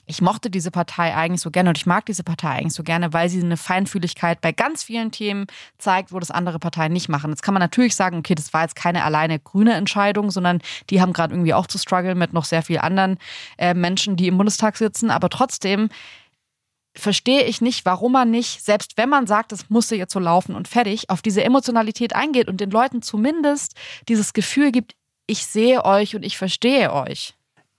ich 0.06 0.22
mochte 0.22 0.50
diese 0.50 0.70
Partei 0.70 1.14
eigentlich 1.14 1.40
so 1.40 1.50
gerne 1.50 1.70
und 1.70 1.78
ich 1.78 1.86
mag 1.86 2.06
diese 2.06 2.22
Partei 2.22 2.50
eigentlich 2.50 2.74
so 2.74 2.84
gerne, 2.84 3.12
weil 3.12 3.28
sie 3.28 3.42
eine 3.42 3.56
Feinfühligkeit 3.56 4.40
bei 4.40 4.52
ganz 4.52 4.84
vielen 4.84 5.10
Themen 5.10 5.46
zeigt, 5.78 6.12
wo 6.12 6.20
das 6.20 6.30
andere 6.30 6.60
Parteien 6.60 6.92
nicht 6.92 7.08
machen. 7.08 7.30
Jetzt 7.30 7.42
kann 7.42 7.54
man 7.54 7.60
natürlich 7.60 7.96
sagen, 7.96 8.18
okay, 8.18 8.36
das 8.36 8.52
war 8.52 8.62
jetzt 8.62 8.76
keine 8.76 9.02
alleine 9.02 9.40
grüne 9.40 9.74
Entscheidung, 9.74 10.30
sondern 10.30 10.60
die 10.90 11.00
haben 11.00 11.12
gerade 11.12 11.34
irgendwie 11.34 11.54
auch 11.54 11.66
zu 11.66 11.78
strugglen 11.78 12.16
mit 12.16 12.32
noch 12.32 12.44
sehr 12.44 12.62
vielen 12.62 12.80
anderen 12.80 13.18
äh, 13.58 13.74
Menschen, 13.74 14.16
die 14.16 14.28
im 14.28 14.36
Bundestag 14.36 14.76
sitzen. 14.76 15.10
Aber 15.10 15.28
trotzdem 15.28 15.88
verstehe 16.94 17.42
ich 17.42 17.60
nicht, 17.60 17.84
warum 17.84 18.12
man 18.12 18.30
nicht, 18.30 18.64
selbst 18.64 18.96
wenn 18.96 19.08
man 19.08 19.26
sagt, 19.26 19.52
es 19.52 19.68
musste 19.70 19.96
jetzt 19.96 20.12
so 20.12 20.20
laufen 20.20 20.54
und 20.54 20.68
fertig, 20.68 21.10
auf 21.10 21.20
diese 21.20 21.42
Emotionalität 21.42 22.14
eingeht 22.14 22.48
und 22.48 22.60
den 22.60 22.70
Leuten 22.70 23.02
zumindest 23.02 23.74
dieses 24.08 24.32
Gefühl 24.32 24.70
gibt, 24.70 24.94
ich 25.26 25.46
sehe 25.46 25.84
euch 25.84 26.14
und 26.14 26.22
ich 26.22 26.38
verstehe 26.38 26.92
euch. 26.92 27.34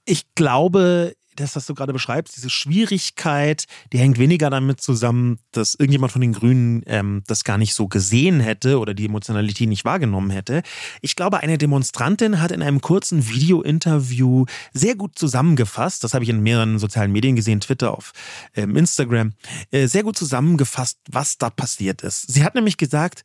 Ich 0.05 0.23
glaube, 0.35 1.13
das, 1.39 1.55
was 1.55 1.65
du 1.65 1.73
gerade 1.73 1.93
beschreibst, 1.93 2.35
diese 2.35 2.49
Schwierigkeit, 2.49 3.65
die 3.93 3.99
hängt 3.99 4.17
weniger 4.17 4.49
damit 4.49 4.81
zusammen, 4.81 5.39
dass 5.51 5.75
irgendjemand 5.75 6.11
von 6.11 6.21
den 6.21 6.33
Grünen 6.33 6.83
ähm, 6.85 7.23
das 7.27 7.43
gar 7.43 7.57
nicht 7.57 7.73
so 7.73 7.87
gesehen 7.87 8.39
hätte 8.39 8.79
oder 8.79 8.93
die 8.93 9.05
Emotionalität 9.05 9.69
nicht 9.69 9.85
wahrgenommen 9.85 10.29
hätte. 10.29 10.63
Ich 11.01 11.15
glaube, 11.15 11.39
eine 11.39 11.57
Demonstrantin 11.57 12.41
hat 12.41 12.51
in 12.51 12.61
einem 12.61 12.81
kurzen 12.81 13.29
Video-Interview 13.29 14.45
sehr 14.73 14.95
gut 14.95 15.17
zusammengefasst, 15.17 16.03
das 16.03 16.13
habe 16.13 16.23
ich 16.23 16.29
in 16.29 16.41
mehreren 16.41 16.79
sozialen 16.79 17.11
Medien 17.11 17.35
gesehen, 17.35 17.59
Twitter, 17.59 17.95
auf 17.95 18.11
ähm, 18.55 18.75
Instagram, 18.75 19.33
äh, 19.71 19.87
sehr 19.87 20.03
gut 20.03 20.17
zusammengefasst, 20.17 20.99
was 21.09 21.37
da 21.37 21.49
passiert 21.49 22.01
ist. 22.01 22.31
Sie 22.31 22.43
hat 22.43 22.55
nämlich 22.55 22.77
gesagt, 22.77 23.23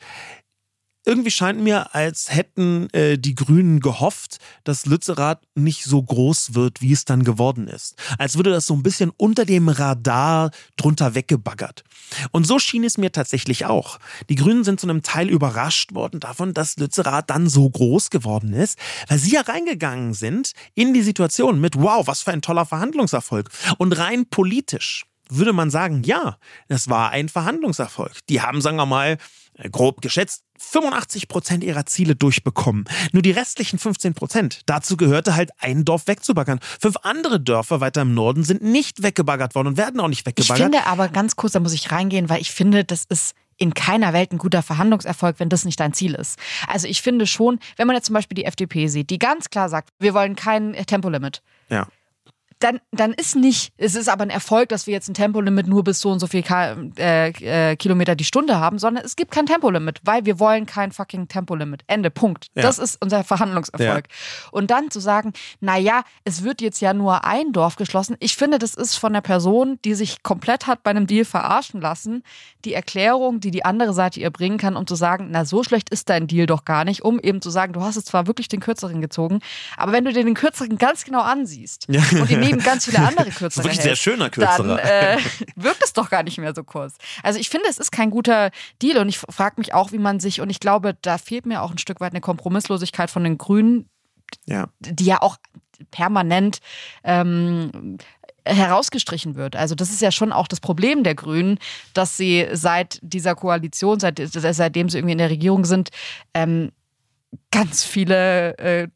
irgendwie 1.05 1.31
scheint 1.31 1.61
mir, 1.61 1.95
als 1.95 2.33
hätten 2.33 2.89
äh, 2.93 3.19
die 3.19 3.35
Grünen 3.35 3.81
gehofft, 3.81 4.39
dass 4.65 4.87
Lützerath 4.87 5.43
nicht 5.55 5.85
so 5.85 6.03
groß 6.03 6.55
wird, 6.55 6.81
wie 6.81 6.93
es 6.93 7.05
dann 7.05 7.25
geworden 7.25 7.69
ist. 7.69 7.97
Als 8.19 8.37
würde 8.37 8.51
das 8.51 8.67
so 8.67 8.75
ein 8.75 8.83
bisschen 8.83 9.11
unter 9.17 9.45
dem 9.45 9.69
Radar 9.69 10.51
drunter 10.77 11.15
weggebaggert. 11.15 11.85
Und 12.31 12.47
so 12.47 12.59
schien 12.59 12.85
es 12.85 12.99
mir 12.99 13.11
tatsächlich 13.11 13.67
auch. 13.67 13.99
Die 14.29 14.37
Grünen 14.37 14.65
sind 14.65 14.81
zu 14.81 14.87
einem 14.87 15.03
Teil 15.03 15.29
überrascht 15.29 15.95
worden 15.95 16.21
davon, 16.21 16.55
dass 16.55 16.77
Lützerath 16.77 17.31
dann 17.31 17.49
so 17.49 17.69
groß 17.69 18.11
geworden 18.11 18.53
ist, 18.53 18.79
weil 19.09 19.19
sie 19.19 19.33
ja 19.33 19.41
reingegangen 19.41 20.15
sind 20.15 20.53
in 20.75 20.95
die 20.95 21.03
Situation 21.03 21.61
mit, 21.61 21.77
wow, 21.77 22.07
was 22.07 22.23
für 22.23 22.33
ein 22.33 22.43
toller 22.43 22.67
Verhandlungserfolg. 22.67 23.51
Und 23.79 23.93
rein 23.99 24.27
politisch 24.27 25.05
würde 25.29 25.53
man 25.53 25.71
sagen, 25.71 26.03
ja, 26.05 26.37
das 26.69 26.89
war 26.89 27.11
ein 27.11 27.29
Verhandlungserfolg. 27.29 28.13
Die 28.29 28.43
haben, 28.43 28.61
sagen 28.61 28.77
wir 28.77 28.87
mal, 28.87 29.19
grob 29.71 30.01
geschätzt, 30.01 30.45
85 30.59 31.29
Prozent 31.29 31.65
ihrer 31.65 31.87
Ziele 31.87 32.17
durchbekommen. 32.17 32.85
Nur 33.13 33.23
die 33.23 33.33
restlichen 33.33 33.79
15 33.79 34.15
Prozent. 34.15 34.63
Dazu 34.67 34.97
gehörte 34.97 35.35
halt 35.35 35.51
ein 35.59 35.85
Dorf 35.85 36.07
wegzubaggern. 36.07 36.61
Fünf 36.81 36.97
andere 37.03 37.41
Dörfer 37.41 37.81
weiter 37.81 38.03
im 38.03 38.15
Norden 38.15 38.45
sind 38.45 38.63
nicht 38.63 39.03
weggebaggert 39.03 39.55
worden 39.55 39.69
und 39.69 39.77
werden 39.77 40.01
auch 40.01 40.09
nicht 40.09 40.27
weggebaggert. 40.27 40.59
Ich 40.59 40.63
finde 40.63 40.87
aber 40.87 41.09
ganz 41.09 41.37
kurz, 41.37 41.53
da 41.53 41.61
muss 41.61 41.75
ich 41.75 41.91
reingehen, 41.91 42.29
weil 42.29 42.41
ich 42.41 42.53
finde, 42.53 42.85
das 42.85 43.05
ist 43.05 43.35
in 43.59 43.75
keiner 43.75 44.13
Welt 44.13 44.33
ein 44.33 44.39
guter 44.39 44.63
Verhandlungserfolg, 44.63 45.39
wenn 45.39 45.49
das 45.49 45.65
nicht 45.65 45.79
dein 45.79 45.93
Ziel 45.93 46.15
ist. 46.15 46.39
Also 46.67 46.89
ich 46.89 47.03
finde 47.03 47.27
schon, 47.27 47.61
wenn 47.77 47.87
man 47.87 47.95
jetzt 47.95 48.07
zum 48.07 48.15
Beispiel 48.15 48.35
die 48.35 48.45
FDP 48.45 48.89
sieht, 48.89 49.11
die 49.11 49.19
ganz 49.19 49.51
klar 49.51 49.69
sagt, 49.69 49.91
wir 49.99 50.15
wollen 50.15 50.37
kein 50.37 50.73
Tempolimit. 50.87 51.43
Ja 51.69 51.87
dann, 52.63 52.81
dann 52.93 53.13
ist 53.13 53.37
nicht, 53.37 53.73
es 53.77 53.95
ist 53.95 54.09
aber 54.09 54.23
ein 54.23 54.31
Erfolg, 54.31 54.69
dass 54.69 54.87
wir 54.87 54.95
jetzt 54.95 55.09
ein 55.09 55.15
Tempolimit 55.15 55.67
nur 55.67 55.83
bis 55.85 56.01
so 56.01 56.11
und 56.11 56.21
so 56.21 56.27
viel 56.27 56.45
äh, 56.99 57.29
äh, 57.29 57.77
Kilometer 57.77 58.15
die 58.15 58.25
Stunde 58.25 58.59
haben, 58.59 58.79
sondern 58.79 59.05
es 59.05 59.17
gibt 59.17 59.33
kein 59.33 59.47
Tempolimit, 59.47 60.01
weil 60.05 60.25
wir 60.27 60.39
wollen 60.39 60.67
kein 60.67 60.93
fucking 60.93 61.29
Tempolimit. 61.29 61.83
Ende, 61.87 62.11
Punkt. 62.11 62.47
Ja. 62.55 62.63
Das 62.63 62.79
ist 62.79 63.03
unser 63.03 63.25
Verhandlungserfolg. 63.25 64.07
Ja. 64.09 64.49
Und 64.53 64.71
dann 64.71 64.91
zu 64.91 65.01
sagen, 65.01 65.33
naja, 65.61 66.05
es 66.25 66.45
wird 66.45 66.61
jetzt 66.61 66.81
ja 66.81 66.95
nur 66.95 67.25
ein 67.25 67.53
Dorf 67.53 67.77
geschlossen. 67.77 68.17
Ich 68.21 68.37
finde, 68.37 68.59
das 68.59 68.75
ist 68.75 68.97
von 68.97 69.13
der 69.13 69.21
Person, 69.21 69.79
die 69.85 69.95
sich 69.95 70.23
komplett 70.23 70.67
hat 70.67 70.83
bei 70.83 70.91
einem 70.91 71.07
Deal 71.07 71.25
verarschen 71.25 71.81
lassen, 71.81 72.23
die 72.65 72.75
Erklärung, 72.75 73.41
die 73.41 73.51
die 73.51 73.65
andere 73.65 73.93
Seite 73.93 74.21
ihr 74.21 74.31
bringen 74.31 74.59
kann, 74.59 74.77
um 74.77 74.87
zu 74.87 74.95
sagen, 74.95 75.29
na, 75.31 75.45
so 75.45 75.65
schlecht 75.65 75.91
ist 75.91 76.09
dein 76.09 76.27
Deal 76.27 76.47
doch 76.47 76.65
gar 76.65 76.85
nicht, 76.85 77.03
um 77.03 77.19
eben 77.19 77.41
zu 77.43 77.51
sagen, 77.51 77.73
du 77.73 77.83
hast 77.83 77.97
jetzt 77.97 78.09
zwar 78.09 78.27
wirklich 78.27 78.49
den 78.49 78.61
kürzeren 78.61 79.01
gezogen, 79.01 79.41
aber 79.77 79.93
wenn 79.93 80.05
du 80.05 80.13
dir 80.13 80.25
den 80.25 80.35
kürzeren 80.35 80.79
ganz 80.79 81.05
genau 81.05 81.23
ansiehst 81.23 81.87
ja. 81.89 82.03
und 82.21 82.31
die 82.31 82.37
geben 82.53 82.65
ganz 82.65 82.85
viele 82.85 82.99
andere 82.99 83.31
kürzere 83.31 83.49
Das 83.49 83.57
ist 83.57 83.65
wirklich 83.65 83.81
sehr 83.81 83.97
schöner 83.97 84.31
kürzerer. 84.31 84.77
dann 84.77 84.79
äh, 84.79 85.19
wirkt 85.57 85.83
es 85.83 85.93
doch 85.93 86.11
gar 86.11 86.23
nicht 86.23 86.39
mehr 86.39 86.55
so 86.55 86.65
kurz. 86.65 86.95
Also 87.23 87.39
ich 87.39 87.49
finde, 87.49 87.69
es 87.69 87.79
ist 87.79 87.93
kein 87.93 88.11
guter 88.11 88.51
Deal 88.81 88.99
und 88.99 89.09
ich 89.09 89.19
frage 89.19 89.57
mich 89.59 89.75
auch, 89.75 89.93
wie 89.93 89.99
man 89.99 90.21
sich, 90.21 90.41
und 90.41 90.51
ich 90.51 90.61
glaube, 90.61 90.97
da 91.03 91.19
fehlt 91.19 91.47
mir 91.47 91.63
auch 91.63 91.71
ein 91.71 91.79
Stück 91.79 92.01
weit 92.01 92.13
eine 92.13 92.21
Kompromisslosigkeit 92.21 93.11
von 93.11 93.25
den 93.25 93.39
Grünen, 93.39 93.89
ja. 94.47 94.69
die 94.81 95.05
ja 95.05 95.21
auch 95.23 95.37
permanent 95.91 96.59
ähm, 97.05 97.99
herausgestrichen 98.45 99.37
wird. 99.37 99.57
Also 99.57 99.75
das 99.75 99.91
ist 99.91 100.03
ja 100.03 100.11
schon 100.11 100.33
auch 100.33 100.49
das 100.49 100.61
Problem 100.61 101.05
der 101.05 101.15
Grünen, 101.15 101.59
dass 101.95 102.17
sie 102.17 102.49
seit 102.53 102.99
dieser 103.03 103.35
Koalition, 103.35 104.01
seit, 104.01 104.21
seitdem 104.21 104.89
sie 104.89 104.99
irgendwie 104.99 105.13
in 105.13 105.19
der 105.19 105.31
Regierung 105.31 105.65
sind, 105.65 105.91
ähm, 106.35 106.73
ganz 107.51 107.85
viele 107.85 108.59
äh, 108.59 108.89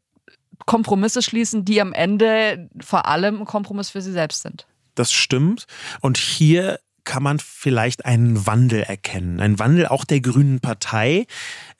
Kompromisse 0.65 1.21
schließen, 1.21 1.65
die 1.65 1.81
am 1.81 1.93
Ende 1.93 2.69
vor 2.79 3.05
allem 3.05 3.41
ein 3.41 3.45
Kompromiss 3.45 3.91
für 3.91 4.01
sie 4.01 4.11
selbst 4.11 4.41
sind. 4.41 4.67
Das 4.95 5.11
stimmt. 5.11 5.67
Und 6.01 6.17
hier 6.17 6.79
kann 7.07 7.23
man 7.23 7.39
vielleicht 7.39 8.05
einen 8.05 8.45
Wandel 8.45 8.81
erkennen. 8.81 9.39
Ein 9.39 9.59
Wandel 9.59 9.87
auch 9.87 10.03
der 10.03 10.19
Grünen 10.19 10.59
Partei. 10.59 11.25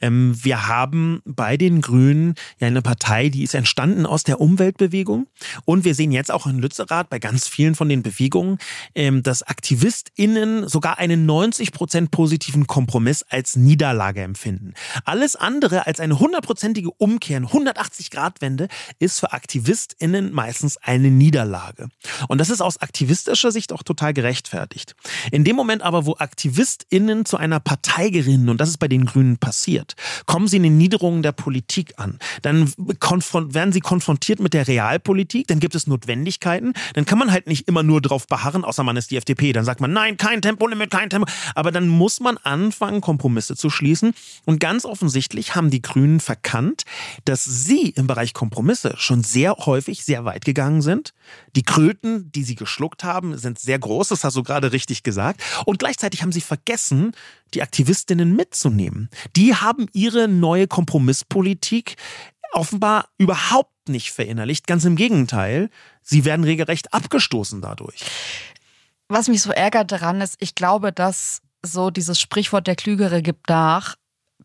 Ähm, 0.01 0.37
wir 0.41 0.67
haben 0.67 1.21
bei 1.25 1.57
den 1.57 1.81
Grünen 1.81 2.35
ja 2.59 2.67
eine 2.67 2.81
Partei, 2.81 3.29
die 3.29 3.43
ist 3.43 3.53
entstanden 3.53 4.05
aus 4.05 4.23
der 4.23 4.39
Umweltbewegung. 4.39 5.27
Und 5.65 5.85
wir 5.85 5.95
sehen 5.95 6.11
jetzt 6.11 6.31
auch 6.31 6.47
in 6.47 6.59
Lützerath 6.59 7.09
bei 7.09 7.19
ganz 7.19 7.47
vielen 7.47 7.75
von 7.75 7.89
den 7.89 8.03
Bewegungen, 8.03 8.57
ähm, 8.95 9.23
dass 9.23 9.43
AktivistInnen 9.43 10.67
sogar 10.67 10.97
einen 10.97 11.25
90 11.25 11.71
Prozent 11.71 12.11
positiven 12.11 12.67
Kompromiss 12.67 13.23
als 13.23 13.55
Niederlage 13.55 14.21
empfinden. 14.21 14.73
Alles 15.05 15.35
andere 15.35 15.87
als 15.87 15.99
eine 15.99 16.19
hundertprozentige 16.19 16.91
Umkehr, 16.91 17.37
180-Grad-Wende 17.41 18.67
ist 18.99 19.19
für 19.19 19.33
AktivistInnen 19.33 20.33
meistens 20.33 20.77
eine 20.77 21.09
Niederlage. 21.09 21.89
Und 22.27 22.39
das 22.39 22.49
ist 22.49 22.61
aus 22.61 22.81
aktivistischer 22.81 23.51
Sicht 23.51 23.73
auch 23.73 23.83
total 23.83 24.13
gerechtfertigt. 24.13 24.95
In 25.31 25.43
dem 25.43 25.55
Moment 25.55 25.81
aber, 25.81 26.05
wo 26.05 26.15
AktivistInnen 26.17 27.25
zu 27.25 27.37
einer 27.37 27.59
Partei 27.59 28.09
gerinnen, 28.09 28.49
und 28.49 28.59
das 28.59 28.69
ist 28.69 28.77
bei 28.77 28.87
den 28.87 29.05
Grünen 29.05 29.37
passiert, 29.37 29.86
kommen 30.25 30.47
sie 30.47 30.57
in 30.57 30.63
den 30.63 30.77
Niederungen 30.77 31.23
der 31.23 31.31
Politik 31.31 31.93
an. 31.97 32.19
Dann 32.41 32.71
werden 32.77 33.71
sie 33.71 33.79
konfrontiert 33.79 34.39
mit 34.39 34.53
der 34.53 34.67
Realpolitik, 34.67 35.47
dann 35.47 35.59
gibt 35.59 35.75
es 35.75 35.88
Notwendigkeiten, 35.88 36.73
dann 36.93 37.05
kann 37.05 37.19
man 37.19 37.31
halt 37.31 37.47
nicht 37.47 37.67
immer 37.67 37.83
nur 37.83 38.01
drauf 38.01 38.27
beharren, 38.27 38.63
außer 38.63 38.83
man 38.83 38.97
ist 38.97 39.11
die 39.11 39.17
FDP. 39.17 39.53
Dann 39.53 39.65
sagt 39.65 39.81
man, 39.81 39.93
nein, 39.93 40.17
kein 40.17 40.41
Tempolimit, 40.41 40.91
kein 40.91 41.09
Tempo. 41.09 41.27
Aber 41.55 41.71
dann 41.71 41.88
muss 41.88 42.19
man 42.19 42.38
anfangen, 42.38 43.01
Kompromisse 43.01 43.55
zu 43.55 43.69
schließen. 43.69 44.13
Und 44.45 44.59
ganz 44.59 44.85
offensichtlich 44.85 45.55
haben 45.55 45.69
die 45.69 45.81
Grünen 45.81 46.19
verkannt, 46.19 46.83
dass 47.25 47.43
sie 47.43 47.89
im 47.89 48.07
Bereich 48.07 48.33
Kompromisse 48.33 48.93
schon 48.97 49.23
sehr 49.23 49.55
häufig 49.57 50.03
sehr 50.03 50.25
weit 50.25 50.45
gegangen 50.45 50.81
sind. 50.81 51.13
Die 51.55 51.63
Kröten, 51.63 52.31
die 52.31 52.43
sie 52.43 52.55
geschluckt 52.55 53.03
haben, 53.03 53.38
sind 53.38 53.59
sehr 53.59 53.79
groß. 53.79 54.09
Das 54.09 54.23
hast 54.23 54.35
du 54.35 54.43
gerade 54.43 54.71
richtig 54.71 55.03
gesagt. 55.03 55.41
Und 55.65 55.79
gleichzeitig 55.79 56.21
haben 56.21 56.31
sie 56.31 56.41
vergessen, 56.41 57.13
die 57.53 57.61
Aktivistinnen 57.61 58.35
mitzunehmen. 58.35 59.09
Die 59.35 59.55
haben 59.55 59.76
ihre 59.93 60.28
neue 60.28 60.67
Kompromisspolitik 60.67 61.95
offenbar 62.51 63.09
überhaupt 63.17 63.89
nicht 63.89 64.11
verinnerlicht. 64.11 64.67
Ganz 64.67 64.86
im 64.86 64.95
Gegenteil, 64.95 65.69
sie 66.01 66.25
werden 66.25 66.43
regelrecht 66.43 66.93
abgestoßen 66.93 67.61
dadurch. 67.61 68.03
Was 69.09 69.28
mich 69.28 69.41
so 69.41 69.51
ärgert 69.51 69.91
daran 69.91 70.21
ist, 70.21 70.36
ich 70.39 70.55
glaube, 70.55 70.91
dass 70.91 71.41
so 71.63 71.89
dieses 71.89 72.19
Sprichwort 72.19 72.67
der 72.67 72.75
Klügere 72.75 73.21
gibt 73.21 73.49
nach 73.49 73.95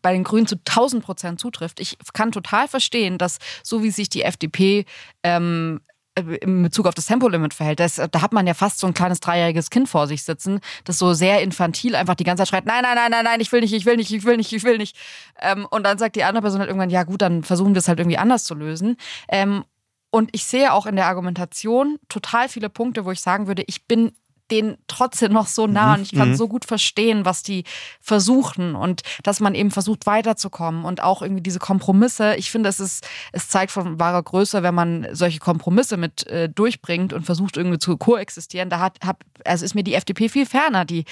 bei 0.01 0.13
den 0.13 0.23
Grünen 0.23 0.47
zu 0.47 0.55
1000 0.55 1.03
Prozent 1.03 1.39
zutrifft. 1.39 1.79
Ich 1.79 1.97
kann 2.13 2.31
total 2.31 2.67
verstehen, 2.67 3.17
dass 3.17 3.39
so 3.63 3.83
wie 3.83 3.91
sich 3.91 4.09
die 4.09 4.23
FDP 4.23 4.85
ähm, 5.23 5.81
in 6.15 6.63
Bezug 6.63 6.87
auf 6.87 6.93
das 6.93 7.07
Tempolimit 7.07 7.53
verhält. 7.53 7.79
Das, 7.79 7.95
da 7.95 8.21
hat 8.21 8.33
man 8.33 8.45
ja 8.45 8.53
fast 8.53 8.79
so 8.79 8.87
ein 8.87 8.93
kleines 8.93 9.19
dreijähriges 9.19 9.69
Kind 9.69 9.89
vor 9.89 10.07
sich 10.07 10.23
sitzen, 10.23 10.59
das 10.83 10.99
so 10.99 11.13
sehr 11.13 11.41
infantil 11.41 11.95
einfach 11.95 12.15
die 12.15 12.23
ganze 12.23 12.41
Zeit 12.41 12.49
schreit, 12.49 12.65
nein, 12.65 12.83
nein, 12.83 12.95
nein, 12.95 13.11
nein, 13.11 13.23
nein, 13.25 13.41
ich 13.41 13.51
will 13.51 13.61
nicht, 13.61 13.73
ich 13.73 13.85
will 13.85 13.97
nicht, 13.97 14.11
ich 14.11 14.23
will 14.23 14.37
nicht, 14.37 14.53
ich 14.53 14.63
will 14.63 14.77
nicht. 14.77 14.95
Ähm, 15.41 15.65
und 15.69 15.83
dann 15.83 15.97
sagt 15.97 16.15
die 16.15 16.23
andere 16.23 16.43
Person 16.43 16.59
halt 16.59 16.69
irgendwann, 16.69 16.89
ja 16.89 17.03
gut, 17.03 17.21
dann 17.21 17.43
versuchen 17.43 17.73
wir 17.73 17.79
es 17.79 17.87
halt 17.87 17.99
irgendwie 17.99 18.17
anders 18.17 18.43
zu 18.43 18.53
lösen. 18.53 18.97
Ähm, 19.27 19.63
und 20.11 20.29
ich 20.33 20.45
sehe 20.45 20.71
auch 20.73 20.85
in 20.85 20.95
der 20.95 21.07
Argumentation 21.07 21.97
total 22.07 22.47
viele 22.47 22.69
Punkte, 22.69 23.05
wo 23.05 23.11
ich 23.11 23.19
sagen 23.19 23.47
würde, 23.47 23.63
ich 23.65 23.87
bin 23.87 24.11
denen 24.53 24.77
trotzdem 24.87 25.33
noch 25.33 25.47
so 25.47 25.65
nah 25.65 25.95
und 25.95 26.03
ich 26.03 26.13
kann 26.13 26.29
mhm. 26.29 26.35
so 26.35 26.47
gut 26.47 26.65
verstehen, 26.65 27.25
was 27.25 27.41
die 27.41 27.63
versuchen 27.99 28.75
und 28.75 29.01
dass 29.23 29.39
man 29.39 29.55
eben 29.55 29.71
versucht 29.71 30.05
weiterzukommen 30.05 30.85
und 30.85 31.01
auch 31.01 31.21
irgendwie 31.21 31.41
diese 31.41 31.59
Kompromisse. 31.59 32.35
Ich 32.35 32.51
finde, 32.51 32.69
es 32.69 32.79
ist, 32.79 33.07
es 33.31 33.49
zeigt 33.49 33.71
von 33.71 33.99
wahrer 33.99 34.21
Größe, 34.21 34.61
wenn 34.61 34.75
man 34.75 35.07
solche 35.11 35.39
Kompromisse 35.39 35.97
mit 35.97 36.27
äh, 36.27 36.49
durchbringt 36.49 37.13
und 37.13 37.25
versucht 37.25 37.57
irgendwie 37.57 37.79
zu 37.79 37.97
koexistieren. 37.97 38.69
Da 38.69 38.79
hat, 38.79 38.99
hab, 39.03 39.23
also 39.43 39.65
ist 39.65 39.73
mir 39.73 39.83
die 39.83 39.95
FDP 39.95 40.29
viel 40.29 40.45
ferner, 40.45 40.85
die 40.85 41.05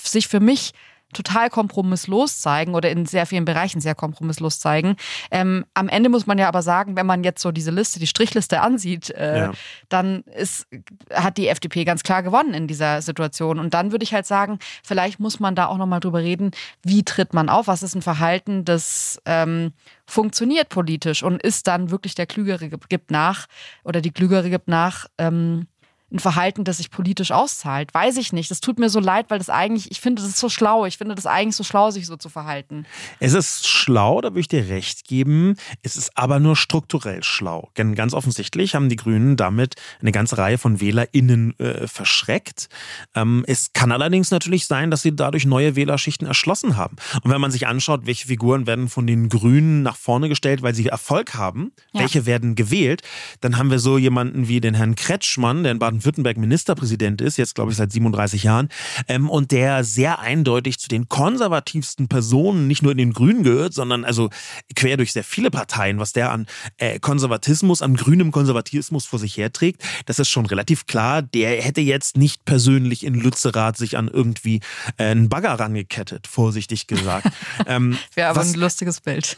sich 0.00 0.28
für 0.28 0.40
mich 0.40 0.72
total 1.14 1.50
kompromisslos 1.50 2.40
zeigen 2.40 2.74
oder 2.74 2.90
in 2.90 3.06
sehr 3.06 3.26
vielen 3.26 3.44
Bereichen 3.44 3.80
sehr 3.80 3.94
kompromisslos 3.94 4.58
zeigen. 4.58 4.96
Ähm, 5.30 5.64
am 5.74 5.88
Ende 5.88 6.10
muss 6.10 6.26
man 6.26 6.38
ja 6.38 6.48
aber 6.48 6.62
sagen, 6.62 6.96
wenn 6.96 7.06
man 7.06 7.24
jetzt 7.24 7.40
so 7.40 7.52
diese 7.52 7.70
Liste, 7.70 7.98
die 7.98 8.06
Strichliste 8.06 8.60
ansieht, 8.60 9.10
äh, 9.10 9.38
ja. 9.38 9.52
dann 9.88 10.22
ist, 10.36 10.66
hat 11.12 11.38
die 11.38 11.48
FDP 11.48 11.84
ganz 11.84 12.02
klar 12.02 12.22
gewonnen 12.22 12.54
in 12.54 12.66
dieser 12.66 13.00
Situation. 13.02 13.58
Und 13.58 13.74
dann 13.74 13.92
würde 13.92 14.04
ich 14.04 14.12
halt 14.12 14.26
sagen, 14.26 14.58
vielleicht 14.82 15.20
muss 15.20 15.40
man 15.40 15.54
da 15.54 15.66
auch 15.66 15.78
nochmal 15.78 16.00
drüber 16.00 16.20
reden, 16.20 16.50
wie 16.82 17.04
tritt 17.04 17.32
man 17.32 17.48
auf, 17.48 17.66
was 17.66 17.82
ist 17.82 17.94
ein 17.94 18.02
Verhalten, 18.02 18.64
das 18.64 19.20
ähm, 19.24 19.72
funktioniert 20.06 20.68
politisch 20.68 21.22
und 21.22 21.42
ist 21.42 21.66
dann 21.66 21.90
wirklich 21.90 22.14
der 22.14 22.26
Klügere 22.26 22.68
gibt 22.68 23.10
nach 23.10 23.46
oder 23.84 24.00
die 24.00 24.10
Klügere 24.10 24.50
gibt 24.50 24.68
nach, 24.68 25.06
ähm, 25.18 25.66
ein 26.12 26.18
Verhalten, 26.20 26.64
das 26.64 26.76
sich 26.76 26.90
politisch 26.90 27.32
auszahlt. 27.32 27.92
Weiß 27.92 28.16
ich 28.18 28.32
nicht. 28.32 28.50
Das 28.50 28.60
tut 28.60 28.78
mir 28.78 28.88
so 28.88 29.00
leid, 29.00 29.26
weil 29.30 29.38
das 29.38 29.50
eigentlich, 29.50 29.90
ich 29.90 30.00
finde 30.00 30.22
das 30.22 30.30
ist 30.30 30.38
so 30.38 30.48
schlau. 30.48 30.86
Ich 30.86 30.98
finde 30.98 31.14
das 31.14 31.26
eigentlich 31.26 31.56
so 31.56 31.64
schlau, 31.64 31.90
sich 31.90 32.06
so 32.06 32.16
zu 32.16 32.28
verhalten. 32.28 32.86
Es 33.20 33.32
ist 33.32 33.66
schlau, 33.66 34.20
da 34.20 34.28
würde 34.28 34.40
ich 34.40 34.48
dir 34.48 34.68
recht 34.68 35.04
geben. 35.06 35.56
Es 35.82 35.96
ist 35.96 36.16
aber 36.16 36.38
nur 36.38 36.56
strukturell 36.56 37.24
schlau. 37.24 37.70
Denn 37.76 37.94
ganz 37.94 38.14
offensichtlich 38.14 38.74
haben 38.74 38.88
die 38.88 38.96
Grünen 38.96 39.36
damit 39.36 39.74
eine 40.00 40.12
ganze 40.12 40.38
Reihe 40.38 40.56
von 40.56 40.80
WählerInnen 40.80 41.58
äh, 41.58 41.88
verschreckt. 41.88 42.68
Ähm, 43.14 43.44
es 43.48 43.72
kann 43.72 43.90
allerdings 43.90 44.30
natürlich 44.30 44.66
sein, 44.66 44.90
dass 44.90 45.02
sie 45.02 45.16
dadurch 45.16 45.46
neue 45.46 45.74
Wählerschichten 45.74 46.28
erschlossen 46.28 46.76
haben. 46.76 46.96
Und 47.22 47.30
wenn 47.30 47.40
man 47.40 47.50
sich 47.50 47.66
anschaut, 47.66 48.06
welche 48.06 48.28
Figuren 48.28 48.66
werden 48.66 48.88
von 48.88 49.06
den 49.06 49.28
Grünen 49.28 49.82
nach 49.82 49.96
vorne 49.96 50.28
gestellt, 50.28 50.62
weil 50.62 50.74
sie 50.74 50.86
Erfolg 50.86 51.34
haben, 51.34 51.72
ja. 51.92 52.00
welche 52.00 52.26
werden 52.26 52.54
gewählt, 52.54 53.02
dann 53.40 53.58
haben 53.58 53.70
wir 53.70 53.80
so 53.80 53.98
jemanden 53.98 54.46
wie 54.46 54.60
den 54.60 54.74
Herrn 54.74 54.94
Kretschmann, 54.94 55.64
der 55.64 55.72
in 55.72 55.78
Baden 55.80 56.03
Baden-Württemberg 56.04 56.36
Ministerpräsident 56.36 57.20
ist, 57.20 57.36
jetzt 57.36 57.54
glaube 57.54 57.72
ich 57.72 57.76
seit 57.76 57.90
37 57.90 58.44
Jahren, 58.44 58.68
ähm, 59.08 59.30
und 59.30 59.50
der 59.50 59.84
sehr 59.84 60.20
eindeutig 60.20 60.78
zu 60.78 60.88
den 60.88 61.08
konservativsten 61.08 62.08
Personen 62.08 62.66
nicht 62.66 62.82
nur 62.82 62.92
in 62.92 62.98
den 62.98 63.12
Grünen 63.12 63.42
gehört, 63.42 63.74
sondern 63.74 64.04
also 64.04 64.30
quer 64.76 64.96
durch 64.96 65.12
sehr 65.12 65.24
viele 65.24 65.50
Parteien, 65.50 65.98
was 65.98 66.12
der 66.12 66.30
an 66.30 66.46
äh, 66.76 66.98
Konservatismus, 66.98 67.82
an 67.82 67.96
grünem 67.96 68.30
Konservatismus 68.30 69.06
vor 69.06 69.18
sich 69.18 69.36
herträgt, 69.36 69.82
das 70.06 70.18
ist 70.18 70.28
schon 70.28 70.46
relativ 70.46 70.86
klar. 70.86 71.22
Der 71.22 71.62
hätte 71.62 71.80
jetzt 71.80 72.16
nicht 72.16 72.44
persönlich 72.44 73.04
in 73.04 73.14
Lützerath 73.14 73.76
sich 73.76 73.96
an 73.96 74.08
irgendwie 74.08 74.60
äh, 74.98 75.04
einen 75.04 75.28
Bagger 75.28 75.54
rangekettet, 75.54 76.26
vorsichtig 76.26 76.86
gesagt. 76.86 77.28
ähm, 77.66 77.96
Wäre 78.14 78.28
aber 78.28 78.40
was, 78.40 78.52
ein 78.52 78.60
lustiges 78.60 79.00
Bild. 79.00 79.36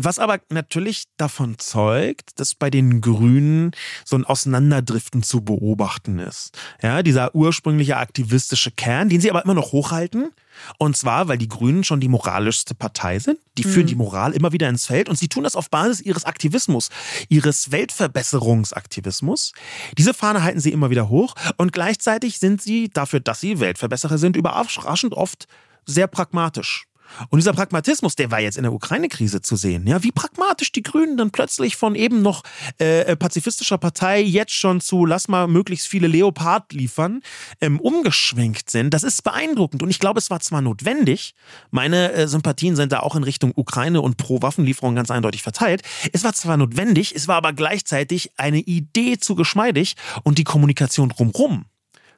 Was 0.00 0.20
aber 0.20 0.38
natürlich 0.48 1.06
davon 1.16 1.58
zeugt, 1.58 2.38
dass 2.38 2.54
bei 2.54 2.70
den 2.70 3.00
Grünen 3.00 3.72
so 4.04 4.14
ein 4.14 4.24
Auseinanderdriften 4.24 5.24
zu 5.24 5.40
beobachten 5.40 6.20
ist. 6.20 6.56
Ja, 6.80 7.02
dieser 7.02 7.34
ursprüngliche 7.34 7.96
aktivistische 7.96 8.70
Kern, 8.70 9.08
den 9.08 9.20
sie 9.20 9.28
aber 9.28 9.42
immer 9.42 9.54
noch 9.54 9.72
hochhalten. 9.72 10.30
Und 10.78 10.96
zwar, 10.96 11.26
weil 11.26 11.36
die 11.36 11.48
Grünen 11.48 11.82
schon 11.82 11.98
die 11.98 12.08
moralischste 12.08 12.76
Partei 12.76 13.18
sind. 13.18 13.40
Die 13.56 13.64
führen 13.64 13.82
mhm. 13.82 13.88
die 13.88 13.94
Moral 13.96 14.34
immer 14.34 14.52
wieder 14.52 14.68
ins 14.68 14.86
Feld 14.86 15.08
und 15.08 15.18
sie 15.18 15.26
tun 15.26 15.42
das 15.42 15.56
auf 15.56 15.68
Basis 15.68 16.00
ihres 16.00 16.24
Aktivismus, 16.24 16.90
ihres 17.28 17.72
Weltverbesserungsaktivismus. 17.72 19.52
Diese 19.98 20.14
Fahne 20.14 20.44
halten 20.44 20.60
sie 20.60 20.70
immer 20.70 20.90
wieder 20.90 21.08
hoch 21.08 21.34
und 21.56 21.72
gleichzeitig 21.72 22.38
sind 22.38 22.62
sie 22.62 22.88
dafür, 22.88 23.18
dass 23.18 23.40
sie 23.40 23.58
Weltverbesserer 23.58 24.18
sind, 24.18 24.36
überraschend 24.36 25.14
oft 25.14 25.48
sehr 25.86 26.06
pragmatisch. 26.06 26.88
Und 27.30 27.38
dieser 27.38 27.52
Pragmatismus, 27.52 28.16
der 28.16 28.30
war 28.30 28.40
jetzt 28.40 28.56
in 28.56 28.62
der 28.62 28.72
Ukraine-Krise 28.72 29.42
zu 29.42 29.56
sehen. 29.56 29.86
Ja, 29.86 30.02
wie 30.02 30.12
pragmatisch 30.12 30.72
die 30.72 30.82
Grünen 30.82 31.16
dann 31.16 31.30
plötzlich 31.30 31.76
von 31.76 31.94
eben 31.94 32.22
noch 32.22 32.42
äh, 32.78 33.16
pazifistischer 33.16 33.78
Partei 33.78 34.20
jetzt 34.20 34.52
schon 34.52 34.80
zu 34.80 35.04
lass 35.04 35.28
mal 35.28 35.48
möglichst 35.48 35.88
viele 35.88 36.06
Leopard 36.06 36.72
liefern, 36.72 37.20
ähm, 37.60 37.80
umgeschwenkt 37.80 38.70
sind. 38.70 38.94
Das 38.94 39.02
ist 39.02 39.22
beeindruckend. 39.24 39.82
Und 39.82 39.90
ich 39.90 39.98
glaube, 39.98 40.18
es 40.18 40.30
war 40.30 40.40
zwar 40.40 40.60
notwendig, 40.60 41.34
meine 41.70 42.12
äh, 42.12 42.28
Sympathien 42.28 42.76
sind 42.76 42.92
da 42.92 43.00
auch 43.00 43.16
in 43.16 43.24
Richtung 43.24 43.52
Ukraine 43.56 44.00
und 44.00 44.16
pro 44.16 44.42
Waffenlieferung 44.42 44.94
ganz 44.94 45.10
eindeutig 45.10 45.42
verteilt. 45.42 45.82
Es 46.12 46.24
war 46.24 46.34
zwar 46.34 46.56
notwendig, 46.56 47.14
es 47.14 47.28
war 47.28 47.36
aber 47.36 47.52
gleichzeitig 47.52 48.32
eine 48.36 48.58
Idee 48.58 49.18
zu 49.18 49.34
geschmeidig 49.34 49.96
und 50.22 50.38
die 50.38 50.44
Kommunikation 50.44 51.08
drumrum. 51.08 51.64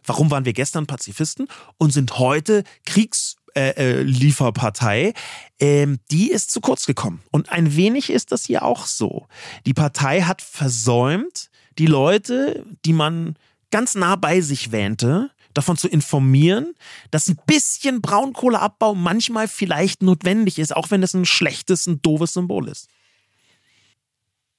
Warum 0.04 0.30
waren 0.30 0.44
wir 0.44 0.52
gestern 0.52 0.86
Pazifisten 0.86 1.46
und 1.76 1.92
sind 1.92 2.18
heute 2.18 2.64
Kriegs 2.86 3.29
äh, 3.54 3.70
äh, 3.70 4.02
Lieferpartei, 4.02 5.12
ähm, 5.58 5.98
die 6.10 6.30
ist 6.30 6.50
zu 6.50 6.60
kurz 6.60 6.86
gekommen. 6.86 7.22
Und 7.30 7.50
ein 7.50 7.76
wenig 7.76 8.10
ist 8.10 8.32
das 8.32 8.44
hier 8.44 8.64
auch 8.64 8.86
so. 8.86 9.26
Die 9.66 9.74
Partei 9.74 10.22
hat 10.22 10.42
versäumt, 10.42 11.50
die 11.78 11.86
Leute, 11.86 12.64
die 12.84 12.92
man 12.92 13.36
ganz 13.70 13.94
nah 13.94 14.16
bei 14.16 14.40
sich 14.40 14.72
wähnte, 14.72 15.30
davon 15.54 15.76
zu 15.76 15.88
informieren, 15.88 16.74
dass 17.10 17.28
ein 17.28 17.38
bisschen 17.46 18.00
Braunkohleabbau 18.00 18.94
manchmal 18.94 19.48
vielleicht 19.48 20.02
notwendig 20.02 20.58
ist, 20.58 20.74
auch 20.74 20.90
wenn 20.90 21.02
es 21.02 21.14
ein 21.14 21.26
schlechtes, 21.26 21.86
ein 21.86 22.02
doofes 22.02 22.34
Symbol 22.34 22.68
ist. 22.68 22.88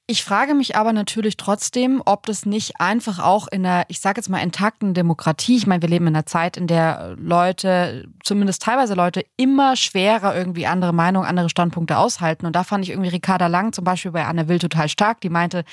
Ich 0.08 0.24
frage 0.24 0.54
mich 0.54 0.74
aber 0.76 0.92
natürlich 0.92 1.36
trotzdem, 1.36 2.02
ob 2.04 2.26
das 2.26 2.44
nicht 2.44 2.80
einfach 2.80 3.20
auch 3.20 3.46
in 3.46 3.64
einer, 3.64 3.84
ich 3.88 4.00
sage 4.00 4.18
jetzt 4.18 4.28
mal, 4.28 4.38
intakten 4.38 4.94
Demokratie, 4.94 5.56
ich 5.56 5.66
meine, 5.66 5.80
wir 5.80 5.88
leben 5.88 6.08
in 6.08 6.16
einer 6.16 6.26
Zeit, 6.26 6.56
in 6.56 6.66
der 6.66 7.14
Leute, 7.16 8.08
zumindest 8.24 8.62
teilweise 8.62 8.94
Leute, 8.94 9.24
immer 9.36 9.76
schwerer 9.76 10.36
irgendwie 10.36 10.66
andere 10.66 10.92
Meinungen, 10.92 11.26
andere 11.26 11.48
Standpunkte 11.48 11.98
aushalten. 11.98 12.46
Und 12.46 12.56
da 12.56 12.64
fand 12.64 12.84
ich 12.84 12.90
irgendwie 12.90 13.10
Ricarda 13.10 13.46
Lang 13.46 13.72
zum 13.72 13.84
Beispiel 13.84 14.10
bei 14.10 14.26
Anne 14.26 14.48
Will 14.48 14.58
total 14.58 14.88
stark, 14.88 15.20
die 15.20 15.30
meinte, 15.30 15.64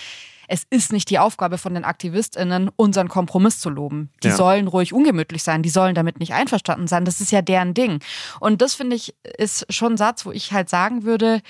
es 0.48 0.64
ist 0.70 0.92
nicht 0.92 1.10
die 1.10 1.20
Aufgabe 1.20 1.58
von 1.58 1.74
den 1.74 1.86
AktivistInnen, 1.86 2.70
unseren 2.76 3.08
Kompromiss 3.08 3.60
zu 3.60 3.70
loben. 3.70 4.10
Die 4.24 4.30
ja. 4.30 4.36
sollen 4.36 4.68
ruhig 4.68 4.94
ungemütlich 4.94 5.44
sein, 5.44 5.64
die 5.64 5.70
sollen 5.70 5.96
damit 5.96 6.20
nicht 6.20 6.34
einverstanden 6.34 6.88
sein. 6.88 7.06
Das 7.06 7.22
ist 7.22 7.32
ja 7.32 7.42
deren 7.42 7.74
Ding. 7.74 8.00
Und 8.40 8.62
das 8.62 8.74
finde 8.74 8.96
ich 8.96 9.16
ist 9.38 9.72
schon 9.74 9.94
ein 9.94 9.98
Satz, 9.98 10.26
wo 10.26 10.32
ich 10.32 10.52
halt 10.52 10.70
sagen 10.70 11.04
würde, 11.04 11.42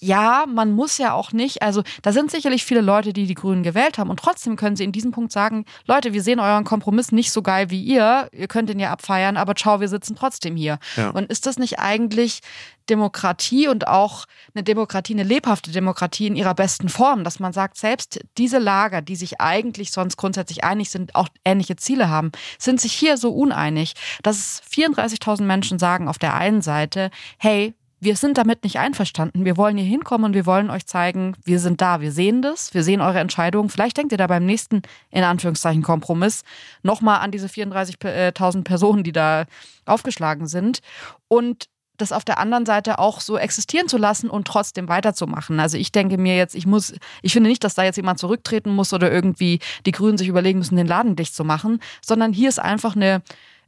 ja, 0.00 0.44
man 0.46 0.72
muss 0.72 0.98
ja 0.98 1.12
auch 1.12 1.32
nicht, 1.32 1.62
also 1.62 1.82
da 2.02 2.12
sind 2.12 2.30
sicherlich 2.30 2.64
viele 2.64 2.80
Leute, 2.80 3.12
die 3.12 3.26
die 3.26 3.34
Grünen 3.34 3.62
gewählt 3.62 3.98
haben 3.98 4.10
und 4.10 4.20
trotzdem 4.20 4.56
können 4.56 4.76
sie 4.76 4.84
in 4.84 4.92
diesem 4.92 5.10
Punkt 5.10 5.32
sagen, 5.32 5.64
Leute, 5.86 6.12
wir 6.12 6.22
sehen 6.22 6.40
euren 6.40 6.64
Kompromiss 6.64 7.12
nicht 7.12 7.32
so 7.32 7.42
geil 7.42 7.70
wie 7.70 7.82
ihr, 7.82 8.28
ihr 8.32 8.48
könnt 8.48 8.70
ihn 8.70 8.80
ja 8.80 8.90
abfeiern, 8.90 9.36
aber 9.36 9.54
ciao, 9.54 9.80
wir 9.80 9.88
sitzen 9.88 10.16
trotzdem 10.16 10.56
hier. 10.56 10.78
Ja. 10.96 11.10
Und 11.10 11.30
ist 11.30 11.46
das 11.46 11.58
nicht 11.58 11.78
eigentlich 11.78 12.40
Demokratie 12.88 13.68
und 13.68 13.86
auch 13.86 14.24
eine 14.54 14.64
Demokratie, 14.64 15.12
eine 15.12 15.22
lebhafte 15.22 15.70
Demokratie 15.70 16.26
in 16.26 16.36
ihrer 16.36 16.54
besten 16.54 16.88
Form, 16.88 17.24
dass 17.24 17.40
man 17.40 17.52
sagt, 17.52 17.76
selbst 17.76 18.20
diese 18.36 18.58
Lager, 18.58 19.02
die 19.02 19.16
sich 19.16 19.40
eigentlich 19.40 19.92
sonst 19.92 20.16
grundsätzlich 20.16 20.64
einig 20.64 20.90
sind, 20.90 21.14
auch 21.14 21.28
ähnliche 21.44 21.76
Ziele 21.76 22.08
haben, 22.08 22.32
sind 22.58 22.80
sich 22.80 22.92
hier 22.92 23.16
so 23.16 23.30
uneinig, 23.30 23.94
dass 24.22 24.62
34.000 24.72 25.42
Menschen 25.42 25.78
sagen 25.78 26.08
auf 26.08 26.18
der 26.18 26.34
einen 26.34 26.62
Seite, 26.62 27.10
hey, 27.38 27.74
wir 28.00 28.16
sind 28.16 28.38
damit 28.38 28.64
nicht 28.64 28.78
einverstanden. 28.78 29.44
Wir 29.44 29.56
wollen 29.56 29.76
hier 29.76 29.86
hinkommen 29.86 30.26
und 30.26 30.34
wir 30.34 30.46
wollen 30.46 30.70
euch 30.70 30.86
zeigen, 30.86 31.36
wir 31.44 31.58
sind 31.58 31.80
da, 31.80 32.00
wir 32.00 32.12
sehen 32.12 32.42
das, 32.42 32.72
wir 32.74 32.82
sehen 32.82 33.00
eure 33.00 33.18
Entscheidungen. 33.18 33.68
Vielleicht 33.68 33.96
denkt 33.96 34.12
ihr 34.12 34.18
da 34.18 34.26
beim 34.26 34.46
nächsten, 34.46 34.82
in 35.10 35.24
Anführungszeichen, 35.24 35.82
Kompromiss 35.82 36.42
nochmal 36.82 37.20
an 37.20 37.30
diese 37.30 37.48
34.000 37.48 38.62
Personen, 38.62 39.02
die 39.02 39.12
da 39.12 39.46
aufgeschlagen 39.84 40.46
sind. 40.46 40.80
Und 41.26 41.68
das 41.98 42.12
auf 42.12 42.24
der 42.24 42.38
anderen 42.38 42.64
Seite 42.64 42.98
auch 42.98 43.20
so 43.20 43.36
existieren 43.36 43.88
zu 43.88 43.98
lassen 43.98 44.30
und 44.30 44.46
trotzdem 44.46 44.88
weiterzumachen. 44.88 45.60
Also 45.60 45.76
ich 45.76 45.92
denke 45.92 46.16
mir 46.16 46.36
jetzt, 46.36 46.54
ich 46.54 46.66
muss, 46.66 46.94
ich 47.22 47.32
finde 47.32 47.50
nicht, 47.50 47.64
dass 47.64 47.74
da 47.74 47.82
jetzt 47.82 47.96
jemand 47.96 48.18
zurücktreten 48.20 48.70
muss 48.70 48.92
oder 48.92 49.12
irgendwie 49.12 49.58
die 49.84 49.92
Grünen 49.92 50.16
sich 50.16 50.28
überlegen 50.28 50.60
müssen, 50.60 50.76
den 50.76 50.86
Laden 50.86 51.16
dicht 51.16 51.34
zu 51.34 51.44
machen, 51.44 51.80
sondern 52.00 52.32
hier 52.32 52.48
ist 52.48 52.60
einfach 52.60 52.96
eine 52.96 53.22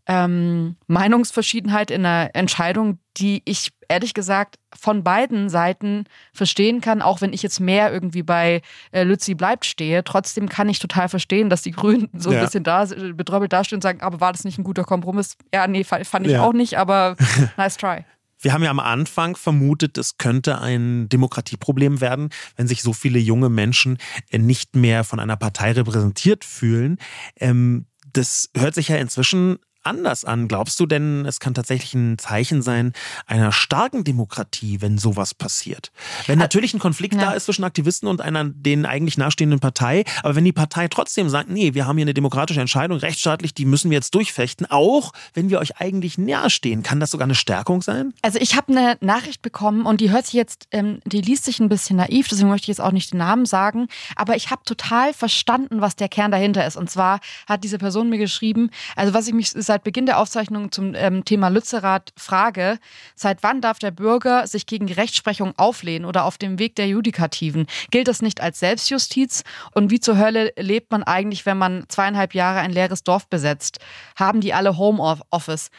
ähm, 0.07 0.77
Meinungsverschiedenheit 0.87 1.91
in 1.91 2.05
einer 2.05 2.31
Entscheidung, 2.35 2.99
die 3.17 3.43
ich 3.45 3.71
ehrlich 3.89 4.15
gesagt 4.15 4.57
von 4.75 5.03
beiden 5.03 5.49
Seiten 5.49 6.05
verstehen 6.33 6.81
kann, 6.81 7.03
auch 7.03 7.21
wenn 7.21 7.33
ich 7.33 7.43
jetzt 7.43 7.61
mehr 7.61 7.93
irgendwie 7.93 8.23
bei 8.23 8.63
äh, 8.93 9.03
Lützi 9.03 9.35
bleibt 9.35 9.67
stehe. 9.67 10.05
Trotzdem 10.05 10.49
kann 10.49 10.69
ich 10.69 10.79
total 10.79 11.09
verstehen, 11.09 11.51
dass 11.51 11.63
die 11.63 11.73
Grünen 11.73 12.09
so 12.15 12.31
ein 12.31 12.37
ja. 12.37 12.45
bisschen 12.45 12.65
da 12.65 12.87
betröppelt 13.15 13.53
dastehen 13.53 13.77
und 13.77 13.83
sagen, 13.83 14.01
aber 14.01 14.21
war 14.21 14.33
das 14.33 14.45
nicht 14.45 14.59
ein 14.59 14.65
guter 14.65 14.85
Kompromiss? 14.85 15.37
Ja, 15.53 15.67
nee, 15.67 15.85
fand 15.85 16.27
ich 16.27 16.33
ja. 16.33 16.43
auch 16.43 16.53
nicht, 16.53 16.79
aber 16.79 17.17
nice 17.57 17.77
try. 17.77 18.05
Wir 18.43 18.55
haben 18.55 18.63
ja 18.63 18.71
am 18.71 18.81
Anfang 18.81 19.37
vermutet, 19.37 19.99
es 19.99 20.17
könnte 20.17 20.61
ein 20.61 21.09
Demokratieproblem 21.11 22.01
werden, 22.01 22.31
wenn 22.57 22.67
sich 22.67 22.83
so 22.83 22.95
viele 22.95 23.19
junge 23.19 23.51
Menschen 23.51 23.99
äh, 24.31 24.39
nicht 24.39 24.75
mehr 24.77 25.05
von 25.05 25.21
einer 25.21 25.37
Partei 25.37 25.73
repräsentiert 25.73 26.45
fühlen. 26.45 26.99
Ähm, 27.37 27.87
das 28.13 28.51
hört 28.57 28.75
sich 28.75 28.89
ja 28.89 28.97
inzwischen 28.97 29.59
anders 29.83 30.25
an. 30.25 30.49
Glaubst 30.49 30.79
du 30.81 30.87
denn, 30.87 31.25
es 31.27 31.41
kann 31.41 31.55
tatsächlich 31.55 31.95
ein 31.95 32.19
Zeichen 32.19 32.63
sein 32.63 32.93
einer 33.27 33.53
starken 33.53 34.05
Demokratie, 34.05 34.81
wenn 34.81 34.99
sowas 34.99 35.35
passiert? 35.35 35.93
Wenn 36.27 36.39
natürlich 36.39 36.75
ein 36.75 36.81
Konflikt 36.81 37.15
ja. 37.15 37.21
da 37.21 37.33
ist 37.33 37.45
zwischen 37.45 37.65
Aktivisten 37.65 38.09
und 38.09 38.21
einer 38.21 38.45
den 38.45 38.87
eigentlich 38.87 39.19
nahestehenden 39.19 39.61
Partei, 39.61 40.05
aber 40.23 40.35
wenn 40.35 40.45
die 40.45 40.53
Partei 40.53 40.89
trotzdem 40.89 41.29
sagt, 41.29 41.51
nee, 41.51 41.75
wir 41.75 41.87
haben 41.87 41.97
hier 41.97 42.05
eine 42.05 42.15
demokratische 42.15 42.61
Entscheidung, 42.61 42.99
rechtsstaatlich, 42.99 43.55
die 43.55 43.65
müssen 43.65 43.91
wir 43.91 43.97
jetzt 43.97 44.15
durchfechten, 44.15 44.67
auch 44.71 45.13
wenn 45.35 45.51
wir 45.51 45.59
euch 45.61 45.81
eigentlich 45.81 46.19
nahestehen, 46.19 46.83
kann 46.83 47.01
das 47.01 47.11
sogar 47.11 47.27
eine 47.27 47.35
Stärkung 47.35 47.83
sein? 47.83 48.13
Also 48.23 48.39
ich 48.39 48.57
habe 48.57 48.73
eine 48.73 48.97
Nachricht 49.01 49.43
bekommen 49.43 49.87
und 49.87 50.01
die 50.01 50.11
hört 50.11 50.27
sich 50.27 50.35
jetzt, 50.35 50.69
ähm, 50.73 51.01
die 51.05 51.21
liest 51.21 51.45
sich 51.45 51.61
ein 51.61 51.69
bisschen 51.69 51.97
naiv, 51.97 52.29
deswegen 52.29 52.49
möchte 52.49 52.65
ich 52.65 52.69
jetzt 52.69 52.81
auch 52.81 52.93
nicht 52.93 53.13
den 53.13 53.19
Namen 53.19 53.47
sagen, 53.47 53.89
aber 54.17 54.37
ich 54.37 54.51
habe 54.51 54.63
total 54.65 55.13
verstanden, 55.15 55.81
was 55.81 55.97
der 55.97 56.09
Kern 56.09 56.31
dahinter 56.31 56.67
ist. 56.67 56.77
Und 56.77 56.91
zwar 56.91 57.21
hat 57.47 57.65
diese 57.65 57.79
Person 57.79 58.11
mir 58.11 58.19
geschrieben, 58.19 58.71
also 58.97 59.15
was 59.15 59.27
ich 59.27 59.35
mich 59.35 59.51
seit 59.71 59.85
Beginn 59.85 60.05
der 60.05 60.19
Aufzeichnung 60.19 60.73
zum 60.73 60.97
ähm, 60.97 61.25
Thema 61.25 61.47
Lützerath 61.47 62.13
frage, 62.17 62.81
seit 63.15 63.45
wann 63.45 63.61
darf 63.61 63.79
der 63.79 63.93
Bürger 63.93 64.49
sich 64.49 64.67
gegen 64.67 64.89
die 64.89 64.95
Rechtsprechung 64.95 65.55
auflehnen 65.57 66.07
oder 66.07 66.25
auf 66.25 66.39
dem 66.39 66.59
Weg 66.59 66.75
der 66.75 66.89
Judikativen? 66.89 67.69
Gilt 67.93 68.09
das 68.09 68.21
nicht 68.21 68.41
als 68.41 68.59
Selbstjustiz? 68.59 69.45
Und 69.73 69.93
wie 69.93 70.01
zur 70.01 70.19
Hölle 70.19 70.53
lebt 70.57 70.91
man 70.91 71.05
eigentlich, 71.05 71.47
wenn 71.47 71.57
man 71.57 71.85
zweieinhalb 71.87 72.35
Jahre 72.35 72.59
ein 72.59 72.73
leeres 72.73 73.05
Dorf 73.05 73.29
besetzt? 73.29 73.79
Haben 74.17 74.41
die 74.41 74.53
alle 74.55 74.77
Homeoffice? 74.77 75.71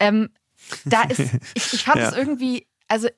Ähm, 0.00 0.30
da 0.86 1.02
ist, 1.02 1.20
ich, 1.54 1.74
ich 1.74 1.84
fand 1.84 2.00
es 2.00 2.12
ja. 2.12 2.16
irgendwie, 2.16 2.66
also 2.88 3.08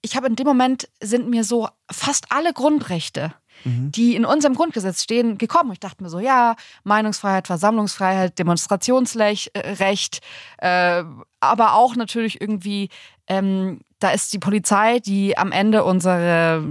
ich 0.00 0.16
habe 0.16 0.28
in 0.28 0.36
dem 0.36 0.46
Moment 0.46 0.88
sind 1.02 1.28
mir 1.28 1.44
so 1.44 1.68
fast 1.90 2.32
alle 2.32 2.54
Grundrechte 2.54 3.34
mhm. 3.64 3.92
die 3.92 4.14
in 4.14 4.24
unserem 4.24 4.54
Grundgesetz 4.54 5.02
stehen, 5.02 5.38
gekommen. 5.38 5.72
Ich 5.72 5.80
dachte 5.80 6.02
mir 6.02 6.08
so, 6.08 6.18
ja, 6.18 6.56
Meinungsfreiheit, 6.84 7.46
Versammlungsfreiheit, 7.46 8.38
Demonstrationsrecht, 8.38 10.20
äh, 10.58 11.04
aber 11.40 11.74
auch 11.74 11.96
natürlich 11.96 12.40
irgendwie, 12.40 12.88
ähm, 13.26 13.80
da 14.00 14.10
ist 14.10 14.32
die 14.32 14.38
Polizei, 14.38 15.00
die 15.00 15.36
am 15.36 15.52
Ende 15.52 15.84
unsere 15.84 16.64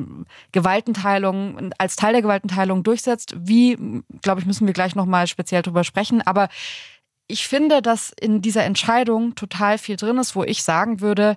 Gewaltenteilung 0.51 1.71
als 1.77 1.95
Teil 1.95 2.13
der 2.13 2.21
Gewaltenteilung 2.21 2.83
durchsetzt. 2.83 3.35
Wie, 3.37 3.77
glaube 4.21 4.41
ich, 4.41 4.47
müssen 4.47 4.65
wir 4.65 4.73
gleich 4.73 4.95
nochmal 4.95 5.27
speziell 5.27 5.61
drüber 5.61 5.83
sprechen. 5.83 6.21
Aber 6.21 6.47
ich 7.27 7.47
finde, 7.47 7.81
dass 7.81 8.13
in 8.19 8.41
dieser 8.41 8.63
Entscheidung 8.63 9.35
total 9.35 9.77
viel 9.77 9.97
drin 9.97 10.17
ist, 10.17 10.35
wo 10.35 10.43
ich 10.43 10.63
sagen 10.63 11.01
würde, 11.01 11.35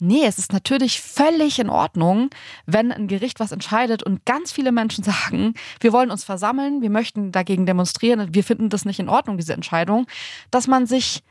Nee, 0.00 0.24
es 0.26 0.38
ist 0.38 0.52
natürlich 0.52 1.00
völlig 1.00 1.58
in 1.58 1.68
Ordnung, 1.68 2.30
wenn 2.66 2.92
ein 2.92 3.08
Gericht 3.08 3.40
was 3.40 3.50
entscheidet 3.50 4.02
und 4.04 4.24
ganz 4.24 4.52
viele 4.52 4.70
Menschen 4.70 5.02
sagen, 5.04 5.54
wir 5.80 5.92
wollen 5.92 6.10
uns 6.10 6.24
versammeln, 6.24 6.82
wir 6.82 6.90
möchten 6.90 7.32
dagegen 7.32 7.66
demonstrieren, 7.66 8.32
wir 8.32 8.44
finden 8.44 8.68
das 8.68 8.84
nicht 8.84 9.00
in 9.00 9.08
Ordnung, 9.08 9.36
diese 9.36 9.54
Entscheidung, 9.54 10.06
dass 10.50 10.68
man 10.68 10.86
sich 10.86 11.22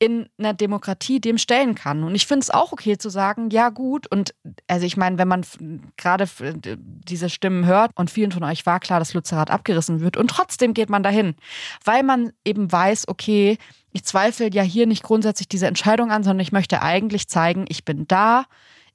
in 0.00 0.30
einer 0.38 0.54
Demokratie 0.54 1.20
dem 1.20 1.36
stellen 1.36 1.74
kann. 1.74 2.04
Und 2.04 2.14
ich 2.14 2.26
finde 2.26 2.44
es 2.44 2.50
auch 2.50 2.72
okay 2.72 2.96
zu 2.96 3.10
sagen, 3.10 3.50
ja 3.50 3.68
gut, 3.68 4.06
und 4.10 4.34
also 4.66 4.86
ich 4.86 4.96
meine, 4.96 5.18
wenn 5.18 5.28
man 5.28 5.44
gerade 5.98 6.26
diese 6.74 7.28
Stimmen 7.28 7.66
hört 7.66 7.90
und 7.96 8.10
vielen 8.10 8.32
von 8.32 8.42
euch 8.42 8.64
war 8.64 8.80
klar, 8.80 8.98
dass 8.98 9.12
Lützerath 9.12 9.50
abgerissen 9.50 10.00
wird 10.00 10.16
und 10.16 10.28
trotzdem 10.28 10.72
geht 10.72 10.88
man 10.88 11.02
dahin, 11.02 11.34
weil 11.84 12.02
man 12.02 12.32
eben 12.46 12.72
weiß, 12.72 13.08
okay, 13.08 13.58
ich 13.92 14.04
zweifle 14.04 14.50
ja 14.52 14.62
hier 14.62 14.86
nicht 14.86 15.02
grundsätzlich 15.02 15.48
diese 15.48 15.66
Entscheidung 15.66 16.10
an, 16.10 16.22
sondern 16.22 16.40
ich 16.40 16.52
möchte 16.52 16.82
eigentlich 16.82 17.28
zeigen, 17.28 17.64
ich 17.68 17.84
bin 17.84 18.06
da, 18.06 18.44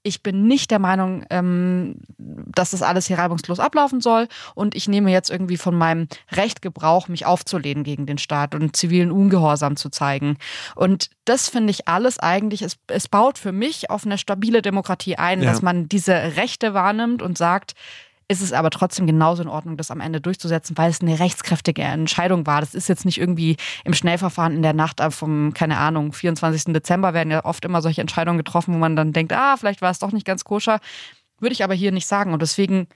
ich 0.06 0.22
bin 0.22 0.48
nicht 0.48 0.70
der 0.70 0.78
Meinung, 0.78 1.26
ähm, 1.32 1.96
dass 2.18 2.72
das 2.72 2.84
alles 2.84 3.08
hier 3.08 3.18
reibungslos 3.18 3.60
ablaufen 3.60 4.02
soll 4.02 4.28
und 4.54 4.76
ich 4.76 4.88
nehme 4.88 5.12
jetzt 5.12 5.32
irgendwie 5.32 5.58
von 5.58 5.76
meinem 5.76 6.08
Recht 6.32 6.62
Gebrauch, 6.62 7.08
mich 7.08 7.26
aufzulehnen 7.26 7.84
gegen 7.84 8.06
den 8.06 8.20
Staat 8.20 8.54
und 8.54 8.76
zivilen 8.76 9.12
Ungehorsam 9.12 9.76
zu 9.76 9.90
zeigen. 9.90 10.38
Und 10.76 11.10
das 11.26 11.50
finde 11.50 11.72
ich 11.72 11.88
alles 11.88 12.20
eigentlich, 12.20 12.62
es, 12.62 12.78
es 12.88 13.08
baut 13.08 13.40
für 13.40 13.52
mich 13.52 13.90
auf 13.90 14.06
eine 14.06 14.20
stabile 14.20 14.62
Demokratie 14.62 15.16
ein, 15.16 15.42
ja. 15.42 15.50
dass 15.50 15.64
man 15.64 15.90
diese 15.90 16.14
Rechte 16.14 16.76
wahrnimmt 16.76 17.24
und 17.24 17.36
sagt, 17.36 17.74
ist 18.28 18.42
es 18.42 18.54
aber 18.54 18.72
trotzdem 18.72 19.06
genauso 19.06 19.44
in 19.44 19.50
Ordnung, 19.50 19.78
das 19.78 19.92
am 19.92 20.02
Ende 20.02 20.20
durchzusetzen, 20.20 20.78
weil 20.78 20.90
es 20.90 21.02
eine 21.02 21.20
rechtskräftige 21.20 21.84
Entscheidung 21.84 22.48
war. 22.48 22.60
Das 22.60 22.74
ist 22.74 22.90
jetzt 22.90 23.06
nicht 23.06 23.20
irgendwie 23.20 23.58
im 23.84 23.94
Schnellverfahren 23.94 24.56
in 24.56 24.62
der 24.64 24.74
Nacht 24.74 25.02
vom, 25.12 25.54
keine 25.54 25.78
Ahnung, 25.78 26.12
24. 26.12 26.74
Dezember 26.74 27.14
werden 27.14 27.32
ja 27.32 27.46
oft 27.46 27.64
immer 27.66 27.82
solche 27.82 28.02
Entscheidungen 28.02 28.38
getroffen, 28.38 28.74
wo 28.74 28.78
man 28.78 28.96
dann 28.96 29.14
denkt, 29.14 29.34
ah, 29.34 29.58
vielleicht 29.58 29.82
war 29.82 29.92
es 29.92 30.00
doch 30.00 30.12
nicht 30.12 30.26
ganz 30.26 30.44
koscher. 30.44 30.80
Würde 31.40 31.54
ich 31.54 31.64
aber 31.64 31.76
hier 31.76 31.92
nicht 31.92 32.08
sagen. 32.08 32.34
Und 32.34 32.42
deswegen 32.42 32.88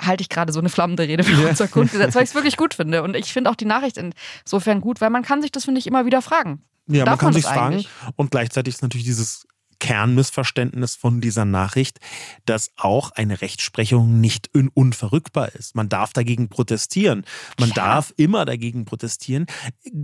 halte 0.00 0.20
ich 0.20 0.28
gerade 0.28 0.52
so 0.52 0.60
eine 0.60 0.68
flammende 0.68 1.04
Rede 1.04 1.24
für 1.24 1.42
ja. 1.42 1.48
unser 1.48 1.68
Grundgesetz, 1.68 2.14
weil 2.14 2.24
ich 2.24 2.30
es 2.30 2.34
wirklich 2.34 2.58
gut 2.58 2.74
finde. 2.74 3.02
Und 3.02 3.16
ich 3.16 3.32
finde 3.32 3.50
auch 3.50 3.56
die 3.56 3.64
Nachricht 3.64 3.98
insofern 3.98 4.82
gut, 4.82 5.00
weil 5.00 5.10
man 5.10 5.22
kann 5.22 5.40
sich 5.40 5.52
das, 5.52 5.64
finde 5.64 5.78
ich, 5.78 5.86
immer 5.86 6.04
wieder 6.04 6.20
fragen. 6.20 6.62
Ja, 6.88 7.04
Darf 7.04 7.12
man 7.12 7.18
kann 7.18 7.32
sich 7.32 7.44
fragen. 7.44 7.84
Und 8.16 8.30
gleichzeitig 8.30 8.74
ist 8.74 8.82
natürlich 8.82 9.06
dieses 9.06 9.46
Kernmissverständnis 9.78 10.94
von 10.94 11.20
dieser 11.20 11.44
Nachricht, 11.44 11.98
dass 12.44 12.70
auch 12.76 13.10
eine 13.12 13.40
Rechtsprechung 13.40 14.20
nicht 14.20 14.50
unverrückbar 14.74 15.54
ist. 15.54 15.74
Man 15.74 15.88
darf 15.88 16.12
dagegen 16.12 16.48
protestieren. 16.48 17.24
Man 17.58 17.70
ja. 17.70 17.74
darf 17.74 18.12
immer 18.16 18.44
dagegen 18.44 18.84
protestieren. 18.84 19.46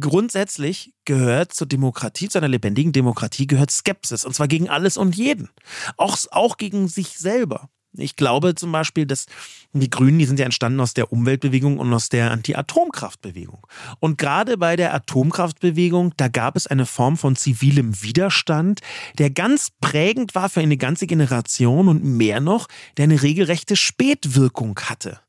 Grundsätzlich 0.00 0.94
gehört 1.04 1.52
zur 1.52 1.66
Demokratie, 1.66 2.28
zu 2.28 2.38
einer 2.38 2.48
lebendigen 2.48 2.92
Demokratie 2.92 3.46
gehört 3.46 3.70
Skepsis. 3.70 4.24
Und 4.24 4.34
zwar 4.34 4.48
gegen 4.48 4.68
alles 4.68 4.96
und 4.96 5.16
jeden. 5.16 5.48
Auch, 5.96 6.16
auch 6.30 6.56
gegen 6.56 6.88
sich 6.88 7.18
selber. 7.18 7.68
Ich 7.94 8.16
glaube 8.16 8.54
zum 8.54 8.72
Beispiel, 8.72 9.06
dass 9.06 9.26
die 9.72 9.90
Grünen, 9.90 10.18
die 10.18 10.24
sind 10.24 10.38
ja 10.38 10.44
entstanden 10.44 10.80
aus 10.80 10.94
der 10.94 11.12
Umweltbewegung 11.12 11.78
und 11.78 11.92
aus 11.92 12.08
der 12.08 12.30
Anti-Atomkraftbewegung. 12.30 13.66
Und 14.00 14.18
gerade 14.18 14.58
bei 14.58 14.76
der 14.76 14.94
Atomkraftbewegung, 14.94 16.14
da 16.16 16.28
gab 16.28 16.56
es 16.56 16.66
eine 16.66 16.86
Form 16.86 17.16
von 17.16 17.36
zivilem 17.36 18.02
Widerstand, 18.02 18.80
der 19.18 19.30
ganz 19.30 19.70
prägend 19.80 20.34
war 20.34 20.48
für 20.48 20.60
eine 20.60 20.76
ganze 20.76 21.06
Generation 21.06 21.88
und 21.88 22.04
mehr 22.04 22.40
noch, 22.40 22.68
der 22.96 23.04
eine 23.04 23.22
regelrechte 23.22 23.76
Spätwirkung 23.76 24.78
hatte. 24.78 25.21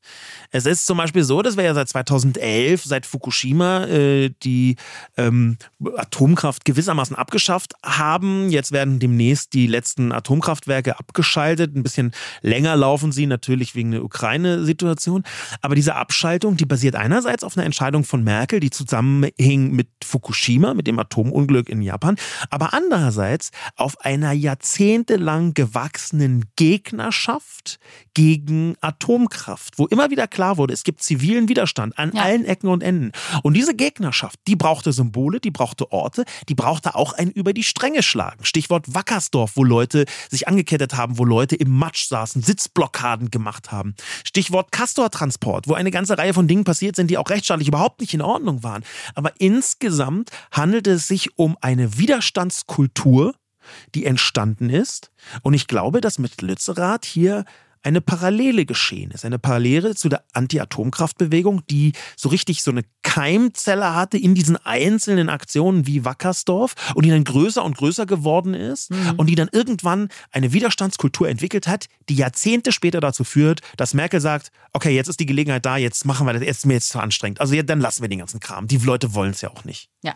Es 0.51 0.65
ist 0.65 0.85
zum 0.85 0.97
Beispiel 0.97 1.23
so, 1.23 1.41
dass 1.41 1.57
wir 1.57 1.63
ja 1.63 1.73
seit 1.73 1.89
2011, 1.89 2.83
seit 2.83 3.05
Fukushima, 3.05 3.85
äh, 3.85 4.29
die 4.43 4.75
ähm, 5.17 5.57
Atomkraft 5.97 6.65
gewissermaßen 6.65 7.15
abgeschafft 7.15 7.73
haben. 7.83 8.49
Jetzt 8.49 8.71
werden 8.71 8.99
demnächst 8.99 9.53
die 9.53 9.67
letzten 9.67 10.11
Atomkraftwerke 10.11 10.99
abgeschaltet. 10.99 11.75
Ein 11.75 11.83
bisschen 11.83 12.11
länger 12.41 12.75
laufen 12.75 13.11
sie 13.11 13.25
natürlich 13.25 13.75
wegen 13.75 13.91
der 13.91 14.03
Ukraine-Situation. 14.03 15.23
Aber 15.61 15.75
diese 15.75 15.95
Abschaltung, 15.95 16.57
die 16.57 16.65
basiert 16.65 16.95
einerseits 16.95 17.43
auf 17.43 17.57
einer 17.57 17.65
Entscheidung 17.65 18.03
von 18.03 18.23
Merkel, 18.23 18.59
die 18.59 18.69
zusammenhing 18.69 19.71
mit 19.71 19.87
Fukushima, 20.03 20.73
mit 20.73 20.87
dem 20.87 20.99
Atomunglück 20.99 21.69
in 21.69 21.81
Japan, 21.81 22.15
aber 22.49 22.73
andererseits 22.73 23.51
auf 23.75 23.99
einer 24.01 24.31
jahrzehntelang 24.31 25.53
gewachsenen 25.53 26.45
Gegnerschaft 26.55 27.79
gegen 28.13 28.75
Atomkraft, 28.81 29.79
wo 29.79 29.87
immer 29.93 30.09
wieder 30.09 30.27
klar 30.27 30.57
wurde, 30.57 30.73
es 30.73 30.83
gibt 30.83 31.01
zivilen 31.03 31.47
Widerstand 31.47 31.97
an 31.97 32.11
ja. 32.13 32.23
allen 32.23 32.45
Ecken 32.45 32.67
und 32.67 32.83
Enden. 32.83 33.11
Und 33.43 33.53
diese 33.53 33.75
Gegnerschaft, 33.75 34.39
die 34.47 34.55
brauchte 34.55 34.91
Symbole, 34.91 35.39
die 35.39 35.51
brauchte 35.51 35.91
Orte, 35.91 36.25
die 36.49 36.55
brauchte 36.55 36.95
auch 36.95 37.13
ein 37.13 37.29
über 37.29 37.53
die 37.53 37.63
Stränge 37.63 38.03
schlagen. 38.03 38.43
Stichwort 38.43 38.93
Wackersdorf, 38.93 39.51
wo 39.55 39.63
Leute 39.63 40.05
sich 40.29 40.47
angekettet 40.47 40.95
haben, 40.95 41.17
wo 41.17 41.25
Leute 41.25 41.55
im 41.55 41.69
Matsch 41.69 42.07
saßen, 42.07 42.41
Sitzblockaden 42.41 43.31
gemacht 43.31 43.71
haben. 43.71 43.95
Stichwort 44.25 44.71
Castor-Transport, 44.71 45.67
wo 45.67 45.75
eine 45.75 45.91
ganze 45.91 46.17
Reihe 46.17 46.33
von 46.33 46.47
Dingen 46.47 46.63
passiert 46.63 46.95
sind, 46.95 47.09
die 47.09 47.17
auch 47.17 47.29
rechtsstaatlich 47.29 47.67
überhaupt 47.67 48.01
nicht 48.01 48.13
in 48.13 48.21
Ordnung 48.21 48.63
waren. 48.63 48.83
Aber 49.15 49.31
insgesamt 49.37 50.31
handelte 50.51 50.91
es 50.91 51.07
sich 51.07 51.37
um 51.37 51.57
eine 51.61 51.97
Widerstandskultur, 51.97 53.35
die 53.95 54.05
entstanden 54.05 54.69
ist. 54.69 55.11
Und 55.41 55.53
ich 55.53 55.67
glaube, 55.67 56.01
dass 56.01 56.19
mit 56.19 56.41
Lützerath 56.41 57.05
hier 57.05 57.45
eine 57.83 58.01
Parallele 58.01 58.65
geschehen 58.65 59.11
ist. 59.11 59.25
Eine 59.25 59.39
Parallele 59.39 59.95
zu 59.95 60.09
der 60.09 60.23
Anti-Atomkraftbewegung, 60.33 61.65
die 61.67 61.91
so 62.15 62.29
richtig 62.29 62.63
so 62.63 62.71
eine 62.71 62.83
Keimzelle 63.03 63.93
hatte 63.93 64.17
in 64.17 64.33
diesen 64.33 64.57
einzelnen 64.57 65.29
Aktionen 65.29 65.85
wie 65.85 66.05
Wackersdorf 66.05 66.75
und 66.95 67.05
die 67.05 67.09
dann 67.09 67.23
größer 67.23 67.63
und 67.63 67.77
größer 67.77 68.05
geworden 68.05 68.53
ist 68.53 68.91
mhm. 68.91 69.13
und 69.17 69.27
die 69.27 69.35
dann 69.35 69.49
irgendwann 69.51 70.07
eine 70.31 70.53
Widerstandskultur 70.53 71.27
entwickelt 71.27 71.67
hat, 71.67 71.87
die 72.09 72.15
Jahrzehnte 72.15 72.71
später 72.71 73.01
dazu 73.01 73.23
führt, 73.23 73.61
dass 73.77 73.93
Merkel 73.93 74.21
sagt, 74.21 74.51
okay, 74.71 74.95
jetzt 74.95 75.09
ist 75.09 75.19
die 75.19 75.25
Gelegenheit 75.25 75.65
da, 75.65 75.77
jetzt 75.77 76.05
machen 76.05 76.25
wir 76.25 76.33
das, 76.33 76.41
jetzt 76.41 76.59
ist 76.59 76.65
mir 76.65 76.75
jetzt 76.75 76.89
zu 76.89 76.99
anstrengend. 76.99 77.41
Also 77.41 77.53
ja, 77.53 77.63
dann 77.63 77.81
lassen 77.81 78.01
wir 78.01 78.09
den 78.09 78.19
ganzen 78.19 78.39
Kram. 78.39 78.67
Die 78.67 78.77
Leute 78.77 79.13
wollen 79.13 79.31
es 79.31 79.41
ja 79.41 79.51
auch 79.51 79.65
nicht. 79.65 79.89
Ja 80.03 80.15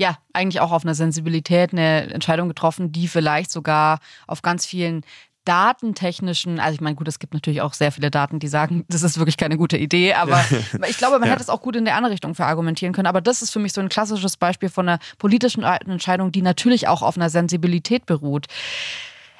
ja, 0.00 0.16
eigentlich 0.32 0.60
auch 0.60 0.72
auf 0.72 0.84
einer 0.84 0.94
Sensibilität 0.94 1.72
eine 1.72 2.10
Entscheidung 2.12 2.48
getroffen, 2.48 2.90
die 2.90 3.06
vielleicht 3.06 3.50
sogar 3.50 4.00
auf 4.26 4.40
ganz 4.40 4.64
vielen 4.64 5.02
datentechnischen, 5.44 6.60
also 6.60 6.74
ich 6.74 6.80
meine, 6.80 6.96
gut, 6.96 7.08
es 7.08 7.18
gibt 7.18 7.34
natürlich 7.34 7.62
auch 7.62 7.72
sehr 7.74 7.92
viele 7.92 8.10
Daten, 8.10 8.38
die 8.38 8.48
sagen, 8.48 8.84
das 8.88 9.02
ist 9.02 9.18
wirklich 9.18 9.36
keine 9.36 9.56
gute 9.56 9.76
Idee, 9.76 10.14
aber 10.14 10.44
ich 10.88 10.98
glaube, 10.98 11.18
man 11.18 11.28
ja. 11.28 11.34
hätte 11.34 11.42
es 11.42 11.48
auch 11.48 11.62
gut 11.62 11.76
in 11.76 11.84
der 11.84 11.96
andere 11.96 12.12
Richtung 12.12 12.34
verargumentieren 12.34 12.94
können. 12.94 13.06
Aber 13.06 13.20
das 13.20 13.42
ist 13.42 13.50
für 13.50 13.58
mich 13.58 13.72
so 13.72 13.80
ein 13.80 13.88
klassisches 13.88 14.36
Beispiel 14.36 14.68
von 14.68 14.88
einer 14.88 14.98
politischen 15.18 15.62
Entscheidung, 15.62 16.32
die 16.32 16.42
natürlich 16.42 16.88
auch 16.88 17.02
auf 17.02 17.16
einer 17.16 17.30
Sensibilität 17.30 18.06
beruht. 18.06 18.46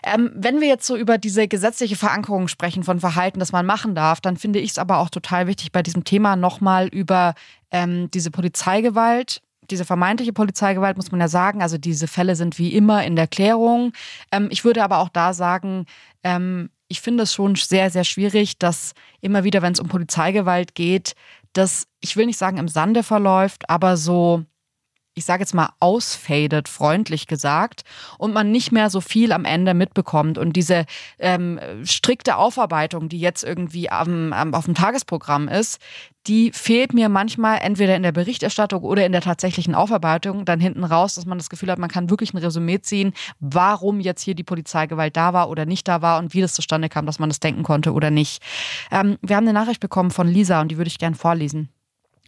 Ähm, 0.02 0.30
wenn 0.34 0.60
wir 0.60 0.68
jetzt 0.68 0.86
so 0.86 0.96
über 0.96 1.18
diese 1.18 1.46
gesetzliche 1.46 1.96
Verankerung 1.96 2.48
sprechen 2.48 2.84
von 2.84 3.00
Verhalten, 3.00 3.38
das 3.38 3.52
man 3.52 3.66
machen 3.66 3.94
darf, 3.94 4.20
dann 4.20 4.38
finde 4.38 4.58
ich 4.58 4.70
es 4.70 4.78
aber 4.78 4.98
auch 4.98 5.10
total 5.10 5.46
wichtig, 5.46 5.72
bei 5.72 5.82
diesem 5.82 6.04
Thema 6.04 6.36
nochmal 6.36 6.88
über 6.88 7.34
ähm, 7.70 8.10
diese 8.10 8.30
Polizeigewalt 8.30 9.42
diese 9.70 9.84
vermeintliche 9.84 10.32
Polizeigewalt 10.32 10.96
muss 10.96 11.10
man 11.10 11.20
ja 11.20 11.28
sagen, 11.28 11.62
also 11.62 11.78
diese 11.78 12.08
Fälle 12.08 12.36
sind 12.36 12.58
wie 12.58 12.74
immer 12.74 13.04
in 13.04 13.16
der 13.16 13.26
Klärung. 13.26 13.92
Ähm, 14.32 14.48
ich 14.50 14.64
würde 14.64 14.82
aber 14.82 14.98
auch 14.98 15.08
da 15.08 15.32
sagen, 15.32 15.86
ähm, 16.22 16.70
ich 16.88 17.00
finde 17.00 17.22
es 17.22 17.32
schon 17.32 17.54
sehr, 17.54 17.90
sehr 17.90 18.04
schwierig, 18.04 18.58
dass 18.58 18.92
immer 19.20 19.44
wieder, 19.44 19.62
wenn 19.62 19.72
es 19.72 19.80
um 19.80 19.88
Polizeigewalt 19.88 20.74
geht, 20.74 21.14
dass, 21.52 21.86
ich 22.00 22.16
will 22.16 22.26
nicht 22.26 22.38
sagen 22.38 22.58
im 22.58 22.68
Sande 22.68 23.02
verläuft, 23.02 23.68
aber 23.70 23.96
so 23.96 24.44
ich 25.20 25.26
sage 25.26 25.42
jetzt 25.42 25.54
mal, 25.54 25.68
ausfadet, 25.80 26.66
freundlich 26.66 27.26
gesagt, 27.26 27.82
und 28.16 28.32
man 28.32 28.50
nicht 28.50 28.72
mehr 28.72 28.88
so 28.88 29.02
viel 29.02 29.32
am 29.32 29.44
Ende 29.44 29.74
mitbekommt. 29.74 30.38
Und 30.38 30.54
diese 30.54 30.86
ähm, 31.18 31.60
strikte 31.84 32.36
Aufarbeitung, 32.36 33.10
die 33.10 33.20
jetzt 33.20 33.44
irgendwie 33.44 33.90
am, 33.90 34.32
am, 34.32 34.54
auf 34.54 34.64
dem 34.64 34.74
Tagesprogramm 34.74 35.46
ist, 35.46 35.78
die 36.26 36.52
fehlt 36.52 36.94
mir 36.94 37.10
manchmal 37.10 37.58
entweder 37.60 37.96
in 37.96 38.02
der 38.02 38.12
Berichterstattung 38.12 38.82
oder 38.82 39.04
in 39.04 39.12
der 39.12 39.20
tatsächlichen 39.20 39.74
Aufarbeitung 39.74 40.46
dann 40.46 40.58
hinten 40.58 40.84
raus, 40.84 41.16
dass 41.16 41.26
man 41.26 41.36
das 41.36 41.50
Gefühl 41.50 41.70
hat, 41.70 41.78
man 41.78 41.90
kann 41.90 42.08
wirklich 42.08 42.32
ein 42.32 42.38
Resümee 42.38 42.80
ziehen, 42.80 43.12
warum 43.40 44.00
jetzt 44.00 44.22
hier 44.22 44.34
die 44.34 44.42
Polizeigewalt 44.42 45.18
da 45.18 45.34
war 45.34 45.50
oder 45.50 45.66
nicht 45.66 45.86
da 45.86 46.00
war 46.00 46.18
und 46.18 46.32
wie 46.32 46.40
das 46.40 46.54
zustande 46.54 46.88
kam, 46.88 47.04
dass 47.04 47.18
man 47.18 47.28
das 47.28 47.40
denken 47.40 47.62
konnte 47.62 47.92
oder 47.92 48.10
nicht. 48.10 48.42
Ähm, 48.90 49.18
wir 49.20 49.36
haben 49.36 49.44
eine 49.44 49.58
Nachricht 49.58 49.80
bekommen 49.80 50.10
von 50.10 50.28
Lisa 50.28 50.62
und 50.62 50.68
die 50.68 50.78
würde 50.78 50.88
ich 50.88 50.98
gern 50.98 51.14
vorlesen. 51.14 51.68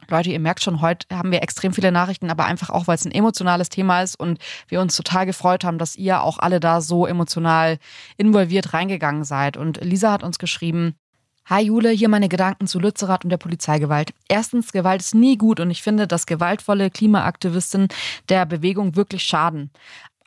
Leute, 0.08 0.30
ihr 0.30 0.40
merkt 0.40 0.62
schon, 0.62 0.80
heute 0.80 1.06
haben 1.14 1.30
wir 1.30 1.42
extrem 1.42 1.72
viele 1.72 1.92
Nachrichten, 1.92 2.30
aber 2.30 2.44
einfach 2.44 2.70
auch, 2.70 2.86
weil 2.86 2.96
es 2.96 3.04
ein 3.04 3.12
emotionales 3.12 3.68
Thema 3.68 4.02
ist 4.02 4.18
und 4.18 4.38
wir 4.68 4.80
uns 4.80 4.96
total 4.96 5.26
gefreut 5.26 5.64
haben, 5.64 5.78
dass 5.78 5.96
ihr 5.96 6.22
auch 6.22 6.38
alle 6.38 6.60
da 6.60 6.80
so 6.80 7.06
emotional 7.06 7.78
involviert 8.16 8.72
reingegangen 8.72 9.24
seid. 9.24 9.56
Und 9.56 9.80
Lisa 9.82 10.12
hat 10.12 10.22
uns 10.22 10.38
geschrieben, 10.38 10.94
Hi 11.46 11.64
Jule, 11.64 11.90
hier 11.90 12.08
meine 12.08 12.28
Gedanken 12.28 12.68
zu 12.68 12.78
Lützerath 12.78 13.24
und 13.24 13.30
der 13.30 13.36
Polizeigewalt. 13.36 14.14
Erstens, 14.28 14.70
Gewalt 14.70 15.00
ist 15.00 15.14
nie 15.14 15.36
gut 15.36 15.58
und 15.58 15.72
ich 15.72 15.82
finde, 15.82 16.06
dass 16.06 16.26
gewaltvolle 16.26 16.88
Klimaaktivisten 16.88 17.88
der 18.28 18.46
Bewegung 18.46 18.94
wirklich 18.94 19.24
schaden. 19.24 19.70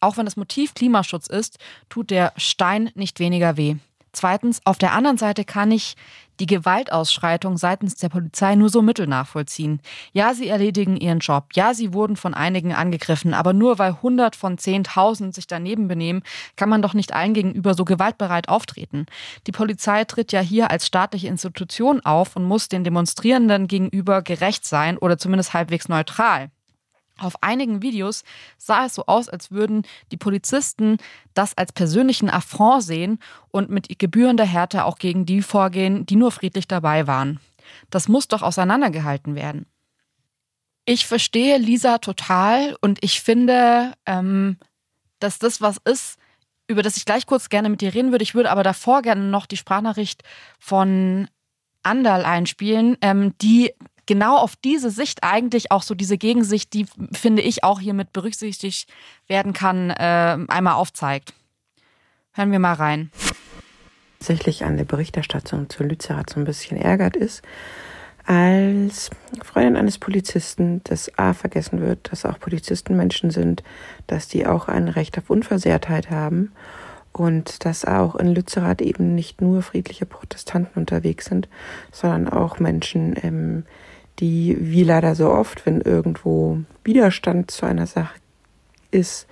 Auch 0.01 0.17
wenn 0.17 0.25
das 0.25 0.35
Motiv 0.35 0.73
Klimaschutz 0.73 1.27
ist, 1.27 1.57
tut 1.87 2.11
der 2.11 2.33
Stein 2.35 2.91
nicht 2.95 3.19
weniger 3.19 3.55
weh. 3.55 3.77
Zweitens, 4.15 4.61
auf 4.63 4.77
der 4.77 4.93
anderen 4.93 5.17
Seite 5.17 5.43
kann 5.43 5.71
ich 5.71 5.95
die 6.39 6.45
Gewaltausschreitung 6.45 7.57
seitens 7.57 7.95
der 7.95 8.07
Polizei 8.07 8.55
nur 8.55 8.69
so 8.69 8.81
mittel 8.81 9.07
nachvollziehen. 9.07 9.81
Ja, 10.13 10.33
sie 10.33 10.47
erledigen 10.47 10.95
ihren 10.95 11.19
Job. 11.19 11.49
Ja, 11.53 11.73
sie 11.73 11.93
wurden 11.93 12.15
von 12.15 12.33
einigen 12.33 12.73
angegriffen. 12.73 13.33
Aber 13.33 13.51
nur 13.51 13.77
weil 13.77 13.91
100 13.91 14.37
von 14.37 14.57
10.000 14.57 15.35
sich 15.35 15.47
daneben 15.47 15.89
benehmen, 15.89 16.23
kann 16.55 16.69
man 16.69 16.81
doch 16.81 16.93
nicht 16.93 17.13
allen 17.13 17.33
gegenüber 17.33 17.73
so 17.73 17.83
gewaltbereit 17.83 18.47
auftreten. 18.47 19.05
Die 19.47 19.51
Polizei 19.51 20.05
tritt 20.05 20.31
ja 20.31 20.39
hier 20.39 20.71
als 20.71 20.87
staatliche 20.87 21.27
Institution 21.27 21.99
auf 22.01 22.37
und 22.37 22.45
muss 22.45 22.69
den 22.69 22.85
Demonstrierenden 22.85 23.67
gegenüber 23.67 24.21
gerecht 24.21 24.65
sein 24.65 24.97
oder 24.97 25.17
zumindest 25.17 25.53
halbwegs 25.53 25.89
neutral. 25.89 26.51
Auf 27.17 27.41
einigen 27.41 27.81
Videos 27.81 28.23
sah 28.57 28.85
es 28.85 28.95
so 28.95 29.05
aus, 29.05 29.29
als 29.29 29.51
würden 29.51 29.83
die 30.11 30.17
Polizisten 30.17 30.97
das 31.33 31.57
als 31.57 31.71
persönlichen 31.71 32.29
Affront 32.29 32.83
sehen 32.83 33.19
und 33.51 33.69
mit 33.69 33.99
gebührender 33.99 34.45
Härte 34.45 34.83
auch 34.85 34.97
gegen 34.97 35.25
die 35.25 35.41
vorgehen, 35.41 36.05
die 36.05 36.17
nur 36.17 36.31
friedlich 36.31 36.67
dabei 36.67 37.07
waren. 37.07 37.39
Das 37.89 38.07
muss 38.07 38.27
doch 38.27 38.41
auseinandergehalten 38.41 39.35
werden. 39.35 39.65
Ich 40.85 41.07
verstehe 41.07 41.57
Lisa 41.57 41.97
total 41.97 42.77
und 42.81 43.03
ich 43.03 43.21
finde, 43.21 43.93
ähm, 44.05 44.57
dass 45.19 45.39
das 45.39 45.61
was 45.61 45.77
ist, 45.77 46.19
über 46.67 46.83
das 46.83 46.97
ich 46.97 47.05
gleich 47.05 47.25
kurz 47.25 47.49
gerne 47.49 47.69
mit 47.69 47.81
dir 47.81 47.93
reden 47.93 48.11
würde. 48.11 48.23
Ich 48.23 48.35
würde 48.35 48.51
aber 48.51 48.63
davor 48.63 49.01
gerne 49.01 49.23
noch 49.23 49.45
die 49.45 49.57
Sprachnachricht 49.57 50.23
von 50.59 51.27
Andal 51.81 52.25
einspielen, 52.25 52.97
ähm, 53.01 53.33
die 53.41 53.73
genau 54.05 54.37
auf 54.37 54.55
diese 54.55 54.89
Sicht 54.89 55.23
eigentlich 55.23 55.71
auch 55.71 55.83
so 55.83 55.95
diese 55.95 56.17
Gegensicht, 56.17 56.73
die 56.73 56.85
finde 57.11 57.41
ich 57.41 57.63
auch 57.63 57.79
hier 57.79 57.93
mit 57.93 58.13
berücksichtigt 58.13 58.89
werden 59.27 59.53
kann, 59.53 59.89
äh, 59.89 60.37
einmal 60.47 60.75
aufzeigt. 60.75 61.33
Hören 62.33 62.51
wir 62.51 62.59
mal 62.59 62.73
rein. 62.73 63.11
Tatsächlich 64.19 64.63
an 64.65 64.77
der 64.77 64.85
Berichterstattung 64.85 65.69
zu 65.69 65.83
Lützerath 65.83 66.31
so 66.31 66.39
ein 66.39 66.45
bisschen 66.45 66.77
ärgert 66.77 67.15
ist, 67.15 67.43
als 68.25 69.11
Freundin 69.43 69.77
eines 69.77 69.99
Polizisten, 69.99 70.81
dass 70.83 71.15
A 71.17 71.33
vergessen 71.33 71.79
wird, 71.79 72.11
dass 72.11 72.25
auch 72.25 72.39
Polizisten 72.39 72.97
Menschen 72.97 73.29
sind, 73.29 73.63
dass 74.07 74.27
die 74.27 74.47
auch 74.47 74.67
ein 74.67 74.87
Recht 74.87 75.17
auf 75.17 75.29
Unversehrtheit 75.29 76.09
haben 76.09 76.51
und 77.13 77.65
dass 77.65 77.85
auch 77.85 78.15
in 78.15 78.33
Lützerath 78.33 78.81
eben 78.81 79.15
nicht 79.15 79.41
nur 79.41 79.61
friedliche 79.61 80.05
Protestanten 80.05 80.79
unterwegs 80.79 81.25
sind, 81.25 81.47
sondern 81.91 82.27
auch 82.27 82.59
Menschen, 82.59 83.15
ähm, 83.21 83.63
die, 84.19 84.57
wie 84.59 84.83
leider 84.83 85.15
so 85.15 85.29
oft, 85.29 85.65
wenn 85.65 85.81
irgendwo 85.81 86.59
Widerstand 86.83 87.51
zu 87.51 87.65
einer 87.65 87.87
Sache 87.87 88.15
ist, 88.91 89.27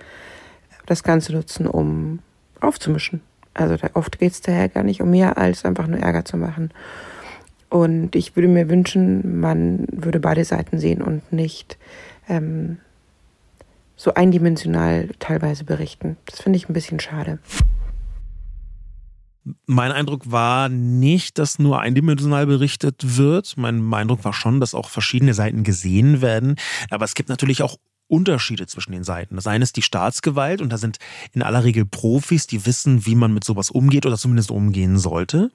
das 0.86 1.02
Ganze 1.02 1.32
nutzen, 1.32 1.66
um 1.66 2.20
aufzumischen. 2.60 3.20
Also 3.54 3.76
da, 3.76 3.88
oft 3.94 4.18
geht 4.18 4.32
es 4.32 4.40
daher 4.40 4.68
gar 4.68 4.82
nicht 4.82 5.00
um 5.00 5.10
mehr, 5.10 5.38
als 5.38 5.64
einfach 5.64 5.86
nur 5.86 6.00
Ärger 6.00 6.24
zu 6.24 6.36
machen. 6.36 6.70
Und 7.70 8.14
ich 8.14 8.36
würde 8.36 8.48
mir 8.48 8.68
wünschen, 8.68 9.40
man 9.40 9.86
würde 9.90 10.20
beide 10.20 10.44
Seiten 10.44 10.78
sehen 10.78 11.02
und 11.02 11.32
nicht 11.32 11.78
ähm, 12.28 12.78
so 13.96 14.14
eindimensional 14.14 15.08
teilweise 15.18 15.64
berichten. 15.64 16.16
Das 16.26 16.40
finde 16.40 16.56
ich 16.56 16.68
ein 16.68 16.74
bisschen 16.74 17.00
schade. 17.00 17.38
Mein 19.66 19.92
Eindruck 19.92 20.30
war 20.30 20.68
nicht, 20.68 21.38
dass 21.38 21.58
nur 21.58 21.80
eindimensional 21.80 22.46
berichtet 22.46 23.16
wird. 23.18 23.56
Mein 23.56 23.92
Eindruck 23.92 24.24
war 24.24 24.32
schon, 24.32 24.60
dass 24.60 24.74
auch 24.74 24.88
verschiedene 24.88 25.34
Seiten 25.34 25.64
gesehen 25.64 26.22
werden. 26.22 26.56
Aber 26.90 27.04
es 27.04 27.14
gibt 27.14 27.28
natürlich 27.28 27.62
auch 27.62 27.76
Unterschiede 28.14 28.66
zwischen 28.68 28.92
den 28.92 29.02
Seiten. 29.02 29.34
Das 29.34 29.48
eine 29.48 29.64
ist 29.64 29.76
die 29.76 29.82
Staatsgewalt 29.82 30.62
und 30.62 30.72
da 30.72 30.78
sind 30.78 30.98
in 31.32 31.42
aller 31.42 31.64
Regel 31.64 31.84
Profis, 31.84 32.46
die 32.46 32.64
wissen, 32.64 33.06
wie 33.06 33.16
man 33.16 33.34
mit 33.34 33.42
sowas 33.42 33.70
umgeht 33.70 34.06
oder 34.06 34.16
zumindest 34.16 34.52
umgehen 34.52 34.98
sollte. 34.98 35.50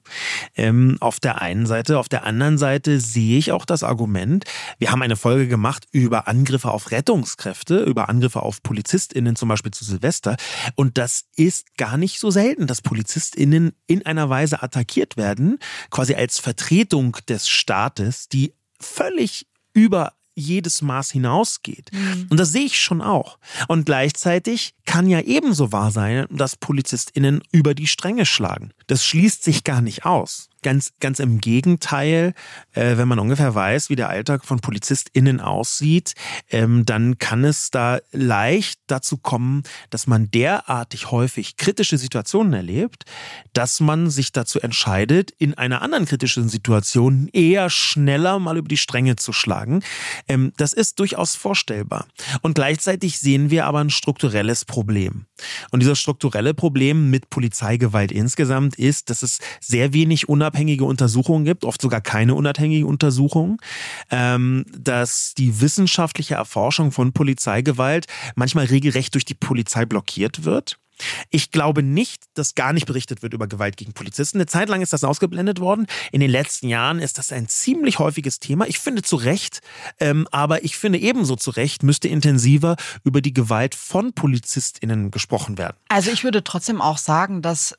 Ähm, 0.54 0.98
auf 1.00 1.20
der 1.20 1.40
einen 1.40 1.64
Seite. 1.64 1.98
Auf 1.98 2.10
der 2.10 2.24
anderen 2.24 2.58
Seite 2.58 3.00
sehe 3.00 3.38
ich 3.38 3.52
auch 3.52 3.64
das 3.64 3.82
Argument, 3.82 4.44
wir 4.78 4.92
haben 4.92 5.00
eine 5.00 5.16
Folge 5.16 5.48
gemacht 5.48 5.86
über 5.90 6.28
Angriffe 6.28 6.70
auf 6.70 6.90
Rettungskräfte, 6.90 7.78
über 7.78 8.10
Angriffe 8.10 8.42
auf 8.42 8.62
PolizistInnen 8.62 9.36
zum 9.36 9.48
Beispiel 9.48 9.72
zu 9.72 9.84
Silvester 9.84 10.36
und 10.74 10.98
das 10.98 11.24
ist 11.36 11.76
gar 11.78 11.96
nicht 11.96 12.20
so 12.20 12.30
selten, 12.30 12.66
dass 12.66 12.82
PolizistInnen 12.82 13.72
in 13.86 14.04
einer 14.04 14.28
Weise 14.28 14.62
attackiert 14.62 15.16
werden, 15.16 15.58
quasi 15.90 16.14
als 16.14 16.38
Vertretung 16.38 17.16
des 17.26 17.48
Staates, 17.48 18.28
die 18.28 18.52
völlig 18.80 19.46
über 19.72 20.12
jedes 20.40 20.82
Maß 20.82 21.10
hinausgeht. 21.10 21.90
Mhm. 21.92 22.26
Und 22.30 22.40
das 22.40 22.52
sehe 22.52 22.64
ich 22.64 22.80
schon 22.80 23.02
auch. 23.02 23.38
Und 23.68 23.86
gleichzeitig 23.86 24.74
kann 24.90 25.08
ja 25.08 25.20
ebenso 25.20 25.70
wahr 25.70 25.92
sein, 25.92 26.26
dass 26.30 26.56
PolizistInnen 26.56 27.42
über 27.52 27.74
die 27.74 27.86
Stränge 27.86 28.26
schlagen. 28.26 28.72
Das 28.88 29.04
schließt 29.04 29.44
sich 29.44 29.62
gar 29.62 29.82
nicht 29.82 30.04
aus. 30.04 30.48
Ganz, 30.62 30.92
ganz 31.00 31.20
im 31.20 31.40
Gegenteil, 31.40 32.34
äh, 32.72 32.98
wenn 32.98 33.08
man 33.08 33.18
ungefähr 33.18 33.54
weiß, 33.54 33.88
wie 33.88 33.96
der 33.96 34.10
Alltag 34.10 34.44
von 34.44 34.58
PolizistInnen 34.58 35.40
aussieht, 35.40 36.14
ähm, 36.50 36.84
dann 36.84 37.16
kann 37.18 37.44
es 37.44 37.70
da 37.70 38.00
leicht 38.10 38.80
dazu 38.88 39.16
kommen, 39.16 39.62
dass 39.88 40.06
man 40.06 40.30
derartig 40.32 41.10
häufig 41.12 41.56
kritische 41.56 41.96
Situationen 41.96 42.52
erlebt, 42.52 43.04
dass 43.54 43.80
man 43.80 44.10
sich 44.10 44.32
dazu 44.32 44.60
entscheidet, 44.60 45.30
in 45.30 45.54
einer 45.54 45.80
anderen 45.80 46.04
kritischen 46.04 46.50
Situation 46.50 47.30
eher 47.32 47.70
schneller 47.70 48.38
mal 48.38 48.58
über 48.58 48.68
die 48.68 48.76
Stränge 48.76 49.16
zu 49.16 49.32
schlagen. 49.32 49.82
Ähm, 50.28 50.52
das 50.58 50.74
ist 50.74 50.98
durchaus 50.98 51.36
vorstellbar. 51.36 52.06
Und 52.42 52.54
gleichzeitig 52.54 53.18
sehen 53.18 53.50
wir 53.50 53.64
aber 53.64 53.78
ein 53.78 53.90
strukturelles 53.90 54.66
Problem. 54.66 54.79
Und 55.70 55.80
dieses 55.80 55.98
strukturelle 55.98 56.54
Problem 56.54 57.10
mit 57.10 57.30
Polizeigewalt 57.30 58.12
insgesamt 58.12 58.76
ist, 58.76 59.10
dass 59.10 59.22
es 59.22 59.38
sehr 59.60 59.92
wenig 59.92 60.28
unabhängig 60.28 60.60
unabhängige 60.60 60.84
Untersuchungen 60.84 61.44
gibt, 61.44 61.64
oft 61.64 61.80
sogar 61.80 62.00
keine 62.00 62.34
unabhängige 62.34 62.86
Untersuchung, 62.86 63.60
ähm, 64.10 64.64
dass 64.76 65.34
die 65.36 65.60
wissenschaftliche 65.60 66.34
Erforschung 66.34 66.92
von 66.92 67.12
Polizeigewalt 67.12 68.06
manchmal 68.34 68.66
regelrecht 68.66 69.14
durch 69.14 69.24
die 69.24 69.34
Polizei 69.34 69.86
blockiert 69.86 70.44
wird. 70.44 70.78
Ich 71.30 71.50
glaube 71.50 71.82
nicht, 71.82 72.24
dass 72.34 72.54
gar 72.54 72.72
nicht 72.72 72.86
berichtet 72.86 73.22
wird 73.22 73.34
über 73.34 73.46
Gewalt 73.46 73.76
gegen 73.76 73.92
Polizisten. 73.92 74.38
Eine 74.38 74.46
Zeit 74.46 74.68
lang 74.68 74.82
ist 74.82 74.92
das 74.92 75.04
ausgeblendet 75.04 75.60
worden. 75.60 75.86
In 76.12 76.20
den 76.20 76.30
letzten 76.30 76.68
Jahren 76.68 76.98
ist 76.98 77.18
das 77.18 77.32
ein 77.32 77.48
ziemlich 77.48 77.98
häufiges 77.98 78.40
Thema. 78.40 78.66
Ich 78.66 78.78
finde 78.78 79.02
zu 79.02 79.16
Recht, 79.16 79.60
ähm, 79.98 80.26
aber 80.30 80.64
ich 80.64 80.76
finde 80.76 80.98
ebenso 80.98 81.36
zu 81.36 81.50
Recht 81.50 81.82
müsste 81.82 82.08
intensiver 82.08 82.76
über 83.04 83.20
die 83.20 83.32
Gewalt 83.32 83.74
von 83.74 84.12
PolizistInnen 84.12 85.10
gesprochen 85.10 85.58
werden. 85.58 85.76
Also 85.88 86.10
ich 86.10 86.24
würde 86.24 86.44
trotzdem 86.44 86.80
auch 86.80 86.98
sagen, 86.98 87.42
dass 87.42 87.76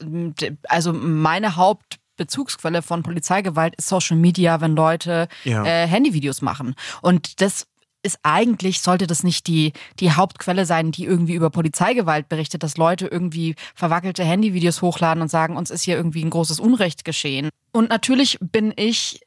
also 0.67 0.93
meine 0.93 1.55
Haupt 1.55 1.99
Bezugsquelle 2.17 2.83
von 2.83 3.01
Polizeigewalt 3.01 3.73
ist 3.77 3.87
Social 3.87 4.15
Media, 4.17 4.61
wenn 4.61 4.75
Leute 4.75 5.27
ja. 5.43 5.65
äh, 5.65 5.87
Handyvideos 5.87 6.41
machen. 6.41 6.75
Und 7.01 7.41
das 7.41 7.65
ist 8.03 8.19
eigentlich, 8.23 8.81
sollte 8.81 9.07
das 9.07 9.23
nicht 9.23 9.47
die, 9.47 9.73
die 9.99 10.11
Hauptquelle 10.11 10.65
sein, 10.65 10.91
die 10.91 11.05
irgendwie 11.05 11.35
über 11.35 11.49
Polizeigewalt 11.49 12.29
berichtet, 12.29 12.63
dass 12.63 12.77
Leute 12.77 13.07
irgendwie 13.07 13.55
verwackelte 13.75 14.23
Handyvideos 14.23 14.81
hochladen 14.81 15.21
und 15.21 15.29
sagen, 15.29 15.57
uns 15.57 15.69
ist 15.69 15.83
hier 15.83 15.95
irgendwie 15.95 16.23
ein 16.23 16.29
großes 16.29 16.59
Unrecht 16.59 17.05
geschehen. 17.05 17.49
Und 17.71 17.89
natürlich 17.89 18.37
bin 18.41 18.73
ich 18.75 19.21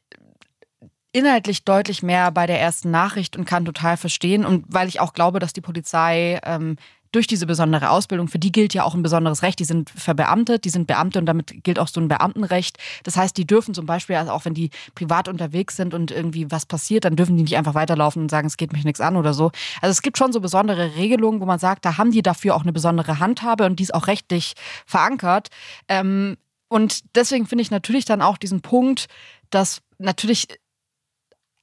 inhaltlich 1.13 1.63
deutlich 1.63 2.03
mehr 2.03 2.29
bei 2.31 2.45
der 2.45 2.59
ersten 2.59 2.91
Nachricht 2.91 3.37
und 3.37 3.45
kann 3.45 3.63
total 3.63 3.95
verstehen 3.95 4.45
und 4.45 4.65
weil 4.67 4.89
ich 4.89 4.99
auch 4.99 5.13
glaube, 5.13 5.39
dass 5.39 5.53
die 5.53 5.61
Polizei 5.61 6.41
ähm, 6.43 6.75
durch 7.15 7.27
diese 7.27 7.45
besondere 7.45 7.89
Ausbildung, 7.89 8.27
für 8.27 8.39
die 8.39 8.51
gilt 8.51 8.73
ja 8.73 8.83
auch 8.83 8.93
ein 8.93 9.01
besonderes 9.01 9.41
Recht. 9.41 9.59
Die 9.59 9.65
sind 9.65 9.89
verbeamtet, 9.89 10.65
die 10.65 10.69
sind 10.69 10.85
Beamte 10.85 11.17
und 11.19 11.25
damit 11.25 11.63
gilt 11.63 11.79
auch 11.79 11.87
so 11.87 12.01
ein 12.01 12.07
Beamtenrecht. 12.07 12.77
Das 13.03 13.15
heißt, 13.15 13.37
die 13.37 13.47
dürfen 13.47 13.73
zum 13.73 13.85
Beispiel, 13.85 14.17
also 14.17 14.31
auch 14.31 14.45
wenn 14.45 14.53
die 14.53 14.69
privat 14.95 15.27
unterwegs 15.27 15.77
sind 15.77 15.93
und 15.93 16.11
irgendwie 16.11 16.51
was 16.51 16.65
passiert, 16.65 17.05
dann 17.05 17.15
dürfen 17.15 17.37
die 17.37 17.43
nicht 17.43 17.55
einfach 17.55 17.73
weiterlaufen 17.73 18.21
und 18.23 18.29
sagen, 18.29 18.47
es 18.47 18.57
geht 18.57 18.73
mich 18.73 18.83
nichts 18.83 18.99
an 18.99 19.15
oder 19.15 19.33
so. 19.33 19.51
Also 19.81 19.91
es 19.91 20.01
gibt 20.01 20.17
schon 20.17 20.33
so 20.33 20.41
besondere 20.41 20.95
Regelungen, 20.95 21.39
wo 21.39 21.45
man 21.45 21.59
sagt, 21.59 21.85
da 21.85 21.97
haben 21.97 22.11
die 22.11 22.21
dafür 22.21 22.55
auch 22.55 22.63
eine 22.63 22.73
besondere 22.73 23.19
Handhabe 23.19 23.65
und 23.65 23.79
die 23.79 23.83
ist 23.83 23.93
auch 23.93 24.07
rechtlich 24.07 24.53
verankert. 24.85 25.47
Ähm, 25.87 26.37
und 26.67 27.15
deswegen 27.15 27.45
finde 27.45 27.61
ich 27.61 27.71
natürlich 27.71 28.05
dann 28.05 28.21
auch 28.21 28.37
diesen 28.37 28.61
Punkt, 28.61 29.05
dass 29.49 29.81
natürlich 29.97 30.47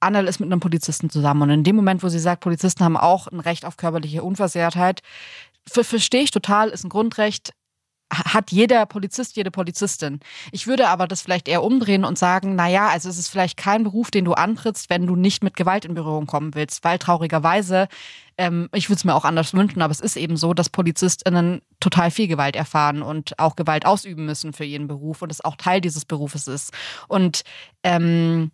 Annel 0.03 0.27
ist 0.27 0.41
mit 0.41 0.51
einem 0.51 0.61
Polizisten 0.61 1.11
zusammen. 1.11 1.43
Und 1.43 1.51
in 1.51 1.65
dem 1.65 1.77
Moment, 1.77 2.03
wo 2.03 2.09
sie 2.09 2.19
sagt, 2.19 2.43
Polizisten 2.43 2.85
haben 2.85 2.97
auch 2.97 3.27
ein 3.29 3.41
Recht 3.41 3.65
auf 3.65 3.77
körperliche 3.77 4.23
Unversehrtheit, 4.23 5.01
verstehe 5.69 6.23
ich 6.23 6.31
total, 6.31 6.71
ist 6.71 6.85
ein 6.85 6.89
Grundrecht, 6.89 7.53
hat 8.13 8.51
jeder 8.51 8.85
Polizist, 8.87 9.37
jede 9.37 9.51
Polizistin. 9.51 10.21
Ich 10.51 10.67
würde 10.67 10.89
aber 10.89 11.07
das 11.09 11.23
vielleicht 11.23 11.49
eher 11.49 11.63
umdrehen 11.63 12.05
und 12.05 12.19
sagen, 12.19 12.55
na 12.57 12.69
ja, 12.69 12.89
also 12.89 13.09
es 13.09 13.19
ist 13.19 13.29
vielleicht 13.29 13.57
kein 13.57 13.85
Beruf, 13.85 14.11
den 14.11 14.25
du 14.25 14.35
antrittst, 14.35 14.91
wenn 14.91 15.07
du 15.07 15.17
nicht 15.17 15.43
mit 15.43 15.57
Gewalt 15.57 15.85
in 15.85 15.95
Berührung 15.95 16.27
kommen 16.27 16.55
willst, 16.55 16.85
weil 16.85 16.99
traurigerweise, 16.99 17.89
ähm, 18.37 18.69
ich 18.75 18.89
würde 18.89 18.99
es 18.99 19.05
mir 19.05 19.15
auch 19.15 19.25
anders 19.25 19.55
wünschen, 19.55 19.81
aber 19.81 19.93
es 19.93 20.01
ist 20.01 20.17
eben 20.17 20.37
so, 20.37 20.53
dass 20.53 20.69
PolizistInnen 20.69 21.63
total 21.81 22.11
viel 22.11 22.29
Gewalt 22.29 22.55
erfahren 22.55 23.03
und 23.03 23.39
auch 23.39 23.57
Gewalt 23.57 23.87
ausüben 23.87 24.27
müssen 24.27 24.53
für 24.53 24.65
ihren 24.65 24.89
Beruf 24.89 25.23
und 25.23 25.33
es 25.33 25.43
auch 25.43 25.57
Teil 25.57 25.81
dieses 25.81 26.05
Berufes 26.05 26.49
ist. 26.49 26.73
Und 27.09 27.45
ähm, 27.83 28.51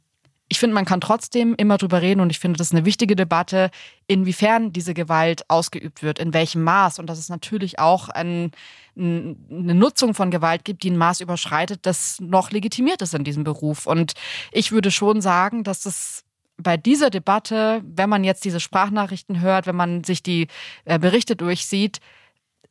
ich 0.49 0.59
finde, 0.59 0.75
man 0.75 0.85
kann 0.85 1.01
trotzdem 1.01 1.55
immer 1.57 1.77
drüber 1.77 2.01
reden 2.01 2.21
und 2.21 2.31
ich 2.31 2.39
finde, 2.39 2.57
das 2.57 2.69
ist 2.69 2.75
eine 2.75 2.87
wichtige 2.87 3.17
Debatte, 3.17 3.71
inwiefern 4.07 4.73
diese 4.73 4.95
Gewalt 4.95 5.49
ausgeübt 5.49 6.03
wird, 6.03 6.19
in 6.19 6.33
welchem 6.33 6.63
Maß 6.63 6.99
und 6.99 7.07
dass 7.07 7.19
es 7.19 7.29
natürlich 7.29 7.79
auch 7.79 8.09
ein, 8.09 8.53
eine 8.97 9.75
Nutzung 9.75 10.15
von 10.15 10.31
Gewalt 10.31 10.65
gibt, 10.65 10.83
die 10.83 10.91
ein 10.91 10.97
Maß 10.97 11.21
überschreitet, 11.21 11.81
das 11.83 12.19
noch 12.21 12.51
legitimiert 12.51 13.03
ist 13.03 13.15
in 13.15 13.25
diesem 13.25 13.45
Beruf. 13.45 13.87
Und 13.87 14.15
ich 14.51 14.73
würde 14.73 14.91
schon 14.91 15.21
sagen, 15.21 15.65
dass 15.65 15.85
es 15.85 16.25
bei 16.57 16.77
dieser 16.77 17.11
Debatte, 17.11 17.83
wenn 17.85 18.11
man 18.11 18.25
jetzt 18.25 18.45
diese 18.45 18.59
Sprachnachrichten 18.59 19.41
hört, 19.41 19.67
wenn 19.67 19.77
man 19.77 20.03
sich 20.03 20.23
die 20.23 20.49
äh, 20.85 20.99
Berichte 20.99 21.37
durchsieht, 21.37 22.01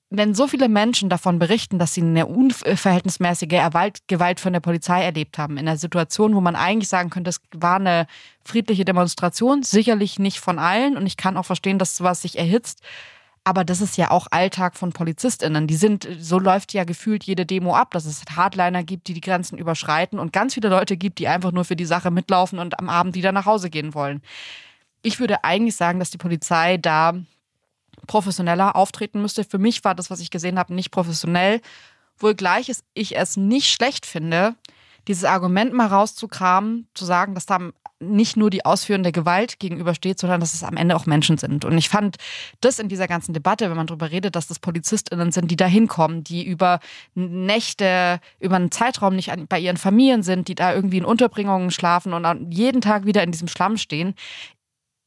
wenn 0.09 0.33
so 0.33 0.47
viele 0.47 0.69
Menschen 0.69 1.09
davon 1.09 1.37
berichten, 1.37 1.79
dass 1.79 1.93
sie 1.93 2.01
eine 2.01 2.27
unverhältnismäßige 2.27 3.47
Gewalt 4.07 4.39
von 4.39 4.53
der 4.53 4.61
Polizei 4.61 5.03
erlebt 5.03 5.37
haben, 5.37 5.57
in 5.57 5.67
einer 5.67 5.77
Situation, 5.77 6.33
wo 6.33 6.39
man 6.41 6.55
eigentlich 6.55 6.87
sagen 6.87 7.09
könnte, 7.09 7.29
es 7.29 7.41
war 7.53 7.75
eine 7.75 8.07
friedliche 8.43 8.85
Demonstration, 8.85 9.63
sicherlich 9.63 10.17
nicht 10.17 10.39
von 10.39 10.59
allen 10.59 10.95
und 10.95 11.05
ich 11.05 11.17
kann 11.17 11.35
auch 11.35 11.45
verstehen, 11.45 11.77
dass 11.77 11.97
sowas 11.97 12.21
sich 12.21 12.37
erhitzt, 12.37 12.81
aber 13.43 13.63
das 13.63 13.79
ist 13.79 13.97
ja 13.97 14.11
auch 14.11 14.27
Alltag 14.31 14.75
von 14.75 14.91
PolizistInnen. 14.91 15.67
Die 15.67 15.77
sind, 15.77 16.05
so 16.19 16.37
läuft 16.37 16.73
ja 16.73 16.83
gefühlt 16.83 17.23
jede 17.23 17.45
Demo 17.45 17.75
ab, 17.75 17.91
dass 17.91 18.05
es 18.05 18.23
Hardliner 18.35 18.83
gibt, 18.83 19.07
die 19.07 19.13
die 19.13 19.21
Grenzen 19.21 19.57
überschreiten 19.57 20.19
und 20.19 20.33
ganz 20.33 20.53
viele 20.53 20.67
Leute 20.67 20.97
gibt, 20.97 21.19
die 21.19 21.29
einfach 21.29 21.53
nur 21.53 21.63
für 21.63 21.77
die 21.77 21.85
Sache 21.85 22.11
mitlaufen 22.11 22.59
und 22.59 22.77
am 22.77 22.89
Abend 22.89 23.15
wieder 23.15 23.31
nach 23.31 23.45
Hause 23.45 23.69
gehen 23.69 23.93
wollen. 23.93 24.21
Ich 25.01 25.21
würde 25.21 25.45
eigentlich 25.45 25.77
sagen, 25.77 25.99
dass 25.99 26.09
die 26.09 26.17
Polizei 26.17 26.75
da 26.75 27.13
professioneller 28.07 28.75
auftreten 28.75 29.21
müsste. 29.21 29.43
Für 29.43 29.57
mich 29.57 29.83
war 29.83 29.95
das, 29.95 30.09
was 30.09 30.19
ich 30.19 30.31
gesehen 30.31 30.57
habe, 30.57 30.73
nicht 30.73 30.91
professionell. 30.91 31.61
Wohl 32.17 32.35
gleich 32.35 32.69
ist 32.69 32.83
ich 32.93 33.17
es 33.17 33.37
nicht 33.37 33.71
schlecht 33.71 34.05
finde, 34.05 34.55
dieses 35.07 35.23
Argument 35.23 35.73
mal 35.73 35.87
rauszukramen, 35.87 36.87
zu 36.93 37.05
sagen, 37.05 37.35
dass 37.35 37.45
da 37.45 37.59
nicht 37.99 38.37
nur 38.37 38.49
die 38.49 38.63
ausführende 38.63 39.11
Gewalt 39.11 39.59
gegenübersteht, 39.59 40.19
sondern 40.19 40.39
dass 40.39 40.53
es 40.53 40.63
am 40.63 40.77
Ende 40.77 40.95
auch 40.95 41.07
Menschen 41.07 41.37
sind. 41.37 41.65
Und 41.65 41.77
ich 41.77 41.89
fand 41.89 42.17
das 42.61 42.77
in 42.77 42.89
dieser 42.89 43.07
ganzen 43.07 43.33
Debatte, 43.33 43.69
wenn 43.69 43.77
man 43.77 43.87
darüber 43.87 44.11
redet, 44.11 44.35
dass 44.35 44.47
das 44.47 44.59
PolizistInnen 44.59 45.31
sind, 45.31 45.49
die 45.49 45.55
da 45.55 45.65
hinkommen, 45.65 46.23
die 46.23 46.45
über 46.45 46.79
Nächte, 47.15 48.19
über 48.39 48.57
einen 48.57 48.71
Zeitraum 48.71 49.15
nicht 49.15 49.31
bei 49.49 49.59
ihren 49.59 49.77
Familien 49.77 50.21
sind, 50.21 50.47
die 50.47 50.55
da 50.55 50.73
irgendwie 50.73 50.97
in 50.97 51.05
Unterbringungen 51.05 51.71
schlafen 51.71 52.13
und 52.13 52.53
jeden 52.53 52.81
Tag 52.81 53.05
wieder 53.05 53.23
in 53.23 53.31
diesem 53.31 53.47
Schlamm 53.47 53.77
stehen 53.77 54.13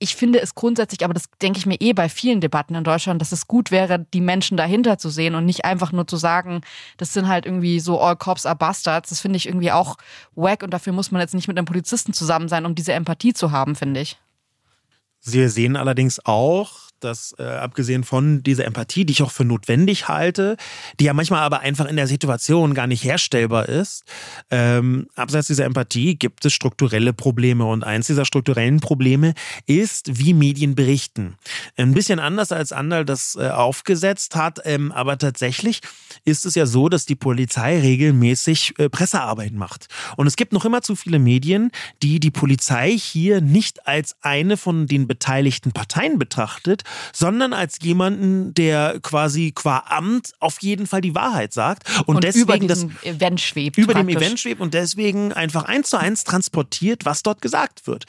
ich 0.03 0.17
finde 0.17 0.41
es 0.41 0.55
grundsätzlich, 0.55 1.05
aber 1.05 1.13
das 1.13 1.25
denke 1.43 1.59
ich 1.59 1.67
mir 1.67 1.79
eh 1.79 1.93
bei 1.93 2.09
vielen 2.09 2.41
Debatten 2.41 2.75
in 2.75 2.85
Deutschland, 2.85 3.21
dass 3.21 3.33
es 3.33 3.47
gut 3.47 3.71
wäre, 3.71 4.07
die 4.15 4.23
Menschen 4.23 4.57
dahinter 4.57 4.97
zu 4.97 5.11
sehen 5.11 5.35
und 5.35 5.45
nicht 5.45 5.67
einfach 5.67 5.93
nur 5.93 6.07
zu 6.07 6.17
sagen, 6.17 6.63
das 6.97 7.13
sind 7.13 7.29
halt 7.29 7.45
irgendwie 7.45 7.81
so 7.81 8.01
All 8.01 8.17
Cops 8.17 8.47
are 8.47 8.57
Bastards. 8.57 9.11
Das 9.11 9.21
finde 9.21 9.37
ich 9.37 9.47
irgendwie 9.47 9.71
auch 9.71 9.97
wack 10.35 10.63
und 10.63 10.71
dafür 10.71 10.95
muss 10.95 11.11
man 11.11 11.21
jetzt 11.21 11.35
nicht 11.35 11.49
mit 11.49 11.59
einem 11.59 11.67
Polizisten 11.67 12.15
zusammen 12.15 12.49
sein, 12.49 12.65
um 12.65 12.75
diese 12.75 12.95
Empathie 12.95 13.35
zu 13.35 13.53
haben, 13.53 13.77
finde 13.77 14.01
ich. 14.01 14.17
Sie 15.21 15.47
sehen 15.49 15.77
allerdings 15.77 16.19
auch, 16.25 16.89
dass 17.01 17.35
äh, 17.39 17.43
abgesehen 17.43 18.05
von 18.05 18.43
dieser 18.43 18.65
Empathie, 18.65 19.05
die 19.05 19.13
ich 19.13 19.23
auch 19.23 19.31
für 19.31 19.45
notwendig 19.45 20.09
halte, 20.09 20.57
die 20.99 21.05
ja 21.05 21.15
manchmal 21.15 21.41
aber 21.41 21.61
einfach 21.61 21.87
in 21.87 21.97
der 21.97 22.07
Situation 22.07 22.75
gar 22.75 22.87
nicht 22.87 23.05
herstellbar 23.05 23.69
ist, 23.69 24.05
ähm, 24.51 25.09
abseits 25.15 25.49
dieser 25.49 25.65
Empathie 25.65 26.17
gibt 26.17 26.45
es 26.45 26.53
strukturelle 26.53 27.13
Probleme. 27.13 27.65
Und 27.65 27.85
eins 27.85 28.07
dieser 28.07 28.25
strukturellen 28.25 28.81
Probleme 28.81 29.35
ist, 29.67 30.19
wie 30.19 30.35
Medien 30.35 30.75
berichten. 30.75 31.37
Ein 31.77 31.95
bisschen 31.95 32.19
anders 32.19 32.53
als 32.53 32.73
Andal 32.73 33.05
das 33.05 33.37
äh, 33.37 33.49
aufgesetzt 33.49 34.37
hat, 34.37 34.61
ähm, 34.65 34.93
aber 34.93 35.19
tatsächlich 35.19 35.81
ist 36.25 36.47
es 36.47 36.55
ja 36.55 36.67
so, 36.67 36.89
dass 36.89 37.07
die 37.07 37.17
Polizei 37.17 37.81
regelmäßig 37.81 38.75
äh, 38.79 38.89
Pressearbeit 38.89 39.53
macht. 39.53 39.89
Und 40.17 40.27
es 40.27 40.37
gibt 40.37 40.53
noch 40.53 40.65
immer 40.65 40.83
zu 40.83 40.97
viele 40.97 41.19
Medien, 41.19 41.71
die 42.03 42.21
die 42.21 42.31
Polizei 42.31 42.97
hier 42.97 43.41
nicht 43.41 43.87
als 43.87 44.17
eine 44.21 44.57
von 44.57 44.87
den 44.87 45.07
beteiligten 45.07 45.73
Parteien 45.73 46.19
betrachtet, 46.19 46.83
sondern 47.13 47.53
als 47.53 47.79
jemanden, 47.83 48.55
der 48.55 48.99
quasi 49.03 49.53
qua 49.55 49.85
Amt 49.89 50.33
auf 50.41 50.61
jeden 50.61 50.87
Fall 50.87 51.01
die 51.01 51.15
Wahrheit 51.15 51.53
sagt 51.53 51.85
und, 52.07 52.17
und 52.17 52.25
deswegen 52.25 52.65
über 52.65 52.69
das 52.69 52.87
Event 53.03 53.41
schwebt. 53.41 53.79
Über 53.79 53.93
praktisch. 53.93 54.15
dem 54.15 54.23
Event 54.23 54.41
schwebt 54.41 54.61
und 54.61 54.75
deswegen 54.75 55.33
einfach 55.33 55.65
eins 55.65 55.91
zu 55.91 55.99
eins 55.99 56.25
transportiert, 56.25 57.05
was 57.05 57.23
dort 57.23 57.41
gesagt 57.41 57.87
wird. 57.87 58.07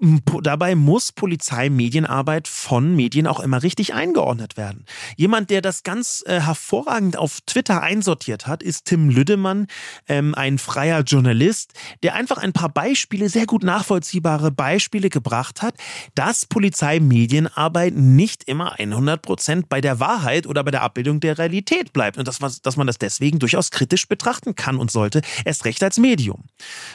Dabei 0.00 0.76
muss 0.76 1.12
Polizeimedienarbeit 1.12 2.48
von 2.48 2.96
Medien 2.96 3.26
auch 3.26 3.38
immer 3.38 3.62
richtig 3.62 3.92
eingeordnet 3.92 4.56
werden. 4.56 4.86
Jemand, 5.16 5.50
der 5.50 5.60
das 5.60 5.82
ganz 5.82 6.24
äh, 6.26 6.40
hervorragend 6.40 7.18
auf 7.18 7.42
Twitter 7.42 7.82
einsortiert 7.82 8.46
hat, 8.46 8.62
ist 8.62 8.86
Tim 8.86 9.10
Lüdemann, 9.10 9.66
ähm, 10.08 10.34
ein 10.34 10.56
freier 10.56 11.02
Journalist, 11.02 11.74
der 12.02 12.14
einfach 12.14 12.38
ein 12.38 12.54
paar 12.54 12.70
Beispiele, 12.70 13.28
sehr 13.28 13.44
gut 13.44 13.62
nachvollziehbare 13.62 14.50
Beispiele 14.50 15.10
gebracht 15.10 15.60
hat, 15.60 15.74
dass 16.14 16.46
Polizeimedienarbeit 16.46 17.94
nicht 17.94 18.44
immer 18.44 18.78
100 18.78 19.20
Prozent 19.20 19.68
bei 19.68 19.82
der 19.82 20.00
Wahrheit 20.00 20.46
oder 20.46 20.64
bei 20.64 20.70
der 20.70 20.80
Abbildung 20.80 21.20
der 21.20 21.36
Realität 21.36 21.92
bleibt 21.92 22.16
und 22.16 22.26
dass, 22.26 22.38
dass 22.38 22.76
man 22.78 22.86
das 22.86 22.96
deswegen 22.96 23.38
durchaus 23.38 23.70
kritisch 23.70 24.08
betrachten 24.08 24.54
kann 24.54 24.78
und 24.78 24.90
sollte, 24.90 25.20
erst 25.44 25.66
recht 25.66 25.82
als 25.82 25.98
Medium. 25.98 26.44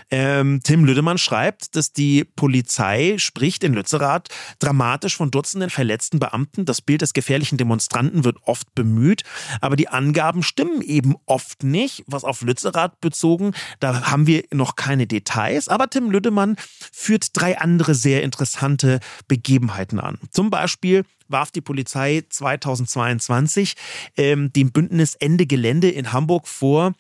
Ähm, 0.09 0.61
Tim 0.63 0.85
Lüdemann 0.85 1.19
schreibt, 1.19 1.75
dass 1.75 1.93
die 1.93 2.23
Polizei 2.23 2.94
Polizei 2.95 3.17
spricht 3.17 3.63
in 3.63 3.73
Lützerath 3.73 4.29
dramatisch 4.59 5.17
von 5.17 5.31
Dutzenden 5.31 5.69
verletzten 5.69 6.19
Beamten. 6.19 6.65
Das 6.65 6.81
Bild 6.81 7.01
des 7.01 7.13
gefährlichen 7.13 7.57
Demonstranten 7.57 8.23
wird 8.23 8.37
oft 8.43 8.73
bemüht, 8.73 9.23
aber 9.61 9.75
die 9.75 9.89
Angaben 9.89 10.43
stimmen 10.43 10.81
eben 10.81 11.15
oft 11.25 11.63
nicht, 11.63 12.03
was 12.07 12.23
auf 12.23 12.41
Lützerath 12.41 12.99
bezogen. 13.01 13.53
Da 13.79 14.09
haben 14.11 14.27
wir 14.27 14.43
noch 14.53 14.75
keine 14.75 15.07
Details, 15.07 15.67
aber 15.67 15.89
Tim 15.89 16.09
Lüdemann 16.09 16.55
führt 16.91 17.29
drei 17.33 17.57
andere 17.59 17.95
sehr 17.95 18.23
interessante 18.23 18.99
Begebenheiten 19.27 19.99
an. 19.99 20.17
Zum 20.31 20.49
Beispiel 20.49 21.03
warf 21.27 21.51
die 21.51 21.61
Polizei 21.61 22.23
2022 22.29 23.75
ähm, 24.15 24.53
dem 24.53 24.71
Bündnis 24.71 25.15
Ende 25.15 25.45
Gelände 25.47 25.89
in 25.89 26.13
Hamburg 26.13 26.47
vor, 26.47 26.93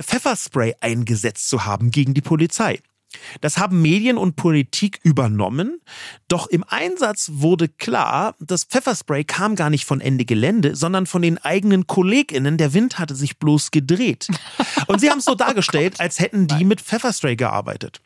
Pfefferspray 0.00 0.76
eingesetzt 0.80 1.48
zu 1.48 1.64
haben 1.64 1.90
gegen 1.90 2.14
die 2.14 2.20
Polizei. 2.20 2.78
Das 3.40 3.58
haben 3.58 3.82
Medien 3.82 4.16
und 4.16 4.36
Politik 4.36 5.00
übernommen, 5.02 5.80
doch 6.28 6.46
im 6.46 6.64
Einsatz 6.66 7.30
wurde 7.34 7.68
klar, 7.68 8.34
das 8.40 8.64
Pfefferspray 8.64 9.24
kam 9.24 9.56
gar 9.56 9.70
nicht 9.70 9.84
von 9.84 10.00
Ende 10.00 10.24
Gelände, 10.24 10.76
sondern 10.76 11.06
von 11.06 11.22
den 11.22 11.38
eigenen 11.38 11.86
KollegInnen. 11.86 12.58
Der 12.58 12.74
Wind 12.74 12.98
hatte 12.98 13.14
sich 13.14 13.38
bloß 13.38 13.70
gedreht. 13.70 14.28
Und 14.86 15.00
sie 15.00 15.10
haben 15.10 15.18
es 15.18 15.24
so 15.24 15.34
dargestellt, 15.34 16.00
als 16.00 16.18
hätten 16.20 16.46
die 16.46 16.64
mit 16.64 16.80
Pfefferspray 16.80 17.36
gearbeitet. 17.36 18.00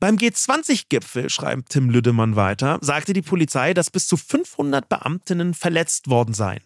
Beim 0.00 0.16
G20-Gipfel, 0.16 1.30
schreibt 1.30 1.70
Tim 1.70 1.90
Lüdemann 1.90 2.36
weiter, 2.36 2.78
sagte 2.80 3.12
die 3.12 3.22
Polizei, 3.22 3.74
dass 3.74 3.90
bis 3.90 4.08
zu 4.08 4.16
500 4.16 4.88
Beamtinnen 4.88 5.54
verletzt 5.54 6.08
worden 6.08 6.34
seien. 6.34 6.62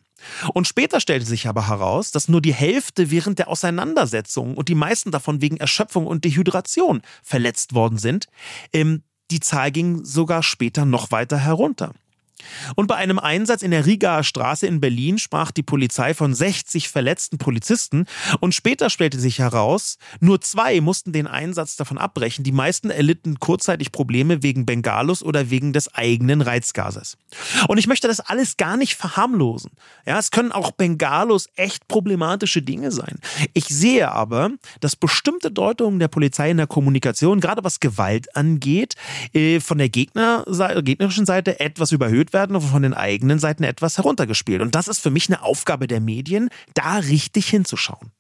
Und 0.55 0.67
später 0.67 1.01
stellte 1.01 1.27
sich 1.27 1.49
aber 1.49 1.69
heraus, 1.69 2.11
dass 2.11 2.29
nur 2.29 2.41
die 2.41 2.55
Hälfte 2.55 3.11
während 3.11 3.39
der 3.39 3.49
Auseinandersetzung 3.49 4.57
und 4.57 4.69
die 4.69 4.75
meisten 4.75 5.11
davon 5.11 5.41
wegen 5.41 5.57
Erschöpfung 5.57 6.07
und 6.07 6.25
Dehydration 6.25 7.03
verletzt 7.23 7.75
worden 7.75 7.99
sind. 7.99 8.27
Ähm, 8.73 9.03
die 9.31 9.41
Zahl 9.41 9.73
ging 9.73 10.05
sogar 10.05 10.43
später 10.43 10.85
noch 10.85 11.11
weiter 11.11 11.39
herunter. 11.39 11.93
Und 12.75 12.87
bei 12.87 12.97
einem 12.97 13.19
Einsatz 13.19 13.63
in 13.63 13.71
der 13.71 13.87
Rigaer 13.87 14.23
Straße 14.25 14.67
in 14.67 14.81
Berlin 14.81 15.19
sprach 15.19 15.51
die 15.51 15.63
Polizei 15.63 16.15
von 16.15 16.35
60 16.35 16.89
verletzten 16.89 17.39
Polizisten 17.39 18.07
und 18.41 18.55
später 18.55 18.91
stellte 18.91 19.19
sich 19.19 19.39
heraus, 19.39 19.99
nur 20.21 20.41
zwei 20.41 20.81
mussten 20.81 21.13
den 21.13 21.27
Einsatz 21.27 21.77
davon 21.77 21.99
abbrechen. 21.99 22.45
Die 22.45 22.53
meisten 22.53 22.91
erlitten 22.91 23.41
kurzzeitig 23.41 23.93
Probleme 23.93 24.43
wegen 24.43 24.67
Bengalus 24.67 25.23
oder 25.23 25.51
wegen 25.51 25.73
des 25.73 25.95
eigenen 25.95 26.41
Reizgases. 26.41 27.17
Und 27.69 27.79
ich 27.79 27.87
möchte 27.87 28.09
das 28.09 28.21
alles 28.21 28.57
gar 28.57 28.77
nicht 28.77 28.97
verharmlosen. 28.97 29.73
Ja, 30.05 30.19
es 30.19 30.31
können 30.31 30.53
auch 30.53 30.73
Bengalos 30.73 31.49
echt 31.57 31.89
problematische 31.89 32.63
Dinge 32.63 32.93
sein. 32.93 33.19
Ich 33.55 33.67
sehe 33.67 34.11
aber, 34.11 34.51
dass 34.81 34.97
bestimmte 34.97 35.51
Deutungen 35.51 35.99
der 35.99 36.09
Polizei 36.09 36.51
in 36.51 36.57
der 36.57 36.67
Kommunikation, 36.67 37.41
gerade 37.41 37.65
was 37.65 37.81
Gewalt 37.81 38.35
angeht, 38.37 38.95
äh, 39.33 39.61
von 39.61 39.79
der 39.79 39.89
Gegner, 39.89 40.45
gegnerischen 40.83 41.27
Seite 41.27 41.61
etwas 41.61 41.93
überhöht 41.93 42.26
werden 42.33 42.57
und 42.57 42.63
von 42.63 42.83
den 42.83 42.95
eigenen 42.95 43.39
Seiten 43.39 43.65
etwas 43.65 43.99
heruntergespielt. 43.99 44.63
Und 44.63 44.75
das 44.75 44.89
ist 44.89 45.01
für 45.01 45.11
mich 45.11 45.29
eine 45.29 45.43
Aufgabe 45.43 45.87
der 45.87 46.01
Medien, 46.01 46.49
da 46.75 46.97
richtig 46.97 47.49
hinzuschauen. 47.49 48.13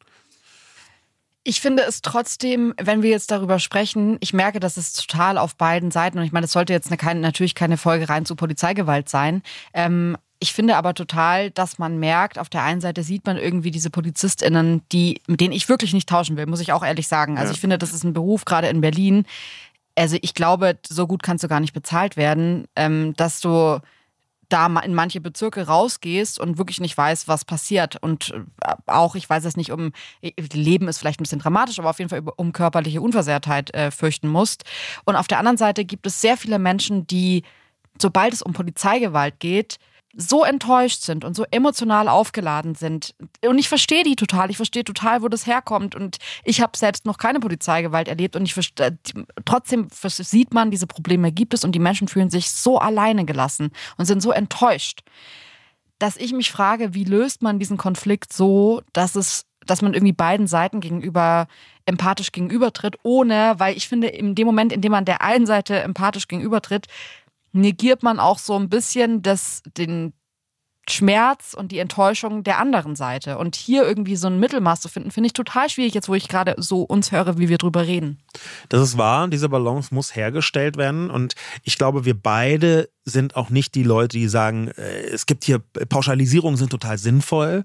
Ich 1.48 1.60
finde 1.60 1.84
es 1.84 2.02
trotzdem, 2.02 2.74
wenn 2.76 3.02
wir 3.02 3.10
jetzt 3.10 3.30
darüber 3.30 3.60
sprechen, 3.60 4.16
ich 4.18 4.32
merke, 4.32 4.58
dass 4.58 4.76
es 4.76 4.94
total 4.94 5.38
auf 5.38 5.54
beiden 5.54 5.92
Seiten, 5.92 6.18
und 6.18 6.24
ich 6.24 6.32
meine, 6.32 6.46
es 6.46 6.52
sollte 6.52 6.72
jetzt 6.72 6.90
eine, 6.90 7.20
natürlich 7.20 7.54
keine 7.54 7.76
Folge 7.76 8.08
rein 8.08 8.26
zu 8.26 8.34
Polizeigewalt 8.34 9.08
sein. 9.08 9.42
Ähm, 9.72 10.16
ich 10.40 10.52
finde 10.52 10.76
aber 10.76 10.92
total, 10.92 11.52
dass 11.52 11.78
man 11.78 11.98
merkt, 11.98 12.40
auf 12.40 12.48
der 12.48 12.64
einen 12.64 12.80
Seite 12.80 13.04
sieht 13.04 13.26
man 13.26 13.36
irgendwie 13.36 13.70
diese 13.70 13.90
PolizistInnen, 13.90 14.82
die, 14.90 15.22
mit 15.28 15.40
denen 15.40 15.52
ich 15.52 15.68
wirklich 15.68 15.92
nicht 15.92 16.08
tauschen 16.08 16.36
will, 16.36 16.46
muss 16.46 16.60
ich 16.60 16.72
auch 16.72 16.84
ehrlich 16.84 17.08
sagen. 17.08 17.38
Also 17.38 17.50
ja. 17.50 17.54
ich 17.54 17.60
finde, 17.60 17.78
das 17.78 17.94
ist 17.94 18.02
ein 18.02 18.12
Beruf, 18.12 18.44
gerade 18.44 18.68
in 18.68 18.80
Berlin. 18.80 19.24
Also 19.94 20.18
ich 20.20 20.34
glaube, 20.34 20.76
so 20.86 21.06
gut 21.06 21.22
kannst 21.22 21.44
du 21.44 21.48
gar 21.48 21.60
nicht 21.60 21.72
bezahlt 21.72 22.16
werden, 22.16 22.66
ähm, 22.76 23.14
dass 23.16 23.40
du 23.40 23.80
da 24.48 24.66
in 24.80 24.94
manche 24.94 25.20
Bezirke 25.20 25.66
rausgehst 25.66 26.38
und 26.38 26.58
wirklich 26.58 26.80
nicht 26.80 26.96
weißt, 26.96 27.28
was 27.28 27.44
passiert. 27.44 27.96
Und 27.96 28.32
äh, 28.62 28.74
auch, 28.86 29.14
ich 29.14 29.28
weiß 29.28 29.44
es 29.44 29.56
nicht, 29.56 29.72
um 29.72 29.92
Leben 30.52 30.88
ist 30.88 30.98
vielleicht 30.98 31.20
ein 31.20 31.24
bisschen 31.24 31.40
dramatisch, 31.40 31.78
aber 31.78 31.90
auf 31.90 31.98
jeden 31.98 32.08
Fall 32.08 32.22
um 32.36 32.52
körperliche 32.52 33.00
Unversehrtheit 33.00 33.74
äh, 33.74 33.90
fürchten 33.90 34.28
musst. 34.28 34.64
Und 35.04 35.16
auf 35.16 35.26
der 35.26 35.38
anderen 35.38 35.56
Seite 35.56 35.84
gibt 35.84 36.06
es 36.06 36.20
sehr 36.20 36.36
viele 36.36 36.58
Menschen, 36.58 37.06
die, 37.06 37.42
sobald 38.00 38.32
es 38.32 38.42
um 38.42 38.52
Polizeigewalt 38.52 39.40
geht, 39.40 39.78
so 40.16 40.44
enttäuscht 40.44 41.02
sind 41.02 41.24
und 41.24 41.36
so 41.36 41.44
emotional 41.50 42.08
aufgeladen 42.08 42.74
sind. 42.74 43.14
Und 43.44 43.58
ich 43.58 43.68
verstehe 43.68 44.02
die 44.02 44.16
total. 44.16 44.50
Ich 44.50 44.56
verstehe 44.56 44.84
total, 44.84 45.22
wo 45.22 45.28
das 45.28 45.46
herkommt. 45.46 45.94
Und 45.94 46.16
ich 46.42 46.60
habe 46.62 46.76
selbst 46.76 47.04
noch 47.04 47.18
keine 47.18 47.38
Polizeigewalt 47.38 48.08
erlebt. 48.08 48.34
Und 48.34 48.46
ich 48.46 48.54
verstehe, 48.54 48.86
äh, 48.86 48.92
trotzdem 49.44 49.88
sieht 49.90 50.54
man, 50.54 50.70
diese 50.70 50.86
Probleme 50.86 51.32
gibt 51.32 51.52
es 51.54 51.64
und 51.64 51.72
die 51.72 51.78
Menschen 51.78 52.08
fühlen 52.08 52.30
sich 52.30 52.50
so 52.50 52.78
alleine 52.78 53.24
gelassen 53.26 53.70
und 53.98 54.06
sind 54.06 54.22
so 54.22 54.32
enttäuscht, 54.32 55.00
dass 55.98 56.16
ich 56.16 56.32
mich 56.32 56.50
frage, 56.50 56.94
wie 56.94 57.04
löst 57.04 57.42
man 57.42 57.58
diesen 57.58 57.76
Konflikt 57.76 58.32
so, 58.32 58.82
dass 58.92 59.16
es 59.16 59.44
dass 59.66 59.82
man 59.82 59.94
irgendwie 59.94 60.12
beiden 60.12 60.46
Seiten 60.46 60.78
gegenüber 60.80 61.48
empathisch 61.86 62.30
gegenübertritt, 62.30 62.96
ohne, 63.02 63.54
weil 63.58 63.76
ich 63.76 63.88
finde, 63.88 64.06
in 64.06 64.36
dem 64.36 64.46
Moment, 64.46 64.72
in 64.72 64.80
dem 64.80 64.92
man 64.92 65.04
der 65.04 65.22
einen 65.22 65.44
Seite 65.44 65.80
empathisch 65.80 66.28
gegenübertritt, 66.28 66.86
negiert 67.56 68.02
man 68.02 68.20
auch 68.20 68.38
so 68.38 68.56
ein 68.56 68.68
bisschen 68.68 69.22
das, 69.22 69.62
den 69.76 70.12
Schmerz 70.88 71.54
und 71.54 71.72
die 71.72 71.80
Enttäuschung 71.80 72.44
der 72.44 72.58
anderen 72.58 72.94
Seite. 72.94 73.38
Und 73.38 73.56
hier 73.56 73.84
irgendwie 73.84 74.14
so 74.14 74.28
ein 74.28 74.38
Mittelmaß 74.38 74.80
zu 74.80 74.88
finden, 74.88 75.10
finde 75.10 75.26
ich 75.26 75.32
total 75.32 75.68
schwierig, 75.68 75.94
jetzt 75.94 76.08
wo 76.08 76.14
ich 76.14 76.28
gerade 76.28 76.54
so 76.58 76.82
uns 76.82 77.10
höre, 77.10 77.38
wie 77.38 77.48
wir 77.48 77.58
drüber 77.58 77.86
reden. 77.86 78.18
Das 78.68 78.80
ist 78.80 78.96
wahr, 78.96 79.26
diese 79.26 79.48
Balance 79.48 79.92
muss 79.92 80.14
hergestellt 80.14 80.76
werden. 80.76 81.10
Und 81.10 81.34
ich 81.64 81.76
glaube, 81.76 82.04
wir 82.04 82.14
beide 82.14 82.88
sind 83.04 83.34
auch 83.34 83.50
nicht 83.50 83.74
die 83.74 83.82
Leute, 83.82 84.16
die 84.16 84.28
sagen, 84.28 84.68
äh, 84.68 85.06
es 85.06 85.26
gibt 85.26 85.44
hier 85.44 85.58
Pauschalisierungen 85.58 86.56
sind 86.56 86.70
total 86.70 86.98
sinnvoll. 86.98 87.64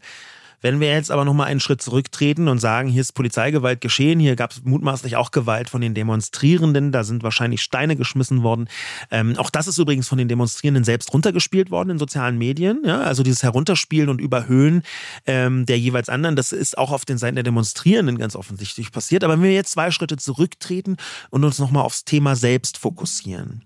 Wenn 0.62 0.80
wir 0.80 0.90
jetzt 0.90 1.12
aber 1.12 1.26
nochmal 1.26 1.48
einen 1.48 1.60
Schritt 1.60 1.82
zurücktreten 1.82 2.48
und 2.48 2.60
sagen, 2.60 2.88
hier 2.88 3.02
ist 3.02 3.14
Polizeigewalt 3.14 3.82
geschehen, 3.82 4.20
hier 4.20 4.36
gab 4.36 4.52
es 4.52 4.64
mutmaßlich 4.64 5.16
auch 5.16 5.32
Gewalt 5.32 5.70
von 5.70 5.82
den 5.82 5.94
Demonstrierenden, 5.94 6.92
da 6.92 7.04
sind 7.04 7.24
wahrscheinlich 7.24 7.62
Steine 7.62 7.96
geschmissen 7.96 8.44
worden. 8.44 8.70
Ähm, 9.10 9.38
auch 9.38 9.50
das 9.50 9.68
ist 9.68 9.78
übrigens 9.78 10.08
von 10.08 10.18
den 10.18 10.28
Demonstrierenden 10.28 10.84
selbst 10.84 11.14
runtergespielt 11.14 11.72
worden 11.72 11.92
in 11.92 12.00
sozialen 12.00 12.38
Medien. 12.38 12.82
Ja? 12.86 13.02
Also 13.02 13.24
dieses 13.24 13.44
Herunterspielen 13.44 14.10
und 14.10 14.22
Überhöhen 14.22 14.84
ähm, 15.26 15.66
der 15.66 15.80
jeweils 15.80 16.10
anderen, 16.10 16.36
das 16.36 16.52
ist 16.52 16.78
auch 16.78 16.92
auf 16.92 17.06
den 17.06 17.18
Seiten 17.18 17.36
der 17.36 17.44
Demonstrierenden 17.44 18.18
ganz 18.18 18.36
offensichtlich 18.36 18.92
passiert. 18.92 19.24
Aber 19.24 19.34
wenn 19.34 19.44
wir 19.44 19.54
jetzt 19.54 19.72
zwei 19.72 19.92
Schritte 19.92 20.18
zurücktreten 20.18 20.98
und 21.32 21.44
uns 21.44 21.60
nochmal 21.60 21.84
aufs 21.84 22.06
Thema 22.06 22.36
selbst 22.36 22.78
fokussieren, 22.78 23.66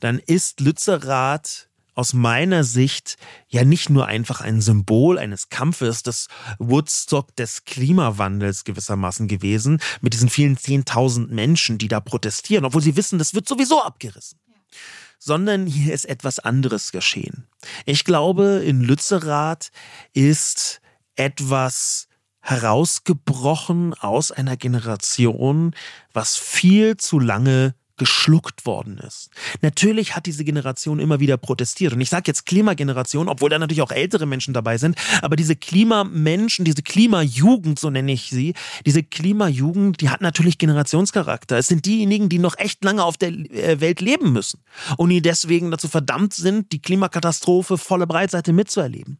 dann 0.00 0.18
ist 0.18 0.60
Lützerath 0.60 1.68
aus 1.94 2.12
meiner 2.12 2.64
Sicht 2.64 3.16
ja 3.48 3.64
nicht 3.64 3.90
nur 3.90 4.06
einfach 4.06 4.40
ein 4.40 4.60
Symbol 4.60 5.18
eines 5.18 5.48
Kampfes 5.48 6.02
des 6.02 6.28
Woodstock 6.58 7.34
des 7.36 7.64
Klimawandels 7.64 8.64
gewissermaßen 8.64 9.28
gewesen, 9.28 9.80
mit 10.00 10.12
diesen 10.12 10.28
vielen 10.28 10.56
zehntausend 10.56 11.30
Menschen, 11.30 11.78
die 11.78 11.88
da 11.88 12.00
protestieren, 12.00 12.64
obwohl 12.64 12.82
sie 12.82 12.96
wissen, 12.96 13.18
das 13.18 13.34
wird 13.34 13.48
sowieso 13.48 13.82
abgerissen 13.82 14.38
sondern 15.18 15.66
hier 15.66 15.94
ist 15.94 16.04
etwas 16.04 16.38
anderes 16.38 16.92
geschehen. 16.92 17.46
Ich 17.86 18.04
glaube, 18.04 18.62
in 18.62 18.82
Lützerath 18.82 19.70
ist 20.12 20.82
etwas 21.16 22.08
herausgebrochen 22.40 23.94
aus 23.94 24.32
einer 24.32 24.58
Generation, 24.58 25.74
was 26.12 26.36
viel 26.36 26.98
zu 26.98 27.18
lange 27.18 27.74
geschluckt 27.96 28.66
worden 28.66 28.98
ist. 28.98 29.30
Natürlich 29.62 30.16
hat 30.16 30.26
diese 30.26 30.44
Generation 30.44 30.98
immer 30.98 31.20
wieder 31.20 31.36
protestiert. 31.36 31.92
Und 31.92 32.00
ich 32.00 32.10
sage 32.10 32.24
jetzt 32.26 32.46
Klimageneration, 32.46 33.28
obwohl 33.28 33.50
da 33.50 33.58
natürlich 33.58 33.82
auch 33.82 33.92
ältere 33.92 34.26
Menschen 34.26 34.54
dabei 34.54 34.78
sind. 34.78 34.96
Aber 35.22 35.36
diese 35.36 35.56
Klimamenschen, 35.56 36.64
diese 36.64 36.82
Klimajugend, 36.82 37.78
so 37.78 37.90
nenne 37.90 38.12
ich 38.12 38.30
sie, 38.30 38.54
diese 38.84 39.02
Klimajugend, 39.02 40.00
die 40.00 40.10
hat 40.10 40.20
natürlich 40.20 40.58
Generationscharakter. 40.58 41.58
Es 41.58 41.68
sind 41.68 41.86
diejenigen, 41.86 42.28
die 42.28 42.38
noch 42.38 42.58
echt 42.58 42.82
lange 42.84 43.04
auf 43.04 43.16
der 43.16 43.30
äh, 43.30 43.80
Welt 43.80 44.00
leben 44.00 44.32
müssen. 44.32 44.60
Und 44.96 45.10
die 45.10 45.22
deswegen 45.22 45.70
dazu 45.70 45.88
verdammt 45.88 46.34
sind, 46.34 46.72
die 46.72 46.82
Klimakatastrophe 46.82 47.78
volle 47.78 48.06
Breitseite 48.06 48.52
mitzuerleben. 48.52 49.18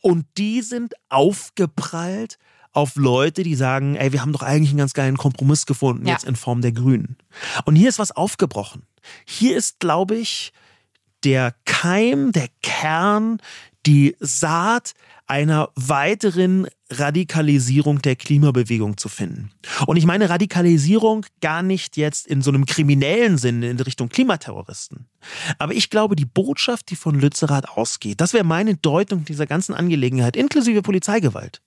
Und 0.00 0.26
die 0.38 0.62
sind 0.62 0.94
aufgeprallt 1.08 2.38
auf 2.76 2.96
Leute, 2.96 3.42
die 3.42 3.54
sagen, 3.54 3.96
ey, 3.96 4.12
wir 4.12 4.20
haben 4.20 4.32
doch 4.32 4.42
eigentlich 4.42 4.70
einen 4.70 4.78
ganz 4.78 4.92
geilen 4.92 5.16
Kompromiss 5.16 5.64
gefunden, 5.64 6.06
ja. 6.06 6.12
jetzt 6.12 6.24
in 6.24 6.36
Form 6.36 6.60
der 6.60 6.72
Grünen. 6.72 7.16
Und 7.64 7.74
hier 7.74 7.88
ist 7.88 7.98
was 7.98 8.12
aufgebrochen. 8.12 8.82
Hier 9.24 9.56
ist, 9.56 9.80
glaube 9.80 10.16
ich, 10.16 10.52
der 11.24 11.54
Keim, 11.64 12.32
der 12.32 12.48
Kern, 12.62 13.38
die 13.86 14.14
Saat 14.20 14.92
einer 15.26 15.70
weiteren 15.74 16.68
Radikalisierung 16.90 18.02
der 18.02 18.14
Klimabewegung 18.14 18.98
zu 18.98 19.08
finden. 19.08 19.50
Und 19.86 19.96
ich 19.96 20.04
meine 20.04 20.28
Radikalisierung 20.28 21.24
gar 21.40 21.62
nicht 21.62 21.96
jetzt 21.96 22.26
in 22.26 22.42
so 22.42 22.50
einem 22.50 22.66
kriminellen 22.66 23.38
Sinne 23.38 23.70
in 23.70 23.80
Richtung 23.80 24.10
Klimaterroristen. 24.10 25.06
Aber 25.58 25.72
ich 25.72 25.88
glaube, 25.88 26.14
die 26.14 26.26
Botschaft, 26.26 26.90
die 26.90 26.96
von 26.96 27.18
Lützerath 27.18 27.70
ausgeht, 27.70 28.20
das 28.20 28.34
wäre 28.34 28.44
meine 28.44 28.76
Deutung 28.76 29.24
dieser 29.24 29.46
ganzen 29.46 29.74
Angelegenheit, 29.74 30.36
inklusive 30.36 30.82
Polizeigewalt. 30.82 31.62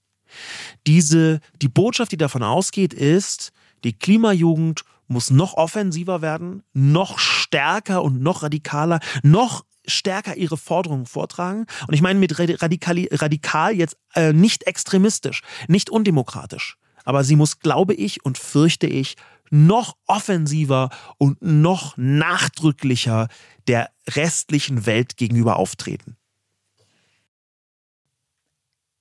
Diese, 0.88 1.39
die 1.61 1.69
Botschaft, 1.69 2.11
die 2.11 2.17
davon 2.17 2.43
ausgeht, 2.43 2.93
ist, 2.93 3.51
die 3.84 3.93
Klimajugend 3.93 4.84
muss 5.07 5.32
noch 5.32 5.55
offensiver 5.55 6.21
werden, 6.21 6.63
noch 6.73 7.19
stärker 7.19 8.03
und 8.03 8.21
noch 8.21 8.43
radikaler, 8.43 8.99
noch 9.23 9.65
stärker 9.86 10.38
ihre 10.38 10.57
Forderungen 10.57 11.05
vortragen. 11.05 11.65
Und 11.88 11.93
ich 11.93 12.01
meine 12.01 12.19
mit 12.19 12.38
radikal, 12.39 13.07
radikal 13.11 13.75
jetzt 13.75 13.97
äh, 14.13 14.34
nicht 14.34 14.67
extremistisch, 14.67 15.41
nicht 15.67 15.89
undemokratisch. 15.89 16.77
Aber 17.05 17.23
sie 17.23 17.36
muss, 17.36 17.59
glaube 17.59 17.93
ich 17.95 18.23
und 18.23 18.38
fürchte 18.38 18.86
ich, 18.86 19.15
noch 19.49 19.95
offensiver 20.05 20.89
und 21.17 21.41
noch 21.41 21.97
nachdrücklicher 21.97 23.30
der 23.67 23.89
restlichen 24.07 24.86
Welt 24.86 25.17
gegenüber 25.17 25.57
auftreten. 25.57 26.18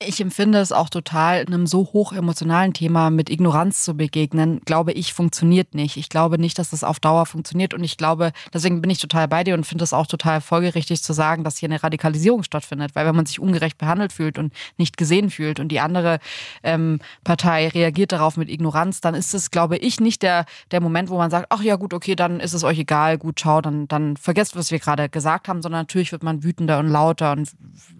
Ich 0.00 0.20
empfinde 0.20 0.60
es 0.60 0.70
auch 0.70 0.90
total, 0.90 1.44
einem 1.44 1.66
so 1.66 1.90
hoch 1.92 2.12
emotionalen 2.12 2.72
Thema 2.72 3.10
mit 3.10 3.28
Ignoranz 3.28 3.82
zu 3.82 3.94
begegnen, 3.94 4.60
glaube 4.64 4.92
ich, 4.92 5.12
funktioniert 5.12 5.74
nicht. 5.74 5.96
Ich 5.96 6.08
glaube 6.08 6.38
nicht, 6.38 6.56
dass 6.60 6.70
das 6.70 6.84
auf 6.84 7.00
Dauer 7.00 7.26
funktioniert. 7.26 7.74
Und 7.74 7.82
ich 7.82 7.96
glaube, 7.96 8.30
deswegen 8.54 8.80
bin 8.80 8.92
ich 8.92 9.00
total 9.00 9.26
bei 9.26 9.42
dir 9.42 9.54
und 9.54 9.66
finde 9.66 9.82
es 9.82 9.92
auch 9.92 10.06
total 10.06 10.40
folgerichtig 10.40 11.02
zu 11.02 11.12
sagen, 11.12 11.42
dass 11.42 11.58
hier 11.58 11.68
eine 11.68 11.82
Radikalisierung 11.82 12.44
stattfindet, 12.44 12.94
weil 12.94 13.06
wenn 13.06 13.16
man 13.16 13.26
sich 13.26 13.40
ungerecht 13.40 13.76
behandelt 13.76 14.12
fühlt 14.12 14.38
und 14.38 14.52
nicht 14.76 14.96
gesehen 14.96 15.30
fühlt 15.30 15.58
und 15.58 15.72
die 15.72 15.80
andere 15.80 16.20
ähm, 16.62 17.00
Partei 17.24 17.66
reagiert 17.66 18.12
darauf 18.12 18.36
mit 18.36 18.48
Ignoranz, 18.50 19.00
dann 19.00 19.16
ist 19.16 19.34
es, 19.34 19.50
glaube 19.50 19.78
ich, 19.78 19.98
nicht 19.98 20.22
der, 20.22 20.44
der 20.70 20.80
Moment, 20.80 21.10
wo 21.10 21.18
man 21.18 21.32
sagt, 21.32 21.46
ach 21.50 21.62
ja 21.62 21.74
gut, 21.74 21.92
okay, 21.92 22.14
dann 22.14 22.38
ist 22.38 22.54
es 22.54 22.62
euch 22.62 22.78
egal, 22.78 23.18
gut, 23.18 23.40
ciao, 23.40 23.60
dann, 23.60 23.88
dann 23.88 24.16
vergesst, 24.16 24.54
was 24.54 24.70
wir 24.70 24.78
gerade 24.78 25.08
gesagt 25.08 25.48
haben, 25.48 25.60
sondern 25.60 25.80
natürlich 25.80 26.12
wird 26.12 26.22
man 26.22 26.44
wütender 26.44 26.78
und 26.78 26.86
lauter. 26.86 27.32
Und 27.32 27.50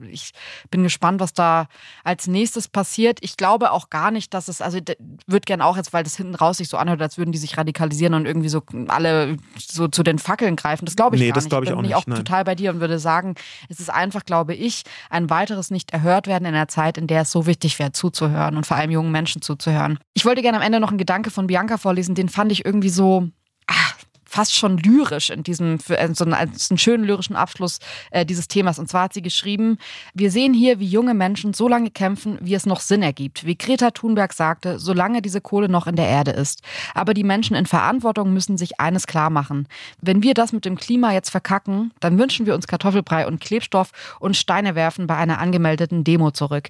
ich 0.09 0.31
bin 0.71 0.85
gespannt, 0.85 1.19
was 1.19 1.33
da 1.33 1.67
als 2.05 2.27
nächstes 2.27 2.69
passiert. 2.69 3.19
Ich 3.23 3.37
glaube 3.37 3.73
auch 3.73 3.91
gar 3.91 4.11
nicht, 4.11 4.35
dass 4.35 4.49
es, 4.49 4.61
also 4.61 4.79
würde 5.27 5.45
gern 5.45 5.61
auch 5.61 5.77
jetzt, 5.77 5.93
weil 5.93 6.05
das 6.05 6.17
hinten 6.17 6.35
raus 6.35 6.59
sich 6.59 6.69
so 6.69 6.77
anhört, 6.77 7.03
als 7.03 7.19
würden 7.19 7.33
die 7.33 7.39
sich 7.39 7.57
radikalisieren 7.57 8.15
und 8.15 8.27
irgendwie 8.27 8.49
so 8.49 8.63
alle 8.89 9.37
so 9.59 9.89
zu 9.89 10.03
den 10.03 10.19
Fackeln 10.19 10.57
greifen. 10.57 10.85
Das 10.85 10.97
glaube 10.97 11.17
ich 11.17 11.23
nee, 11.23 11.29
gar 11.29 11.35
das 11.35 11.45
nicht. 11.45 11.53
Ich 11.53 11.75
bin 11.75 11.85
ich 11.85 11.95
auch, 11.95 12.07
auch 12.07 12.15
total 12.15 12.45
bei 12.45 12.55
dir 12.55 12.71
und 12.71 12.81
würde 12.81 12.99
sagen, 12.99 13.35
es 13.69 13.81
ist 13.81 13.91
einfach, 13.91 14.25
glaube 14.25 14.55
ich, 14.55 14.83
ein 15.11 15.31
weiteres 15.31 15.71
nicht 15.71 15.93
erhört 15.93 16.27
werden 16.27 16.45
in 16.45 16.55
einer 16.55 16.69
Zeit, 16.69 16.99
in 16.99 17.07
der 17.07 17.23
es 17.23 17.31
so 17.31 17.47
wichtig 17.47 17.79
wäre, 17.79 17.93
zuzuhören 17.93 18.57
und 18.57 18.67
vor 18.67 18.77
allem 18.77 18.91
jungen 18.91 19.13
Menschen 19.13 19.43
zuzuhören. 19.43 19.99
Ich 20.15 20.25
wollte 20.25 20.43
gerne 20.43 20.59
am 20.59 20.63
Ende 20.63 20.81
noch 20.81 20.89
einen 20.89 20.99
Gedanke 20.99 21.31
von 21.31 21.47
Bianca 21.47 21.79
vorlesen, 21.79 22.15
den 22.15 22.29
fand 22.29 22.53
ich 22.53 22.65
irgendwie 22.65 22.89
so, 22.89 23.29
fast 24.29 24.55
schon 24.55 24.77
lyrisch 24.77 25.31
in 25.31 25.43
diesem, 25.43 25.79
für 25.81 25.99
äh, 25.99 26.15
so 26.15 26.25
einen, 26.25 26.35
einen 26.35 26.79
schönen 26.79 27.05
lyrischen 27.05 27.35
Abschluss 27.35 27.79
äh, 28.11 28.27
dieses 28.27 28.47
Themas. 28.47 28.79
Und 28.79 28.89
zwar 28.89 29.05
hat 29.05 29.15
sie 29.15 29.23
geschrieben, 29.23 29.79
wir 30.13 30.31
sehen 30.31 30.53
hier, 30.53 30.79
wie 30.79 30.87
junge 30.87 31.15
Menschen 31.15 31.55
so 31.55 31.67
lange 31.67 31.91
kämpfen, 31.91 32.39
wie 32.43 32.55
es 32.55 32.67
noch 32.67 32.81
Sinn 32.81 33.03
ergibt. 33.03 33.47
Wie 33.47 33.57
Greta 33.57 33.91
Thunberg 33.91 34.35
sagte, 34.35 34.79
solange 34.79 35.23
diese 35.23 35.41
Kohle 35.41 35.69
noch 35.69 35.87
in 35.87 35.97
der 35.97 36.07
Erde 36.07 36.33
ist. 36.33 36.63
Aber 36.95 37.15
die 37.15 37.25
Menschen 37.25 37.57
in 37.57 37.67
Verantwortung 37.67 38.35
müssen 38.35 38.59
sich 38.59 38.79
eines 38.79 39.07
klar 39.07 39.31
machen. 39.31 39.67
Wenn 40.03 40.23
wir 40.23 40.35
das 40.35 40.53
mit 40.53 40.67
dem 40.67 40.77
Klima 40.77 41.13
jetzt 41.13 41.31
verkacken, 41.31 41.93
dann 42.01 42.19
wünschen 42.19 42.45
wir 42.45 42.55
uns 42.55 42.67
Kartoffelbrei 42.67 43.27
und 43.27 43.41
Klebstoff 43.41 43.93
und 44.21 44.37
Steine 44.37 44.75
werfen 44.75 45.07
bei 45.07 45.17
einer 45.17 45.39
angemeldeten 45.39 46.05
Demo 46.05 46.31
zurück. 46.33 46.69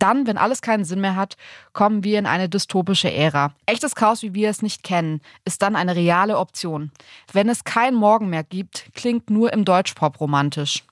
Dann, 0.00 0.26
wenn 0.26 0.38
alles 0.38 0.62
keinen 0.62 0.84
Sinn 0.84 1.00
mehr 1.00 1.14
hat, 1.14 1.36
kommen 1.72 2.02
wir 2.02 2.18
in 2.18 2.26
eine 2.26 2.48
dystopische 2.48 3.12
Ära. 3.12 3.54
Echtes 3.66 3.94
Chaos, 3.94 4.22
wie 4.22 4.34
wir 4.34 4.50
es 4.50 4.62
nicht 4.62 4.82
kennen, 4.82 5.20
ist 5.44 5.62
dann 5.62 5.76
eine 5.76 5.94
reale 5.94 6.38
Option. 6.38 6.90
Wenn 7.32 7.48
es 7.48 7.62
kein 7.62 7.94
Morgen 7.94 8.30
mehr 8.30 8.42
gibt, 8.42 8.86
klingt 8.94 9.30
nur 9.30 9.52
im 9.52 9.64
Deutschpop 9.64 10.20
romantisch. 10.20 10.84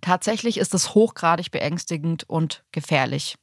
Tatsächlich 0.00 0.58
ist 0.58 0.74
es 0.74 0.94
hochgradig 0.94 1.50
beängstigend 1.50 2.28
und 2.28 2.62
gefährlich 2.70 3.36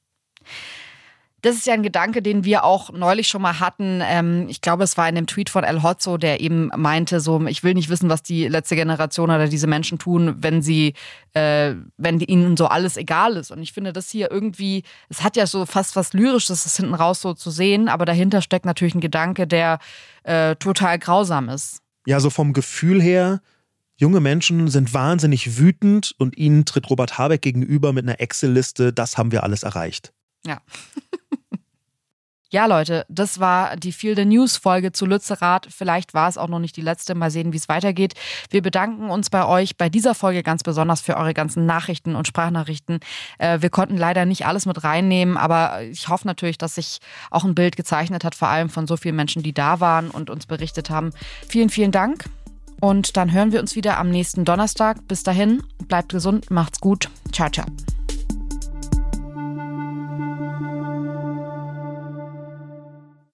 das 1.45 1.57
ist 1.57 1.67
ja 1.67 1.75
ein 1.75 1.83
Gedanke, 1.83 2.23
den 2.23 2.43
wir 2.43 2.63
auch 2.63 2.91
neulich 2.91 3.27
schon 3.27 3.43
mal 3.43 3.59
hatten. 3.59 4.01
Ähm, 4.03 4.47
ich 4.49 4.61
glaube, 4.61 4.83
es 4.83 4.97
war 4.97 5.07
in 5.07 5.13
dem 5.13 5.27
Tweet 5.27 5.51
von 5.51 5.63
El 5.63 5.83
Hotzo, 5.83 6.17
der 6.17 6.41
eben 6.41 6.71
meinte, 6.75 7.19
so, 7.19 7.39
ich 7.45 7.63
will 7.63 7.75
nicht 7.75 7.89
wissen, 7.89 8.09
was 8.09 8.23
die 8.23 8.47
letzte 8.47 8.75
Generation 8.75 9.29
oder 9.29 9.47
diese 9.47 9.67
Menschen 9.67 9.99
tun, 9.99 10.37
wenn 10.39 10.63
sie, 10.63 10.95
äh, 11.33 11.75
wenn 11.97 12.19
ihnen 12.19 12.57
so 12.57 12.65
alles 12.65 12.97
egal 12.97 13.37
ist. 13.37 13.51
Und 13.51 13.61
ich 13.61 13.73
finde 13.73 13.93
das 13.93 14.09
hier 14.09 14.31
irgendwie, 14.31 14.81
es 15.07 15.21
hat 15.21 15.37
ja 15.37 15.45
so 15.45 15.67
fast 15.67 15.95
was 15.95 16.13
Lyrisches, 16.13 16.63
das 16.63 16.77
hinten 16.77 16.95
raus 16.95 17.21
so 17.21 17.35
zu 17.35 17.51
sehen, 17.51 17.89
aber 17.89 18.05
dahinter 18.05 18.41
steckt 18.41 18.65
natürlich 18.65 18.95
ein 18.95 19.01
Gedanke, 19.01 19.45
der 19.45 19.77
äh, 20.23 20.55
total 20.55 20.97
grausam 20.97 21.49
ist. 21.49 21.81
Ja, 22.07 22.19
so 22.19 22.31
vom 22.31 22.53
Gefühl 22.53 22.99
her, 22.99 23.39
Junge 23.97 24.19
Menschen 24.19 24.67
sind 24.67 24.93
wahnsinnig 24.93 25.57
wütend 25.57 26.15
und 26.17 26.37
ihnen 26.37 26.65
tritt 26.65 26.89
Robert 26.89 27.17
Habeck 27.17 27.41
gegenüber 27.43 27.93
mit 27.93 28.03
einer 28.03 28.19
Excel-Liste, 28.19 28.91
das 28.91 29.17
haben 29.17 29.31
wir 29.31 29.43
alles 29.43 29.63
erreicht. 29.63 30.11
Ja. 30.45 30.61
Ja, 32.55 32.67
Leute, 32.67 33.05
das 33.09 33.41
war 33.41 33.75
die 33.75 33.91
Feel 33.91 34.15
the 34.15 34.23
News 34.23 34.55
Folge 34.55 34.93
zu 34.93 35.05
Lützerath. 35.05 35.67
Vielleicht 35.69 36.13
war 36.13 36.29
es 36.29 36.37
auch 36.37 36.47
noch 36.47 36.59
nicht 36.59 36.77
die 36.77 36.81
letzte. 36.81 37.13
Mal 37.13 37.29
sehen, 37.29 37.51
wie 37.51 37.57
es 37.57 37.67
weitergeht. 37.67 38.13
Wir 38.49 38.61
bedanken 38.61 39.09
uns 39.09 39.29
bei 39.29 39.45
euch 39.45 39.75
bei 39.75 39.89
dieser 39.89 40.15
Folge 40.15 40.41
ganz 40.41 40.63
besonders 40.63 41.01
für 41.01 41.17
eure 41.17 41.33
ganzen 41.33 41.65
Nachrichten 41.65 42.15
und 42.15 42.27
Sprachnachrichten. 42.29 43.01
Äh, 43.39 43.61
wir 43.61 43.69
konnten 43.69 43.97
leider 43.97 44.23
nicht 44.23 44.45
alles 44.45 44.65
mit 44.65 44.85
reinnehmen, 44.85 45.35
aber 45.35 45.81
ich 45.83 46.07
hoffe 46.07 46.27
natürlich, 46.27 46.57
dass 46.57 46.75
sich 46.75 46.99
auch 47.29 47.43
ein 47.43 47.55
Bild 47.55 47.75
gezeichnet 47.75 48.23
hat, 48.23 48.35
vor 48.35 48.47
allem 48.47 48.69
von 48.69 48.87
so 48.87 48.95
vielen 48.95 49.17
Menschen, 49.17 49.43
die 49.43 49.53
da 49.53 49.81
waren 49.81 50.09
und 50.09 50.29
uns 50.29 50.45
berichtet 50.45 50.89
haben. 50.89 51.11
Vielen, 51.49 51.69
vielen 51.69 51.91
Dank. 51.91 52.23
Und 52.79 53.17
dann 53.17 53.33
hören 53.33 53.51
wir 53.51 53.59
uns 53.59 53.75
wieder 53.75 53.97
am 53.97 54.09
nächsten 54.09 54.45
Donnerstag. 54.45 55.05
Bis 55.09 55.23
dahin, 55.23 55.61
bleibt 55.89 56.09
gesund, 56.13 56.51
macht's 56.51 56.79
gut. 56.79 57.09
Ciao, 57.33 57.49
ciao. 57.49 57.65